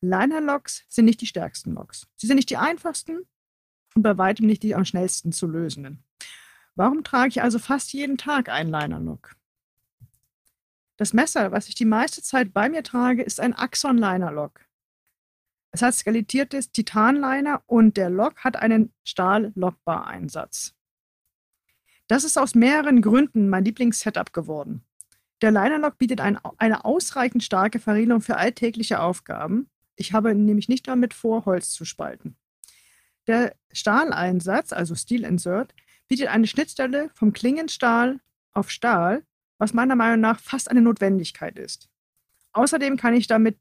Linerlocks 0.00 0.84
sind 0.88 1.04
nicht 1.04 1.20
die 1.20 1.26
stärksten 1.26 1.74
Locks. 1.74 2.06
Sie 2.16 2.26
sind 2.26 2.36
nicht 2.36 2.50
die 2.50 2.56
einfachsten 2.56 3.26
und 3.94 4.02
bei 4.02 4.16
weitem 4.16 4.46
nicht 4.46 4.62
die 4.62 4.74
am 4.74 4.84
schnellsten 4.84 5.32
zu 5.32 5.46
lösenden. 5.46 6.04
Warum 6.76 7.02
trage 7.02 7.28
ich 7.28 7.42
also 7.42 7.58
fast 7.58 7.92
jeden 7.92 8.16
Tag 8.16 8.48
einen 8.48 8.70
Linerlock? 8.70 9.34
Das 10.96 11.12
Messer, 11.12 11.52
was 11.52 11.68
ich 11.68 11.74
die 11.74 11.84
meiste 11.84 12.22
Zeit 12.22 12.54
bei 12.54 12.68
mir 12.68 12.82
trage, 12.82 13.22
ist 13.22 13.40
ein 13.40 13.52
Axon-Liner-Lock. 13.52 14.64
Es 15.72 15.82
hat 15.82 15.94
skelettiertes 15.94 16.72
Titanliner 16.72 17.62
und 17.66 17.96
der 17.96 18.08
Lock 18.08 18.38
hat 18.44 18.56
einen 18.56 18.94
Stahl-Lockbar-Einsatz. 19.04 20.74
Das 22.06 22.24
ist 22.24 22.38
aus 22.38 22.54
mehreren 22.54 23.02
Gründen 23.02 23.48
mein 23.48 23.64
Lieblingssetup 23.64 24.32
geworden. 24.32 24.86
Der 25.42 25.50
Linerlock 25.50 25.98
bietet 25.98 26.20
ein, 26.20 26.38
eine 26.56 26.84
ausreichend 26.84 27.44
starke 27.44 27.78
Verrielung 27.78 28.20
für 28.20 28.36
alltägliche 28.36 29.00
Aufgaben. 29.00 29.68
Ich 29.96 30.12
habe 30.12 30.34
nämlich 30.34 30.68
nicht 30.68 30.88
damit 30.88 31.14
vor, 31.14 31.44
Holz 31.44 31.70
zu 31.70 31.84
spalten. 31.84 32.36
Der 33.26 33.54
Stahleinsatz, 33.72 34.72
also 34.72 34.94
Steel 34.94 35.24
Insert, 35.24 35.74
bietet 36.08 36.28
eine 36.28 36.46
Schnittstelle 36.46 37.10
vom 37.14 37.32
Klingenstahl 37.32 38.20
auf 38.52 38.70
Stahl, 38.70 39.24
was 39.58 39.74
meiner 39.74 39.96
Meinung 39.96 40.20
nach 40.20 40.40
fast 40.40 40.70
eine 40.70 40.80
Notwendigkeit 40.80 41.58
ist. 41.58 41.88
Außerdem 42.52 42.96
kann 42.96 43.14
ich 43.14 43.26
damit 43.26 43.58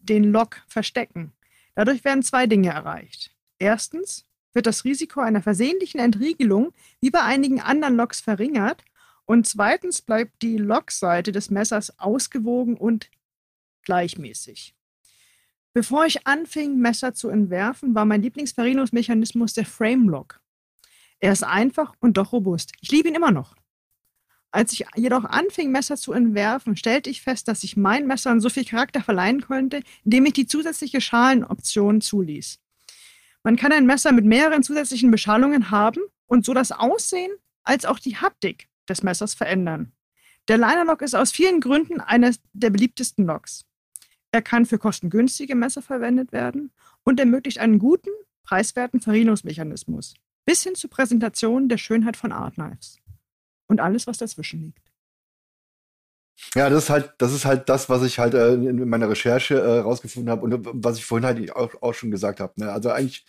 den 0.00 0.24
Lock 0.24 0.62
verstecken. 0.68 1.32
Dadurch 1.74 2.04
werden 2.04 2.22
zwei 2.22 2.46
Dinge 2.46 2.70
erreicht. 2.70 3.34
Erstens 3.58 4.24
wird 4.52 4.66
das 4.66 4.84
Risiko 4.84 5.20
einer 5.20 5.42
versehentlichen 5.42 5.98
Entriegelung 5.98 6.72
wie 7.00 7.10
bei 7.10 7.22
einigen 7.22 7.60
anderen 7.60 7.96
Locks 7.96 8.20
verringert 8.20 8.84
und 9.26 9.46
zweitens 9.46 10.02
bleibt 10.02 10.42
die 10.42 10.56
Lockseite 10.56 11.32
des 11.32 11.50
Messers 11.50 11.98
ausgewogen 11.98 12.76
und 12.76 13.10
gleichmäßig. 13.82 14.74
Bevor 15.72 16.06
ich 16.06 16.26
anfing, 16.26 16.78
Messer 16.78 17.14
zu 17.14 17.28
entwerfen, 17.28 17.94
war 17.94 18.04
mein 18.04 18.22
Lieblingsverriegelungsmechanismus 18.22 19.54
der 19.54 19.66
Frame 19.66 20.08
Lock. 20.08 20.40
Er 21.18 21.32
ist 21.32 21.42
einfach 21.42 21.94
und 22.00 22.16
doch 22.16 22.32
robust. 22.32 22.72
Ich 22.80 22.90
liebe 22.92 23.08
ihn 23.08 23.14
immer 23.14 23.30
noch. 23.30 23.56
Als 24.50 24.72
ich 24.72 24.84
jedoch 24.94 25.24
anfing, 25.24 25.72
Messer 25.72 25.96
zu 25.96 26.12
entwerfen, 26.12 26.76
stellte 26.76 27.10
ich 27.10 27.22
fest, 27.22 27.48
dass 27.48 27.64
ich 27.64 27.76
meinen 27.76 28.06
Messern 28.06 28.40
so 28.40 28.48
viel 28.48 28.64
Charakter 28.64 29.02
verleihen 29.02 29.40
konnte, 29.40 29.82
indem 30.04 30.26
ich 30.26 30.34
die 30.34 30.46
zusätzliche 30.46 31.00
Schalenoption 31.00 32.00
zuließ. 32.00 32.60
Man 33.42 33.56
kann 33.56 33.72
ein 33.72 33.86
Messer 33.86 34.12
mit 34.12 34.24
mehreren 34.24 34.62
zusätzlichen 34.62 35.10
Beschallungen 35.10 35.72
haben 35.72 36.00
und 36.26 36.44
so 36.44 36.54
das 36.54 36.70
Aussehen 36.70 37.32
als 37.64 37.84
auch 37.84 37.98
die 37.98 38.16
Haptik 38.16 38.68
des 38.88 39.02
Messers 39.02 39.34
verändern. 39.34 39.92
Der 40.48 40.58
Liner 40.58 40.84
Lock 40.84 41.02
ist 41.02 41.14
aus 41.14 41.32
vielen 41.32 41.60
Gründen 41.60 42.00
eines 42.00 42.40
der 42.52 42.70
beliebtesten 42.70 43.24
Locks. 43.26 43.64
Er 44.30 44.42
kann 44.42 44.66
für 44.66 44.78
kostengünstige 44.78 45.54
Messer 45.54 45.80
verwendet 45.80 46.32
werden 46.32 46.72
und 47.04 47.20
ermöglicht 47.20 47.58
einen 47.58 47.78
guten, 47.78 48.10
preiswerten 48.42 49.00
Verriegelungsmechanismus 49.00 50.14
bis 50.44 50.62
hin 50.62 50.74
zur 50.74 50.90
Präsentation 50.90 51.68
der 51.68 51.78
Schönheit 51.78 52.16
von 52.16 52.32
Art 52.32 52.54
Knives 52.54 52.98
und 53.66 53.80
alles, 53.80 54.06
was 54.06 54.18
dazwischen 54.18 54.60
liegt. 54.62 54.92
Ja, 56.54 56.68
das 56.68 56.84
ist 56.84 56.90
halt, 56.90 57.14
das 57.18 57.32
ist 57.32 57.44
halt 57.44 57.68
das, 57.68 57.88
was 57.88 58.02
ich 58.02 58.18
halt 58.18 58.34
äh, 58.34 58.54
in 58.54 58.88
meiner 58.88 59.08
Recherche 59.08 59.54
äh, 59.54 60.28
habe 60.28 60.42
und 60.42 60.84
was 60.84 60.98
ich 60.98 61.04
vorhin 61.04 61.24
halt 61.24 61.54
auch, 61.54 61.80
auch 61.80 61.94
schon 61.94 62.10
gesagt 62.10 62.40
habe. 62.40 62.52
Ne? 62.56 62.72
Also 62.72 62.90
eigentlich 62.90 63.24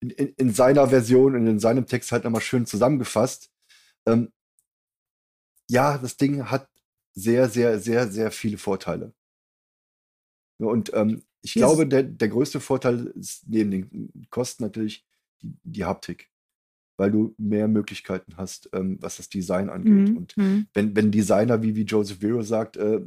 in, 0.00 0.10
in, 0.10 0.28
in, 0.36 0.52
seiner 0.52 0.88
Version 0.88 1.34
und 1.34 1.46
in 1.46 1.58
seinem 1.58 1.86
Text 1.86 2.12
halt 2.12 2.24
nochmal 2.24 2.42
schön 2.42 2.66
zusammengefasst. 2.66 3.50
Ähm, 4.06 4.32
ja, 5.72 5.98
das 5.98 6.16
Ding 6.16 6.50
hat 6.50 6.68
sehr, 7.14 7.48
sehr, 7.48 7.78
sehr, 7.78 8.08
sehr 8.08 8.30
viele 8.30 8.58
Vorteile. 8.58 9.12
Und 10.58 10.92
ähm, 10.94 11.22
ich 11.40 11.54
yes. 11.54 11.64
glaube, 11.64 11.86
der, 11.86 12.04
der 12.04 12.28
größte 12.28 12.60
Vorteil 12.60 13.06
ist 13.18 13.48
neben 13.48 13.70
den 13.70 14.26
Kosten 14.30 14.62
natürlich 14.62 15.04
die, 15.40 15.56
die 15.64 15.84
Haptik 15.84 16.32
weil 16.96 17.10
du 17.10 17.34
mehr 17.36 17.66
Möglichkeiten 17.66 18.36
hast, 18.36 18.70
ähm, 18.72 18.96
was 19.00 19.16
das 19.16 19.28
Design 19.28 19.70
angeht. 19.70 20.10
Mhm. 20.10 20.16
Und 20.16 20.36
mhm. 20.36 20.66
wenn, 20.72 20.94
wenn 20.94 21.10
Designer 21.10 21.62
wie, 21.62 21.74
wie 21.74 21.82
Joseph 21.82 22.20
Vero 22.20 22.42
sagt, 22.42 22.76
äh, 22.76 23.00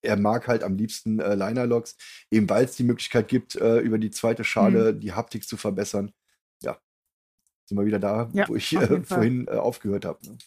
er 0.00 0.16
mag 0.16 0.48
halt 0.48 0.62
am 0.62 0.76
liebsten 0.76 1.20
äh, 1.20 1.34
Liner-Logs, 1.34 1.96
eben 2.30 2.48
weil 2.48 2.64
es 2.64 2.76
die 2.76 2.84
Möglichkeit 2.84 3.28
gibt, 3.28 3.56
äh, 3.56 3.80
über 3.80 3.98
die 3.98 4.10
zweite 4.10 4.42
Schale 4.42 4.92
mhm. 4.92 5.00
die 5.00 5.12
Haptik 5.12 5.46
zu 5.46 5.56
verbessern. 5.56 6.12
Ja, 6.62 6.78
sind 7.66 7.76
wir 7.76 7.84
wieder 7.84 7.98
da, 7.98 8.30
ja, 8.32 8.48
wo 8.48 8.56
ich 8.56 8.72
äh, 8.72 9.02
vorhin 9.04 9.46
äh, 9.48 9.52
aufgehört 9.52 10.04
habe. 10.04 10.18
Ne? 10.26 10.38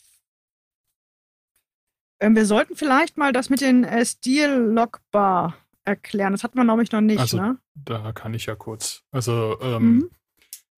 Ähm, 2.22 2.36
wir 2.36 2.46
sollten 2.46 2.76
vielleicht 2.76 3.18
mal 3.18 3.34
das 3.34 3.50
mit 3.50 3.62
den 3.62 3.84
äh, 3.84 4.06
Stil-Lockbar 4.06 5.56
erklären. 5.84 6.32
Das 6.32 6.44
hatten 6.44 6.58
wir, 6.58 6.64
glaube 6.64 6.84
ich, 6.84 6.92
noch 6.92 7.02
nicht. 7.02 7.20
Also, 7.20 7.38
ne? 7.38 7.58
Da 7.74 8.12
kann 8.14 8.34
ich 8.34 8.46
ja 8.46 8.56
kurz. 8.56 9.04
Also, 9.12 9.60
ähm, 9.62 9.96
mhm. 9.96 10.10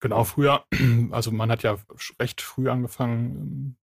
Genau, 0.00 0.24
früher, 0.24 0.64
also 1.12 1.30
man 1.30 1.50
hat 1.50 1.62
ja 1.62 1.76
recht 2.20 2.40
früh 2.40 2.68
angefangen, 2.68 3.76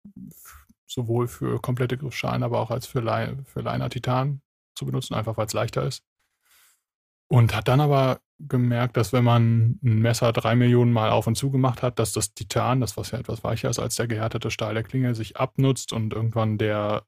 sowohl 0.86 1.28
für 1.28 1.62
komplette 1.62 1.98
Griffschalen, 1.98 2.44
aber 2.44 2.60
auch 2.60 2.72
als 2.72 2.88
für, 2.88 3.02
Le 3.02 3.38
für 3.46 3.62
Liner 3.62 3.90
Titan 3.90 4.42
zu 4.76 4.86
benutzen, 4.86 5.14
einfach 5.14 5.38
weil 5.38 5.46
es 5.46 5.54
leichter 5.54 5.84
ist. 5.84 6.04
Und 7.28 7.56
hat 7.56 7.68
dann 7.68 7.80
aber 7.80 8.22
gemerkt, 8.40 8.98
dass 8.98 9.14
wenn 9.14 9.24
man 9.24 9.80
ein 9.84 10.00
Messer 10.00 10.32
drei 10.34 10.56
Millionen 10.56 10.92
Mal 10.92 11.10
auf 11.10 11.28
und 11.28 11.36
zu 11.36 11.52
gemacht 11.52 11.84
hat, 11.84 12.00
dass 12.00 12.14
das 12.14 12.34
Titan, 12.34 12.82
das 12.82 12.98
was 12.98 13.12
ja 13.12 13.20
etwas 13.20 13.44
weicher 13.44 13.70
ist 13.70 13.80
als 13.80 13.96
der 13.96 14.08
gehärtete 14.08 14.50
Stahl 14.50 14.74
der 14.74 14.84
Klinge, 14.84 15.14
sich 15.14 15.38
abnutzt 15.38 15.94
und 15.94 16.14
irgendwann 16.14 16.58
der, 16.58 17.04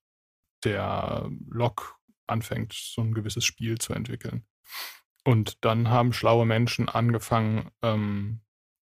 der 0.64 1.30
Lock 1.50 2.00
anfängt, 2.28 2.74
so 2.74 3.02
ein 3.02 3.14
gewisses 3.14 3.46
Spiel 3.46 3.78
zu 3.78 3.94
entwickeln. 3.94 4.46
Und 5.24 5.64
dann 5.64 5.90
haben 5.90 6.14
schlaue 6.14 6.46
Menschen 6.46 6.90
angefangen, 6.90 7.70
ähm, 7.82 8.42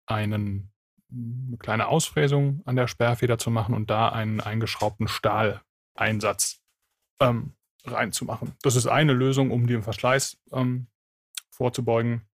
einen 0.05 0.75
eine 1.11 1.57
kleine 1.57 1.87
Ausfräsung 1.87 2.61
an 2.65 2.75
der 2.75 2.87
Sperrfeder 2.87 3.37
zu 3.37 3.49
machen 3.49 3.75
und 3.75 3.89
da 3.89 4.09
einen 4.09 4.41
eingeschraubten 4.41 5.07
Stahleinsatz 5.07 6.61
ähm, 7.19 7.53
reinzumachen. 7.85 8.53
Das 8.61 8.75
ist 8.75 8.87
eine 8.87 9.13
Lösung, 9.13 9.51
um 9.51 9.67
dem 9.67 9.83
Verschleiß 9.83 10.37
ähm, 10.51 10.87
vorzubeugen. 11.49 12.27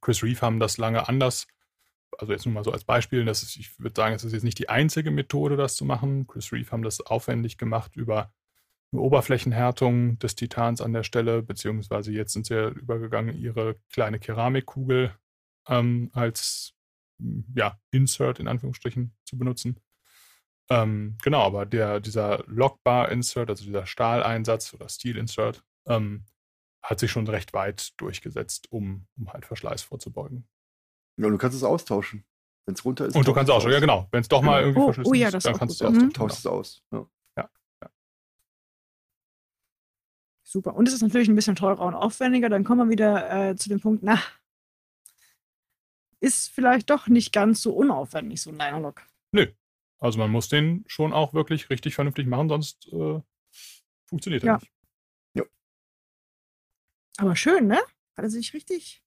Chris 0.00 0.22
Reeve 0.22 0.40
haben 0.40 0.60
das 0.60 0.78
lange 0.78 1.08
anders. 1.08 1.46
Also 2.18 2.32
jetzt 2.32 2.44
nur 2.44 2.54
mal 2.54 2.64
so 2.64 2.72
als 2.72 2.84
Beispiel, 2.84 3.24
das 3.24 3.42
ist, 3.42 3.56
ich 3.56 3.78
würde 3.78 3.94
sagen, 3.94 4.14
es 4.14 4.24
ist 4.24 4.32
jetzt 4.32 4.42
nicht 4.44 4.58
die 4.58 4.68
einzige 4.68 5.10
Methode, 5.10 5.56
das 5.56 5.76
zu 5.76 5.84
machen. 5.84 6.26
Chris 6.26 6.52
Reeve 6.52 6.70
haben 6.72 6.82
das 6.82 7.00
aufwendig 7.00 7.56
gemacht 7.58 7.96
über 7.96 8.32
eine 8.92 9.02
Oberflächenhärtung 9.02 10.18
des 10.18 10.34
Titans 10.34 10.80
an 10.80 10.92
der 10.92 11.04
Stelle, 11.04 11.42
beziehungsweise 11.42 12.12
jetzt 12.12 12.32
sind 12.32 12.46
sie 12.46 12.54
ja 12.54 12.68
übergegangen, 12.68 13.36
ihre 13.36 13.76
kleine 13.92 14.18
Keramikkugel 14.18 15.14
ähm, 15.68 16.10
als 16.12 16.74
ja, 17.54 17.78
Insert 17.90 18.40
in 18.40 18.48
Anführungsstrichen 18.48 19.14
zu 19.24 19.38
benutzen. 19.38 19.80
Ähm, 20.70 21.18
genau, 21.22 21.42
aber 21.42 21.66
der, 21.66 22.00
dieser 22.00 22.44
Lockbar-Insert, 22.46 23.50
also 23.50 23.64
dieser 23.64 23.86
Stahleinsatz 23.86 24.72
oder 24.72 24.88
Steel-Insert, 24.88 25.64
ähm, 25.86 26.24
hat 26.82 27.00
sich 27.00 27.10
schon 27.10 27.26
recht 27.26 27.52
weit 27.52 27.92
durchgesetzt, 28.00 28.70
um, 28.72 29.06
um 29.16 29.32
halt 29.32 29.44
Verschleiß 29.44 29.82
vorzubeugen. 29.82 30.48
Ja, 31.16 31.28
du 31.28 31.38
kannst 31.38 31.56
es 31.56 31.64
austauschen. 31.64 32.24
Wenn 32.66 32.74
es 32.74 32.84
runter 32.84 33.06
ist. 33.06 33.16
Und 33.16 33.26
du 33.26 33.32
kannst 33.32 33.50
auch, 33.50 33.66
ja 33.68 33.80
genau. 33.80 34.06
Wenn 34.12 34.20
es 34.20 34.28
doch 34.28 34.42
mal 34.42 34.62
irgendwie 34.62 34.80
oh, 34.80 34.84
verschlissen 34.86 35.10
oh, 35.10 35.14
ja, 35.14 35.28
ist, 35.28 35.44
dann 35.44 35.56
kannst 35.56 35.80
du 35.80 35.86
es 35.86 35.96
es 35.96 36.02
mhm. 36.02 36.12
Tauschst 36.12 36.38
es 36.38 36.46
aus. 36.46 36.82
Ja. 36.92 37.06
Super. 40.50 40.74
Und 40.74 40.88
es 40.88 40.94
ist 40.94 41.02
natürlich 41.02 41.28
ein 41.28 41.36
bisschen 41.36 41.54
teurer 41.54 41.82
und 41.82 41.94
aufwendiger. 41.94 42.48
Dann 42.48 42.64
kommen 42.64 42.88
wir 42.88 42.92
wieder 42.92 43.50
äh, 43.50 43.54
zu 43.54 43.68
dem 43.68 43.78
Punkt, 43.78 44.02
na, 44.02 44.20
ist 46.18 46.48
vielleicht 46.50 46.90
doch 46.90 47.06
nicht 47.06 47.32
ganz 47.32 47.62
so 47.62 47.72
unaufwendig, 47.72 48.42
so 48.42 48.50
ein 48.50 48.58
Linerlock. 48.58 49.06
Nö. 49.30 49.46
Also 50.00 50.18
man 50.18 50.30
muss 50.32 50.48
den 50.48 50.82
schon 50.88 51.12
auch 51.12 51.34
wirklich 51.34 51.70
richtig 51.70 51.94
vernünftig 51.94 52.26
machen, 52.26 52.48
sonst 52.48 52.88
äh, 52.92 53.20
funktioniert 54.06 54.42
er 54.42 54.46
Ja. 54.46 54.58
nicht. 54.58 54.72
Aber 57.18 57.36
schön, 57.36 57.66
ne? 57.68 57.78
Hat 58.16 58.24
er 58.24 58.30
sich 58.30 58.52
richtig 58.54 59.04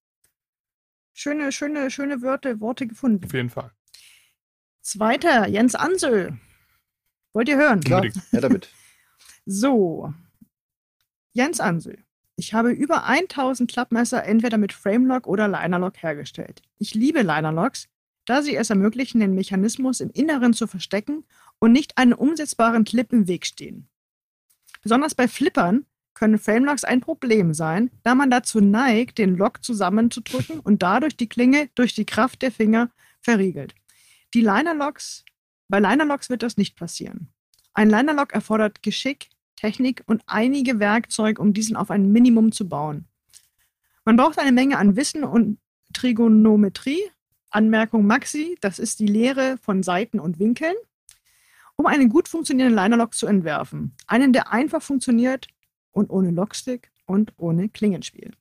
schöne, 1.13 1.51
schöne, 1.51 1.89
schöne 1.91 2.21
Wörter, 2.21 2.59
Worte 2.61 2.87
gefunden. 2.87 3.25
Auf 3.25 3.33
jeden 3.33 3.49
Fall. 3.49 3.71
Zweiter, 4.81 5.47
Jens 5.49 5.75
Ansö. 5.75 6.31
Wollt 7.33 7.49
ihr 7.49 7.57
hören? 7.57 7.81
Klar, 7.81 8.05
ja, 8.31 8.39
damit. 8.39 8.71
So. 9.45 10.13
Jens 11.33 11.59
Ansö. 11.59 11.93
Ich 12.35 12.53
habe 12.53 12.71
über 12.71 13.05
1000 13.05 13.69
Klappmesser 13.69 14.23
entweder 14.23 14.59
mit 14.59 14.71
Framelock 14.71 15.25
oder 15.25 15.47
Linerlock 15.47 16.01
hergestellt. 16.01 16.61
Ich 16.77 16.93
liebe 16.93 17.21
Linerlocks, 17.23 17.89
da 18.25 18.43
sie 18.43 18.55
es 18.55 18.69
ermöglichen, 18.69 19.19
den 19.19 19.33
Mechanismus 19.33 19.99
im 19.99 20.11
Inneren 20.11 20.53
zu 20.53 20.67
verstecken 20.67 21.25
und 21.59 21.71
nicht 21.71 21.97
einen 21.97 22.13
umsetzbaren 22.13 22.83
Clip 22.83 23.11
im 23.11 23.27
Weg 23.27 23.47
stehen. 23.47 23.89
Besonders 24.83 25.15
bei 25.15 25.27
Flippern 25.27 25.85
können 26.13 26.37
Framelocks 26.37 26.83
ein 26.83 27.01
Problem 27.01 27.55
sein, 27.55 27.89
da 28.03 28.13
man 28.13 28.29
dazu 28.29 28.61
neigt, 28.61 29.17
den 29.17 29.35
Lock 29.35 29.63
zusammenzudrücken 29.63 30.59
und 30.59 30.83
dadurch 30.83 31.17
die 31.17 31.29
Klinge 31.29 31.69
durch 31.73 31.95
die 31.95 32.05
Kraft 32.05 32.43
der 32.43 32.51
Finger 32.51 32.91
verriegelt. 33.21 33.73
Die 34.35 34.41
Linerlocks, 34.41 35.25
bei 35.67 35.79
Linerlocks 35.79 36.29
wird 36.29 36.43
das 36.43 36.57
nicht 36.57 36.75
passieren. 36.75 37.29
Ein 37.73 37.89
Linerlock 37.89 38.33
erfordert 38.33 38.83
Geschick, 38.83 39.29
Technik 39.63 40.03
und 40.07 40.23
einige 40.25 40.79
Werkzeuge, 40.79 41.41
um 41.41 41.53
diesen 41.53 41.77
auf 41.77 41.89
ein 41.89 42.11
Minimum 42.11 42.51
zu 42.51 42.67
bauen. 42.67 43.07
Man 44.03 44.17
braucht 44.17 44.37
eine 44.37 44.51
Menge 44.51 44.77
an 44.77 44.97
Wissen 44.97 45.23
und 45.23 45.57
Trigonometrie, 45.93 47.01
Anmerkung 47.49 48.05
Maxi, 48.05 48.57
das 48.59 48.77
ist 48.77 48.99
die 48.99 49.07
Lehre 49.07 49.57
von 49.61 49.81
Seiten 49.81 50.19
und 50.19 50.37
Winkeln, 50.37 50.75
um 51.77 51.85
einen 51.85 52.09
gut 52.09 52.27
funktionierenden 52.27 52.77
Linerlock 52.77 53.13
zu 53.13 53.25
entwerfen. 53.25 53.95
Einen, 54.05 54.33
der 54.33 54.51
einfach 54.51 54.81
funktioniert 54.81 55.47
und 55.91 56.09
ohne 56.09 56.31
Lockstick 56.31 56.91
und 57.05 57.31
ohne 57.37 57.69
Klingenspiel. 57.69 58.31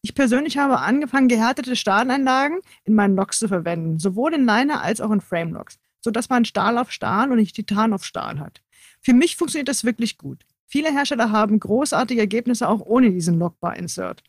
Ich 0.00 0.14
persönlich 0.14 0.56
habe 0.56 0.78
angefangen, 0.78 1.28
gehärtete 1.28 1.76
Stahleinlagen 1.76 2.60
in 2.84 2.94
meinen 2.94 3.14
Locks 3.14 3.38
zu 3.38 3.46
verwenden, 3.46 3.98
sowohl 3.98 4.32
in 4.32 4.46
Liner 4.46 4.80
als 4.80 5.02
auch 5.02 5.10
in 5.10 5.20
Framelocks, 5.20 5.78
sodass 6.00 6.30
man 6.30 6.46
Stahl 6.46 6.78
auf 6.78 6.90
Stahl 6.90 7.30
und 7.30 7.36
nicht 7.36 7.56
Titan 7.56 7.92
auf 7.92 8.06
Stahl 8.06 8.40
hat. 8.40 8.62
Für 9.02 9.12
mich 9.12 9.36
funktioniert 9.36 9.68
das 9.68 9.84
wirklich 9.84 10.16
gut. 10.16 10.46
Viele 10.72 10.90
Hersteller 10.90 11.30
haben 11.30 11.60
großartige 11.60 12.22
Ergebnisse 12.22 12.66
auch 12.66 12.80
ohne 12.80 13.10
diesen 13.10 13.38
Lockbar-Insert. 13.38 14.22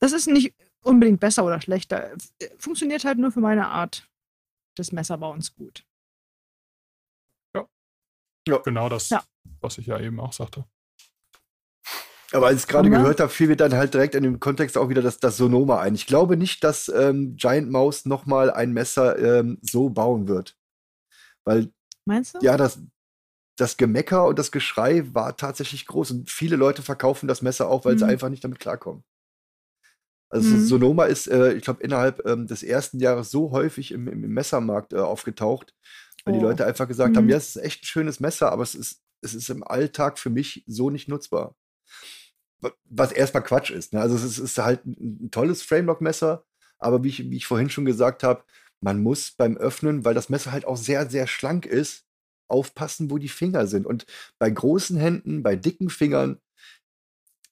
Das 0.00 0.10
ist 0.10 0.26
nicht 0.26 0.52
unbedingt 0.82 1.20
besser 1.20 1.44
oder 1.44 1.60
schlechter. 1.60 2.10
Funktioniert 2.58 3.04
halt 3.04 3.18
nur 3.18 3.30
für 3.30 3.38
meine 3.38 3.68
Art 3.68 4.10
des 4.76 4.90
Messerbauens 4.90 5.54
gut. 5.54 5.84
Genau 8.64 8.88
das, 8.88 9.10
Ja. 9.10 9.22
was 9.60 9.78
ich 9.78 9.86
ja 9.86 10.00
eben 10.00 10.18
auch 10.18 10.32
sagte. 10.32 10.64
Aber 12.32 12.48
als 12.48 12.62
ich 12.62 12.66
gerade 12.68 12.90
gehört 12.90 13.20
habe, 13.20 13.30
fiel 13.30 13.46
mir 13.46 13.56
dann 13.56 13.74
halt 13.74 13.94
direkt 13.94 14.16
in 14.16 14.24
dem 14.24 14.40
Kontext 14.40 14.76
auch 14.76 14.88
wieder 14.88 15.02
das, 15.02 15.20
das 15.20 15.36
Sonoma 15.36 15.80
ein. 15.80 15.94
Ich 15.94 16.06
glaube 16.06 16.36
nicht, 16.36 16.64
dass 16.64 16.88
ähm, 16.88 17.36
Giant 17.36 17.70
Mouse 17.70 18.06
nochmal 18.06 18.50
ein 18.50 18.72
Messer 18.72 19.18
ähm, 19.18 19.58
so 19.62 19.88
bauen 19.90 20.26
wird. 20.26 20.56
Weil, 21.44 21.70
Meinst 22.06 22.34
du? 22.34 22.38
ja, 22.40 22.56
das, 22.56 22.80
das 23.58 23.76
Gemecker 23.78 24.26
und 24.26 24.38
das 24.38 24.52
Geschrei 24.52 25.04
war 25.14 25.36
tatsächlich 25.36 25.86
groß. 25.86 26.12
Und 26.12 26.30
viele 26.30 26.56
Leute 26.56 26.82
verkaufen 26.82 27.28
das 27.28 27.42
Messer 27.42 27.68
auch, 27.68 27.84
weil 27.84 27.98
sie 27.98 28.04
Mhm. 28.04 28.10
einfach 28.10 28.30
nicht 28.30 28.44
damit 28.44 28.60
klarkommen. 28.60 29.04
Also 30.30 30.56
Mhm. 30.56 30.66
Sonoma 30.66 31.04
ist, 31.04 31.26
äh, 31.28 31.54
ich 31.54 31.62
glaube, 31.64 31.82
innerhalb 31.82 32.24
ähm, 32.26 32.46
des 32.46 32.62
ersten 32.62 33.00
Jahres 33.00 33.30
so 33.30 33.50
häufig 33.50 33.92
im, 33.92 34.08
im, 34.08 34.20
Messermarkt 34.20 34.92
äh, 34.92 34.98
aufgetaucht, 34.98 35.74
weil 36.24 36.34
die 36.34 36.40
Oh. 36.40 36.42
Leute 36.42 36.66
einfach 36.66 36.86
gesagt 36.86 37.16
haben, 37.16 37.24
Mhm. 37.24 37.30
ja, 37.30 37.36
es 37.38 37.56
ist 37.56 37.62
echt 37.62 37.82
ein 37.82 37.86
schönes 37.86 38.20
Messer, 38.20 38.52
aber 38.52 38.62
es 38.62 38.74
ist, 38.74 39.02
es 39.22 39.34
ist 39.34 39.48
im 39.50 39.64
Alltag 39.64 40.18
für 40.18 40.30
mich 40.30 40.64
so 40.66 40.90
nicht 40.90 41.08
nutzbar. 41.08 41.56
Wa- 42.60 42.72
Was 42.84 43.12
erstmal 43.12 43.42
Quatsch 43.42 43.70
ist. 43.70 43.92
Ne? 43.92 44.00
Also 44.00 44.16
es 44.16 44.24
ist, 44.24 44.38
ist 44.38 44.58
halt 44.58 44.84
ein, 44.86 45.26
ein 45.26 45.30
tolles 45.30 45.62
Framelock-Messer, 45.62 46.44
aber 46.78 47.02
wie 47.04 47.08
ich, 47.08 47.30
wie 47.30 47.36
ich 47.36 47.46
vorhin 47.46 47.70
schon 47.70 47.84
gesagt 47.84 48.22
habe, 48.22 48.44
man 48.80 49.02
muss 49.02 49.32
beim 49.32 49.56
Öffnen, 49.56 50.04
weil 50.04 50.14
das 50.14 50.28
Messer 50.28 50.52
halt 50.52 50.64
auch 50.64 50.76
sehr, 50.76 51.08
sehr 51.10 51.26
schlank 51.26 51.66
ist, 51.66 52.04
aufpassen, 52.48 53.10
wo 53.10 53.18
die 53.18 53.28
Finger 53.28 53.66
sind. 53.66 53.86
Und 53.86 54.06
bei 54.38 54.50
großen 54.50 54.96
Händen, 54.96 55.42
bei 55.42 55.56
dicken 55.56 55.90
Fingern, 55.90 56.38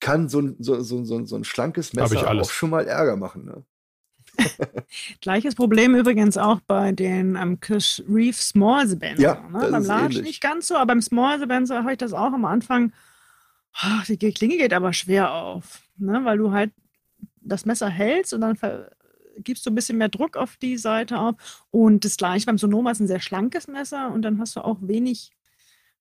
kann 0.00 0.28
so 0.28 0.40
ein, 0.40 0.56
so, 0.58 0.80
so, 0.82 1.04
so, 1.04 1.24
so 1.24 1.36
ein 1.36 1.44
schlankes 1.44 1.94
Messer 1.94 2.28
alles. 2.28 2.48
auch 2.48 2.50
schon 2.50 2.70
mal 2.70 2.86
Ärger 2.86 3.16
machen. 3.16 3.44
Ne? 3.46 3.64
Gleiches 5.20 5.54
Problem 5.54 5.94
übrigens 5.94 6.36
auch 6.36 6.60
bei 6.60 6.92
den 6.92 7.36
ähm, 7.36 7.60
Chris 7.60 8.02
Reeve 8.08 8.34
Small 8.36 8.88
Spencer. 8.88 9.22
Ja, 9.22 9.48
ne? 9.50 9.70
Beim 9.70 9.84
Large 9.84 10.04
ähnlich. 10.04 10.22
nicht 10.22 10.40
ganz 10.42 10.68
so, 10.68 10.76
aber 10.76 10.86
beim 10.86 11.00
Small 11.02 11.40
Spencer 11.40 11.78
habe 11.78 11.92
ich 11.92 11.98
das 11.98 12.12
auch 12.12 12.32
am 12.32 12.44
Anfang. 12.44 12.92
ah, 13.74 14.02
die 14.06 14.18
Klinge 14.32 14.58
geht 14.58 14.74
aber 14.74 14.92
schwer 14.92 15.32
auf, 15.32 15.80
ne? 15.96 16.20
weil 16.24 16.38
du 16.38 16.52
halt 16.52 16.72
das 17.40 17.64
Messer 17.64 17.88
hältst 17.88 18.34
und 18.34 18.40
dann 18.42 18.56
ver- 18.56 18.90
gibst 19.38 19.66
du 19.66 19.70
ein 19.70 19.74
bisschen 19.74 19.98
mehr 19.98 20.08
Druck 20.08 20.36
auf 20.36 20.56
die 20.56 20.76
Seite 20.78 21.18
auf. 21.18 21.64
Und 21.70 22.04
das 22.04 22.16
gleiche 22.16 22.46
beim 22.46 22.58
Sonoma 22.58 22.90
ist 22.90 23.00
ein 23.00 23.06
sehr 23.06 23.20
schlankes 23.20 23.68
Messer 23.68 24.12
und 24.12 24.22
dann 24.22 24.38
hast 24.38 24.56
du 24.56 24.60
auch 24.60 24.78
wenig, 24.80 25.30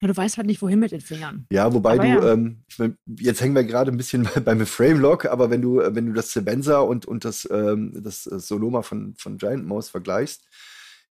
na, 0.01 0.07
du 0.07 0.15
weißt 0.17 0.37
halt 0.37 0.47
nicht, 0.47 0.61
wohin 0.61 0.79
mit 0.79 0.91
den 0.91 1.01
Fingern. 1.01 1.45
Ja, 1.51 1.73
wobei 1.73 1.93
Aber 1.93 2.03
du, 2.03 2.09
ja. 2.09 2.33
ähm, 2.33 2.63
ich 2.67 2.79
mein, 2.79 2.97
jetzt 3.19 3.41
hängen 3.41 3.55
wir 3.55 3.63
gerade 3.63 3.91
ein 3.91 3.97
bisschen 3.97 4.23
bei- 4.23 4.39
beim 4.41 4.65
Framelock, 4.65 5.25
aber 5.25 5.49
wenn 5.49 5.61
du, 5.61 5.79
äh, 5.79 5.95
wenn 5.95 6.07
du 6.07 6.13
das 6.13 6.31
Sebenza 6.31 6.79
und, 6.79 7.05
und 7.05 7.25
das, 7.25 7.47
ähm, 7.51 7.93
das 8.03 8.27
äh, 8.27 8.39
Sonoma 8.39 8.81
von, 8.81 9.15
von 9.17 9.37
Giant 9.37 9.65
Mouse 9.65 9.89
vergleichst, 9.89 10.47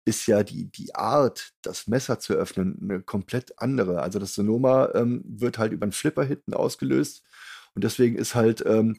ist 0.04 0.26
ja 0.26 0.42
die, 0.42 0.64
die 0.72 0.94
Art, 0.96 1.52
das 1.62 1.86
Messer 1.86 2.18
zu 2.18 2.34
öffnen, 2.34 2.76
eine 2.82 3.00
komplett 3.02 3.52
andere. 3.60 4.02
Also 4.02 4.18
das 4.18 4.34
Sonoma 4.34 4.90
ähm, 4.94 5.22
wird 5.24 5.58
halt 5.58 5.72
über 5.72 5.84
einen 5.84 5.92
Flipper 5.92 6.24
hinten 6.24 6.54
ausgelöst 6.54 7.22
und 7.74 7.84
deswegen 7.84 8.16
ist 8.16 8.34
halt, 8.34 8.64
ähm, 8.66 8.96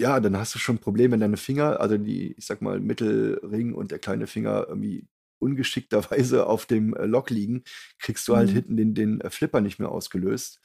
ja, 0.00 0.20
dann 0.20 0.36
hast 0.36 0.54
du 0.54 0.58
schon 0.58 0.76
ein 0.76 0.80
Problem, 0.80 1.12
wenn 1.12 1.20
deine 1.20 1.36
Finger, 1.36 1.80
also 1.80 1.98
die, 1.98 2.32
ich 2.32 2.46
sag 2.46 2.62
mal, 2.62 2.80
Mittelring 2.80 3.74
und 3.74 3.90
der 3.90 3.98
kleine 3.98 4.26
Finger 4.26 4.66
irgendwie 4.68 5.06
ungeschickterweise 5.38 6.46
auf 6.48 6.66
dem 6.66 6.94
äh, 6.94 7.06
Lock 7.06 7.30
liegen, 7.30 7.64
kriegst 7.98 8.26
du 8.28 8.36
halt 8.36 8.50
Mhm. 8.50 8.54
hinten 8.54 8.76
den, 8.76 8.94
den 8.94 9.20
äh, 9.20 9.30
Flipper 9.30 9.60
nicht 9.60 9.78
mehr 9.78 9.90
ausgelöst. 9.90 10.60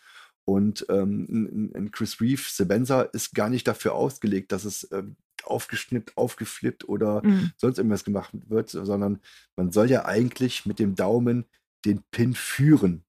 Und 0.46 0.86
ähm, 0.90 1.72
ein- 1.76 1.92
Chris 1.92 2.22
Reeve 2.22 2.42
Sebenza 2.48 3.02
ist 3.04 3.34
gar 3.34 3.50
nicht 3.50 3.68
dafür 3.68 3.94
ausgelegt, 3.96 4.52
dass 4.52 4.64
es 4.66 4.88
ähm, 4.92 5.16
aufgeschnippt, 5.44 6.18
aufgeflippt 6.18 6.88
oder 6.88 7.24
Mhm. 7.24 7.52
sonst 7.58 7.78
irgendwas 7.80 8.04
gemacht 8.04 8.32
wird, 8.48 8.70
sondern 8.70 9.22
man 9.56 9.72
soll 9.72 9.90
ja 9.90 10.06
eigentlich 10.06 10.66
mit 10.66 10.80
dem 10.80 10.96
Daumen 10.96 11.46
den 11.86 12.04
Pin 12.12 12.34
führen. 12.36 13.04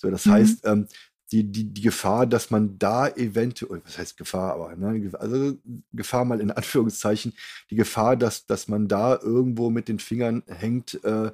So, 0.00 0.10
das 0.10 0.26
Mhm. 0.26 0.32
heißt, 0.32 0.66
ähm, 0.66 0.86
die, 1.30 1.44
die, 1.44 1.64
die 1.64 1.82
Gefahr, 1.82 2.26
dass 2.26 2.50
man 2.50 2.78
da 2.78 3.08
eventuell, 3.08 3.82
was 3.84 3.98
heißt 3.98 4.16
Gefahr, 4.16 4.54
aber 4.54 4.74
ne, 4.76 5.10
also 5.18 5.58
Gefahr 5.92 6.24
mal 6.24 6.40
in 6.40 6.50
Anführungszeichen, 6.50 7.34
die 7.70 7.76
Gefahr, 7.76 8.16
dass, 8.16 8.46
dass 8.46 8.68
man 8.68 8.88
da 8.88 9.18
irgendwo 9.20 9.70
mit 9.70 9.88
den 9.88 9.98
Fingern 9.98 10.42
hängt, 10.46 11.02
äh, 11.04 11.30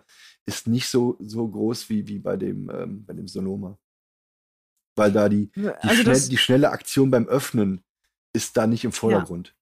ist 0.47 0.67
nicht 0.67 0.89
so, 0.89 1.17
so 1.21 1.49
groß 1.49 1.89
wie, 1.89 2.07
wie 2.09 2.19
bei 2.19 2.37
dem, 2.37 2.71
ähm, 2.71 3.05
bei 3.05 3.15
dem 3.15 3.29
Sonoma. 3.29 3.79
Weil 4.97 5.13
da 5.13 5.29
die, 5.29 5.51
die, 5.53 5.69
Also 5.69 6.03
schnell, 6.03 6.21
die 6.29 6.39
schnelle 6.39 6.71
Aktion 6.71 7.11
beim 7.11 7.27
Öffnen 7.27 7.83
ist 8.33 8.57
da 8.57 8.67
nicht 8.67 8.85
im 8.85 8.93
Vordergrund. 8.93 9.49
Ja, 9.49 9.55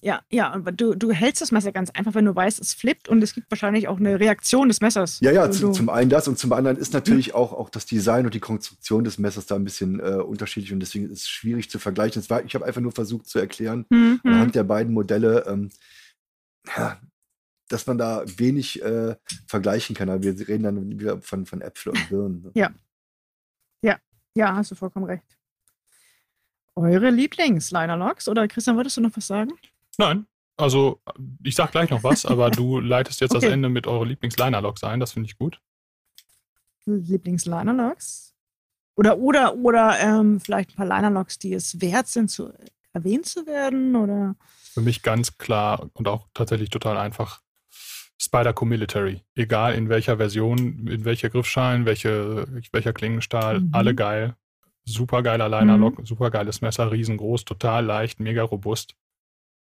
ja, 0.00 0.22
aber 0.52 0.72
du, 0.72 0.94
du 0.94 1.10
hältst 1.10 1.42
das 1.42 1.50
Messer 1.50 1.72
ganz 1.72 1.90
einfach, 1.90 2.14
wenn 2.14 2.24
du 2.24 2.34
weißt, 2.34 2.60
es 2.60 2.72
flippt 2.72 3.08
und 3.08 3.22
es 3.22 3.34
gibt 3.34 3.50
wahrscheinlich 3.50 3.88
auch 3.88 3.98
eine 3.98 4.18
Reaktion 4.20 4.68
des 4.68 4.80
Messers. 4.80 5.18
Ja, 5.20 5.32
ja, 5.32 5.46
Du- 5.48 5.52
zu, 5.52 5.72
zum 5.72 5.88
einen 5.88 6.08
das 6.08 6.28
und 6.28 6.38
zum 6.38 6.52
anderen 6.52 6.76
ist 6.76 6.92
natürlich 6.94 7.34
auch, 7.34 7.52
auch 7.52 7.68
das 7.68 7.84
Design 7.86 8.24
und 8.24 8.34
die 8.34 8.40
Konstruktion 8.40 9.04
des 9.04 9.18
Messers 9.18 9.46
da 9.46 9.56
ein 9.56 9.64
bisschen 9.64 10.00
äh, 10.00 10.14
unterschiedlich 10.22 10.72
und 10.72 10.80
deswegen 10.80 11.06
ist 11.10 11.22
es 11.22 11.28
schwierig 11.28 11.68
zu 11.68 11.78
vergleichen. 11.78 12.22
War, 12.30 12.44
ich 12.44 12.54
habe 12.54 12.64
einfach 12.64 12.80
nur 12.80 12.92
versucht 12.92 13.26
zu 13.26 13.38
erklären, 13.38 13.84
Hm, 13.92 14.20
hm. 14.22 14.32
anhand 14.34 14.54
der 14.54 14.64
beiden 14.64 14.92
Modelle, 14.92 15.44
ähm, 15.46 15.70
ja, 16.76 17.00
dass 17.68 17.86
man 17.86 17.98
da 17.98 18.22
wenig 18.36 18.80
äh, 18.82 19.16
vergleichen 19.46 19.96
kann. 19.96 20.08
Aber 20.10 20.22
wir 20.22 20.38
reden 20.48 20.62
dann 20.62 20.98
wieder 21.00 21.20
von, 21.22 21.44
von 21.46 21.60
Äpfel 21.60 21.92
und 21.92 22.08
Birnen. 22.08 22.42
ne? 22.42 22.50
Ja, 24.34 24.54
hast 24.56 24.70
du 24.70 24.74
vollkommen 24.74 25.04
recht. 25.04 25.36
Eure 26.74 27.10
Lieblings-Liner-Logs? 27.10 28.28
Oder 28.28 28.48
Christian, 28.48 28.76
wolltest 28.76 28.96
du 28.96 29.02
noch 29.02 29.14
was 29.14 29.26
sagen? 29.26 29.50
Nein, 29.98 30.26
also 30.56 31.00
ich 31.42 31.54
sag 31.54 31.72
gleich 31.72 31.90
noch 31.90 32.02
was, 32.04 32.24
aber 32.26 32.50
du 32.50 32.80
leitest 32.80 33.20
jetzt 33.20 33.34
das 33.34 33.44
Okay. 33.44 33.52
Ende 33.52 33.68
mit 33.68 33.86
eurer 33.86 34.06
Lieblings-Liner-Logs 34.06 34.84
ein. 34.84 35.00
Das 35.00 35.12
finde 35.12 35.28
ich 35.28 35.36
gut. 35.38 35.60
Lieblings-Liner-Logs? 36.86 38.34
Oder, 38.96 39.18
oder, 39.18 39.56
oder 39.56 39.98
ähm, 40.00 40.40
vielleicht 40.40 40.70
ein 40.70 40.76
paar 40.76 40.86
Liner-Logs, 40.86 41.38
die 41.38 41.54
es 41.54 41.80
wert 41.80 42.08
sind, 42.08 42.30
zu, 42.30 42.52
erwähnt 42.92 43.26
zu 43.26 43.46
werden? 43.46 43.96
Oder 43.96 44.36
Für 44.74 44.80
mich 44.82 45.02
ganz 45.02 45.38
klar 45.38 45.88
und 45.94 46.08
auch 46.08 46.28
tatsächlich 46.34 46.70
total 46.70 46.96
einfach. 46.98 47.40
Spyderco 48.20 48.64
Military. 48.64 49.22
Egal 49.34 49.74
in 49.74 49.88
welcher 49.88 50.18
Version, 50.18 50.86
in 50.86 51.04
welcher 51.04 51.28
Griffschalen, 51.28 51.86
welche, 51.86 52.46
welcher 52.70 52.92
Klingenstahl, 52.92 53.60
Mhm. 53.60 53.70
alle 53.72 53.94
geil. 53.96 54.36
Super 54.84 55.22
geiler 55.22 55.48
Liner-Lock, 55.48 56.00
super 56.04 56.30
geiles 56.30 56.60
Messer, 56.60 56.90
riesengroß, 56.92 57.44
total 57.44 57.84
leicht, 57.84 58.20
mega 58.20 58.42
robust. 58.42 58.94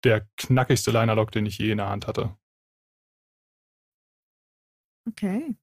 Der 0.03 0.27
knackigste 0.37 0.91
Liner-Lock, 0.91 1.31
den 1.31 1.45
ich 1.45 1.57
je 1.57 1.71
in 1.71 1.77
der 1.77 1.89
Hand 1.89 2.07
hatte. 2.07 2.35
okay. 5.07 5.55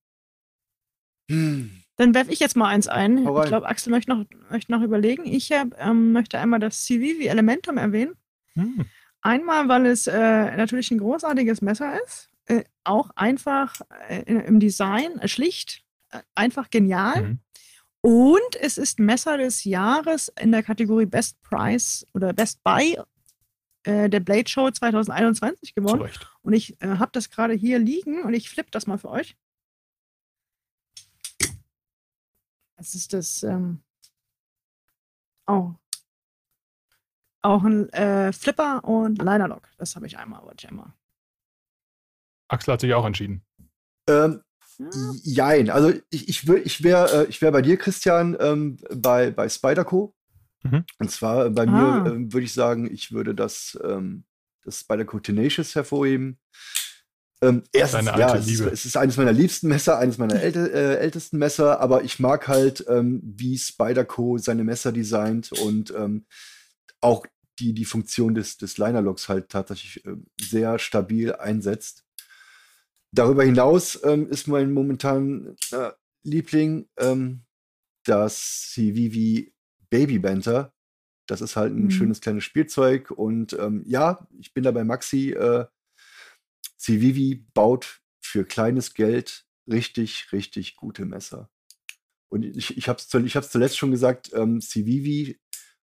Hm. 1.30 1.82
Dann 1.96 2.14
werfe 2.14 2.30
ich 2.30 2.40
jetzt 2.40 2.56
mal 2.56 2.68
eins 2.68 2.88
ein. 2.88 3.24
Hau 3.24 3.34
rein. 3.34 3.44
Ich 3.44 3.48
glaube, 3.48 3.68
Axel 3.68 3.90
möchte 3.90 4.10
noch, 4.10 4.26
möchte 4.50 4.70
noch 4.70 4.82
überlegen. 4.82 5.24
Ich 5.24 5.50
hab, 5.52 5.68
ähm, 5.80 6.12
möchte 6.12 6.38
einmal 6.38 6.60
das 6.60 6.84
Civivi 6.84 7.26
Elementum 7.26 7.78
erwähnen. 7.78 8.14
Hm. 8.54 8.84
Einmal, 9.22 9.68
weil 9.68 9.86
es 9.86 10.06
äh, 10.06 10.56
natürlich 10.56 10.90
ein 10.90 10.98
großartiges 10.98 11.62
Messer 11.62 12.00
ist. 12.04 12.30
Äh, 12.46 12.64
auch 12.84 13.10
einfach 13.16 13.80
äh, 14.08 14.22
im 14.22 14.60
Design, 14.60 15.18
äh, 15.18 15.26
schlicht, 15.26 15.82
äh, 16.10 16.20
einfach 16.34 16.70
genial. 16.70 17.22
Mhm. 17.22 17.40
Und 18.02 18.56
es 18.60 18.78
ist 18.78 19.00
Messer 19.00 19.36
des 19.36 19.64
Jahres 19.64 20.32
in 20.40 20.52
der 20.52 20.62
Best 20.62 21.42
Price 21.42 22.06
oder 22.14 22.32
Best 22.32 22.62
Buy 22.62 22.96
äh, 23.86 24.08
der 24.08 24.20
Blade 24.20 24.48
Show 24.48 24.70
2021 24.70 25.74
Zu 25.74 25.80
geworden. 25.80 26.02
Recht. 26.02 26.30
Und 26.42 26.52
ich 26.52 26.80
äh, 26.82 26.98
habe 26.98 27.12
das 27.12 27.30
gerade 27.30 27.54
hier 27.54 27.78
liegen 27.78 28.22
und 28.22 28.34
ich 28.34 28.50
flippe 28.50 28.70
das 28.70 28.86
mal 28.86 28.98
für 28.98 29.10
euch. 29.10 29.36
Das 32.76 32.94
ist 32.94 33.12
das 33.12 33.42
ähm, 33.42 33.80
oh, 35.46 35.72
auch 37.42 37.62
ein 37.62 37.88
äh, 37.90 38.32
Flipper 38.32 38.84
und 38.84 39.18
Linerlock. 39.18 39.68
Das 39.78 39.96
habe 39.96 40.06
ich 40.06 40.18
einmal, 40.18 40.42
wollte 40.42 40.64
ich 40.64 40.68
einmal. 40.68 40.92
Axel 42.48 42.74
hat 42.74 42.80
sich 42.80 42.92
auch 42.92 43.06
entschieden. 43.06 43.42
Ähm, 44.08 44.42
Ja, 44.78 45.52
jein, 45.54 45.70
also 45.70 45.90
ich, 46.10 46.28
ich, 46.28 46.48
ich 46.48 46.82
wäre 46.82 47.24
äh, 47.24 47.28
ich 47.28 47.40
wär 47.40 47.50
bei 47.50 47.62
dir, 47.62 47.78
Christian, 47.78 48.36
ähm, 48.40 48.78
bei, 48.94 49.30
bei 49.30 49.48
Spyderco. 49.48 50.14
Mhm. 50.62 50.84
Und 50.98 51.10
zwar 51.10 51.46
äh, 51.46 51.50
bei 51.50 51.62
Ah. 51.62 51.66
mir 51.66 52.06
ähm, 52.06 52.32
würde 52.32 52.44
ich 52.44 52.52
sagen, 52.52 52.90
ich 52.90 53.12
würde 53.12 53.34
das, 53.34 53.78
ähm, 53.84 54.24
das 54.64 54.80
Spyderco 54.80 55.20
Tenacious 55.20 55.74
hervorheben. 55.74 56.38
Ähm, 57.42 57.64
erstens, 57.72 58.06
ja, 58.06 58.34
es 58.34 58.48
ist, 58.48 58.60
es 58.60 58.84
ist 58.86 58.96
eines 58.96 59.18
meiner 59.18 59.32
liebsten 59.32 59.68
Messer, 59.68 59.98
eines 59.98 60.16
meiner 60.16 60.40
älte, 60.40 60.72
äh, 60.72 60.96
ältesten 60.96 61.36
Messer, 61.38 61.80
aber 61.80 62.02
ich 62.02 62.18
mag 62.18 62.48
halt, 62.48 62.84
ähm, 62.88 63.20
wie 63.22 63.58
Spyderco 63.58 64.38
seine 64.38 64.64
Messer 64.64 64.90
designt 64.90 65.52
und 65.52 65.92
ähm, 65.94 66.24
auch 67.02 67.26
die, 67.58 67.74
die 67.74 67.84
Funktion 67.84 68.34
des, 68.34 68.56
des 68.56 68.78
Linerlocks 68.78 69.28
halt 69.28 69.50
tatsächlich 69.50 70.04
ähm, 70.06 70.26
sehr 70.40 70.78
stabil 70.78 71.34
einsetzt. 71.34 72.04
Darüber 73.12 73.44
hinaus 73.44 74.00
ähm, 74.02 74.28
ist 74.30 74.48
mein 74.48 74.72
momentan 74.72 75.56
äh, 75.72 75.90
Liebling 76.22 76.88
ähm, 76.98 77.44
das 78.04 78.70
Civivi 78.72 79.54
Baby 79.96 80.18
Banter. 80.18 80.74
Das 81.26 81.40
ist 81.40 81.56
halt 81.56 81.72
ein 81.72 81.84
Mhm. 81.84 81.90
schönes 81.90 82.20
kleines 82.20 82.44
Spielzeug 82.44 83.10
und 83.10 83.54
ähm, 83.54 83.82
ja, 83.86 84.28
ich 84.38 84.52
bin 84.52 84.62
da 84.62 84.70
bei 84.70 84.84
Maxi. 84.84 85.30
Äh, 85.32 85.64
Civivi 86.78 87.46
baut 87.54 88.02
für 88.20 88.44
kleines 88.44 88.92
Geld 88.92 89.46
richtig, 89.66 90.30
richtig 90.32 90.76
gute 90.76 91.06
Messer. 91.06 91.48
Und 92.30 92.44
ich, 92.44 92.76
ich 92.76 92.88
habe 92.90 92.98
es 92.98 93.12
ich 93.14 93.36
hab's 93.36 93.48
zuletzt 93.48 93.78
schon 93.78 93.90
gesagt, 93.90 94.32
ähm, 94.34 94.60
Civivi, 94.60 95.40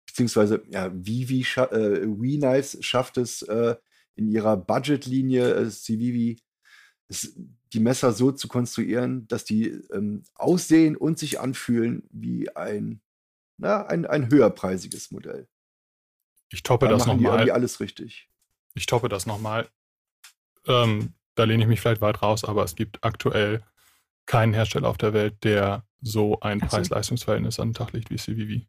beziehungsweise 0.06 0.62
ja, 0.68 0.92
Vivi, 0.94 1.46
scha 1.46 1.66
äh, 1.68 2.02
We-Knives 2.06 2.80
schafft 2.82 3.18
es 3.18 3.44
äh, 3.44 3.78
in 4.16 4.28
ihrer 4.28 4.58
Budgetlinie 4.58 5.54
äh, 5.54 5.70
Civivi, 5.72 6.42
es, 7.08 7.34
die 7.74 7.80
Messer 7.80 8.12
so 8.12 8.34
zu 8.34 8.50
konstruieren, 8.50 9.26
dass 9.30 9.46
die 9.46 9.68
ähm, 9.94 10.24
aussehen 10.36 10.98
und 10.98 11.18
sich 11.18 11.40
anfühlen 11.40 12.04
wie 12.12 12.54
ein, 12.56 13.02
na, 13.62 13.86
ein, 13.86 14.06
ein 14.06 14.30
höherpreisiges 14.30 15.12
Modell. 15.12 15.48
Ich 16.50 16.64
toppe 16.64 16.88
Da 16.88 16.94
das 16.94 17.04
die 17.04 17.10
nochmal. 17.10 17.50
alles 17.52 17.80
richtig. 17.80 18.28
Ich 18.74 18.86
toppe 18.88 19.08
das 19.08 19.26
nochmal. 19.26 19.70
Ähm, 20.68 21.14
da 21.36 21.44
lehne 21.46 21.64
ich 21.64 21.70
mich 21.70 21.80
vielleicht 21.82 22.02
weit 22.02 22.22
raus, 22.22 22.44
aber 22.44 22.64
es 22.64 22.76
gibt 22.76 23.04
aktuell 23.04 23.64
keinen 24.26 24.54
Hersteller 24.54 24.90
auf 24.90 24.98
der 24.98 25.14
Welt, 25.14 25.44
der 25.44 25.86
so 26.02 26.40
ein 26.42 26.60
so. 26.60 26.66
Preis-Leistungs-Verhältnis 26.68 27.60
an 27.60 27.70
den 27.70 27.74
Tag 27.76 27.94
legt 27.94 28.10
wie 28.10 28.18
CVV. 28.18 28.66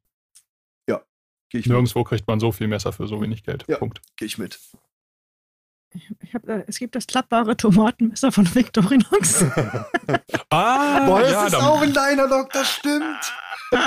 Gehe 1.49 1.61
ich, 1.61 1.67
mit. 1.67 1.73
Nirgendwo 1.75 2.03
kriegt 2.05 2.27
man 2.27 2.41
so 2.41 2.51
viel 2.51 2.67
Messer 2.67 2.93
für 2.95 3.07
so 3.07 3.21
wenig 3.21 3.43
Geld. 3.43 3.65
Ja. 3.69 3.77
Punkt. 3.77 4.01
Geh 4.17 4.25
ich 4.25 4.39
mit. 4.39 4.59
ich 6.23 6.35
hab, 6.35 6.47
da- 6.47 6.65
es 6.67 6.79
gibt 6.79 6.95
das 6.95 7.07
klappbare 7.07 7.59
Tomatenmesser 7.59 8.33
von 8.33 8.47
Victorinox. 8.55 9.45
Ah, 10.49 11.07
Boah, 11.07 11.21
das 11.21 11.31
ja, 11.33 11.45
ist 11.47 11.53
dann- 11.53 11.63
auch 11.65 11.83
ein 11.83 11.93
Linerlock, 11.93 12.53
das 12.55 12.71
stimmt. 12.75 13.33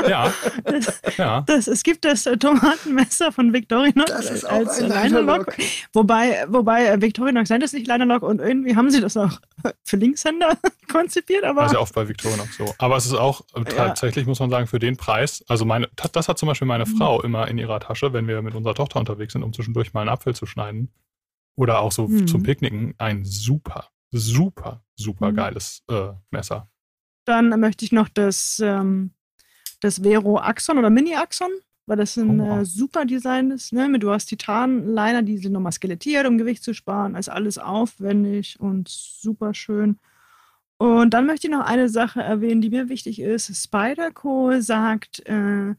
Ja, 0.09 0.33
das, 0.63 1.01
ja. 1.17 1.41
das, 1.41 1.67
es 1.67 1.83
gibt 1.83 2.05
das 2.05 2.25
äh, 2.25 2.37
Tomatenmesser 2.37 3.31
von 3.31 3.53
Victorinox 3.53 4.09
Das 4.11 4.29
ist 4.31 4.45
auch 4.45 4.51
als 4.53 4.81
ein 4.81 4.89
Linerlock. 4.89 5.55
Wobei, 5.93 6.45
wobei 6.47 6.87
äh, 6.87 7.01
Victorinox 7.01 7.49
nennt 7.49 7.63
es 7.63 7.73
nicht 7.73 7.87
Linerlock 7.87 8.23
und 8.23 8.39
irgendwie 8.39 8.75
haben 8.75 8.89
sie 8.91 9.01
das 9.01 9.15
auch 9.17 9.39
für 9.83 9.97
Linkshänder 9.97 10.57
konzipiert, 10.91 11.43
aber 11.43 11.61
Das 11.61 11.71
ist 11.71 11.75
ja 11.75 11.81
oft 11.81 11.95
bei 11.95 12.07
Victorinox 12.07 12.57
so. 12.57 12.73
Aber 12.77 12.97
es 12.97 13.05
ist 13.05 13.13
auch 13.13 13.41
äh, 13.55 13.59
Ja. 13.59 13.63
tatsächlich, 13.87 14.25
muss 14.25 14.39
man 14.39 14.49
sagen, 14.49 14.67
für 14.67 14.79
den 14.79 14.97
Preis, 14.97 15.43
also 15.47 15.65
meine, 15.65 15.89
das 16.11 16.27
hat 16.27 16.37
zum 16.37 16.47
Beispiel 16.47 16.67
meine 16.67 16.85
Mhm. 16.85 16.97
Frau 16.97 17.21
immer 17.21 17.47
in 17.47 17.57
ihrer 17.57 17.79
Tasche, 17.79 18.13
wenn 18.13 18.27
wir 18.27 18.41
mit 18.41 18.55
unserer 18.55 18.75
Tochter 18.75 18.99
unterwegs 18.99 19.33
sind, 19.33 19.43
um 19.43 19.53
zwischendurch 19.53 19.93
mal 19.93 20.01
einen 20.01 20.09
Apfel 20.09 20.35
zu 20.35 20.45
schneiden. 20.45 20.91
Oder 21.57 21.79
auch 21.79 21.91
so 21.91 22.07
Mhm. 22.07 22.27
zum 22.27 22.43
Picknicken. 22.43 22.95
Ein 22.97 23.23
super, 23.23 23.89
super, 24.11 24.83
super 24.95 25.31
Mhm. 25.31 25.35
geiles 25.35 25.83
äh, 25.89 26.09
Messer. 26.31 26.69
dann 27.25 27.49
möchte 27.59 27.83
ich 27.85 27.91
noch 27.91 28.07
das, 28.09 28.59
ähm, 28.63 29.11
das 29.79 29.99
Vero 30.03 30.37
Axon 30.39 30.77
oder 30.77 30.89
Mini 30.89 31.15
Axon, 31.15 31.49
weil 31.85 31.97
das 31.97 32.17
ein 32.17 32.39
Oh. 32.39 32.59
äh, 32.59 32.65
super 32.65 33.05
Design 33.05 33.51
ist. 33.51 33.73
Ne? 33.73 33.99
Du 33.99 34.11
hast 34.11 34.25
Titan-Liner, 34.27 35.21
die 35.23 35.37
sind 35.37 35.51
nochmal 35.53 35.71
skelettiert, 35.71 36.25
um 36.27 36.37
Gewicht 36.37 36.63
zu 36.63 36.73
sparen. 36.73 37.15
Ist 37.15 37.29
alles 37.29 37.57
aufwendig 37.57 38.59
und 38.59 38.87
super 38.89 39.53
schön. 39.53 39.99
Und 40.77 41.13
dann 41.13 41.25
möchte 41.25 41.47
ich 41.47 41.53
noch 41.53 41.65
eine 41.65 41.87
Sache 41.87 42.21
erwähnen, 42.21 42.59
die 42.61 42.69
mir 42.69 42.89
wichtig 42.89 43.19
ist. 43.21 43.55
Spyderco 43.55 44.59
sagt 44.59 45.21
äh, 45.27 45.73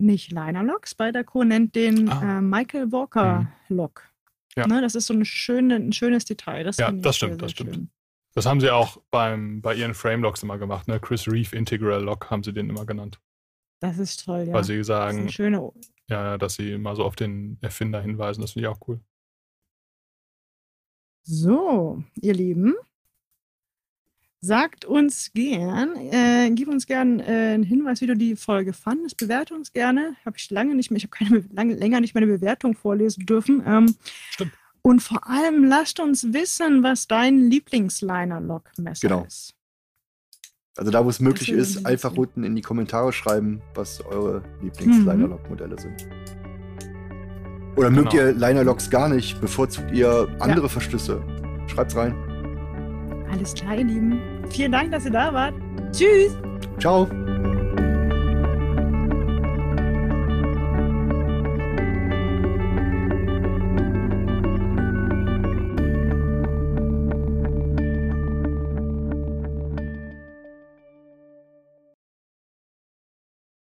nicht 0.00 0.32
Linerlock. 0.32 0.88
Spyderco 0.88 1.44
nennt 1.44 1.74
den 1.76 2.08
Ah. 2.08 2.38
äh, 2.38 2.40
Michael 2.40 2.90
Walker 2.90 3.46
Lock. 3.68 4.08
Ja. 4.56 4.66
Ne? 4.66 4.80
Das 4.80 4.94
ist 4.94 5.06
so 5.06 5.14
eine 5.14 5.24
schöne, 5.24 5.76
ein 5.76 5.92
schönes 5.92 6.24
Detail. 6.24 6.64
Das 6.64 6.76
Ja, 6.76 6.90
das 6.90 7.02
sehr, 7.02 7.28
stimmt, 7.28 7.42
das 7.42 7.52
sehr 7.52 7.66
stimmt. 7.68 7.88
Das 8.34 8.46
haben 8.46 8.60
sie 8.60 8.70
auch 8.70 9.00
beim, 9.10 9.62
bei 9.62 9.74
ihren 9.74 9.94
Framelocks 9.94 10.42
immer 10.42 10.58
gemacht. 10.58 10.88
Ne? 10.88 10.98
Chris 11.00 11.28
Reeve 11.28 11.56
Integral 11.56 12.02
Lock 12.02 12.30
haben 12.30 12.42
sie 12.42 12.52
den 12.52 12.68
immer 12.68 12.84
genannt. 12.84 13.20
Das 13.80 13.98
ist 13.98 14.24
toll, 14.24 14.44
ja. 14.48 14.52
Weil 14.52 14.64
sie 14.64 14.74
das 14.74 14.80
ist 14.80 14.86
sagen, 14.88 15.18
eine 15.20 15.32
schöne 15.32 15.72
ja, 16.08 16.36
dass 16.36 16.54
sie 16.54 16.72
immer 16.72 16.96
so 16.96 17.04
auf 17.04 17.16
den 17.16 17.58
Erfinder 17.62 18.00
hinweisen. 18.00 18.40
Das 18.40 18.52
finde 18.52 18.68
ich 18.68 18.74
auch 18.74 18.80
cool. 18.88 19.00
So, 21.22 22.02
ihr 22.20 22.34
Lieben, 22.34 22.74
sagt 24.40 24.84
uns 24.84 25.32
gern, 25.32 25.96
äh, 25.96 26.50
gib 26.52 26.68
uns 26.68 26.86
gern 26.86 27.20
äh, 27.20 27.54
einen 27.54 27.62
Hinweis, 27.62 28.02
wie 28.02 28.06
du 28.06 28.16
die 28.16 28.36
Folge 28.36 28.74
fandest. 28.74 29.16
Bewerte 29.16 29.54
uns 29.54 29.72
gerne. 29.72 30.16
Habe 30.26 30.36
ich 30.36 30.50
lange 30.50 30.74
nicht 30.74 30.90
mehr, 30.90 30.98
ich 30.98 31.04
habe 31.04 31.16
keine 31.16 31.40
Be- 31.40 31.54
lange, 31.54 31.74
länger 31.74 32.00
nicht 32.00 32.14
mehr 32.14 32.22
eine 32.22 32.32
Bewertung 32.32 32.74
vorlesen 32.74 33.24
dürfen. 33.24 33.62
Ähm, 33.64 33.94
Stimmt. 34.30 34.52
Und 34.86 35.00
vor 35.00 35.26
allem 35.26 35.64
lasst 35.64 35.98
uns 35.98 36.32
wissen, 36.34 36.82
was 36.82 37.06
dein 37.08 37.38
Lieblingsliner-Lock-Messer 37.50 39.08
Genau. 39.08 39.24
ist. 39.24 39.54
Also 40.76 40.90
da, 40.90 41.04
wo 41.04 41.08
es 41.08 41.20
möglich 41.20 41.50
ist, 41.50 41.76
mich 41.76 41.86
einfach 41.86 42.14
unten 42.16 42.44
in 42.44 42.54
die 42.54 42.60
Kommentare 42.62 43.12
schreiben, 43.12 43.62
was 43.74 44.04
eure 44.04 44.40
Mhm. 44.40 44.64
Lieblings-Linerlock-Modelle 44.64 45.78
sind. 45.80 46.06
Oder 47.76 47.90
mögt 47.90 48.10
Genau. 48.10 48.24
ihr 48.24 48.32
Liner-Loks 48.32 48.90
gar 48.90 49.08
nicht? 49.08 49.40
Bevorzugt 49.40 49.90
ihr 49.92 50.28
andere 50.40 50.68
Verschlüsse? 50.68 51.22
Schreibt's 51.68 51.96
rein. 51.96 52.14
Alles 53.30 53.54
klar, 53.54 53.76
ihr 53.78 53.84
Lieben. 53.84 54.20
Vielen 54.50 54.72
Dank, 54.72 54.92
dass 54.92 55.04
ihr 55.06 55.10
da 55.12 55.32
wart. 55.32 55.54
Tschüss. 55.92 56.36
Ciao. 56.78 57.08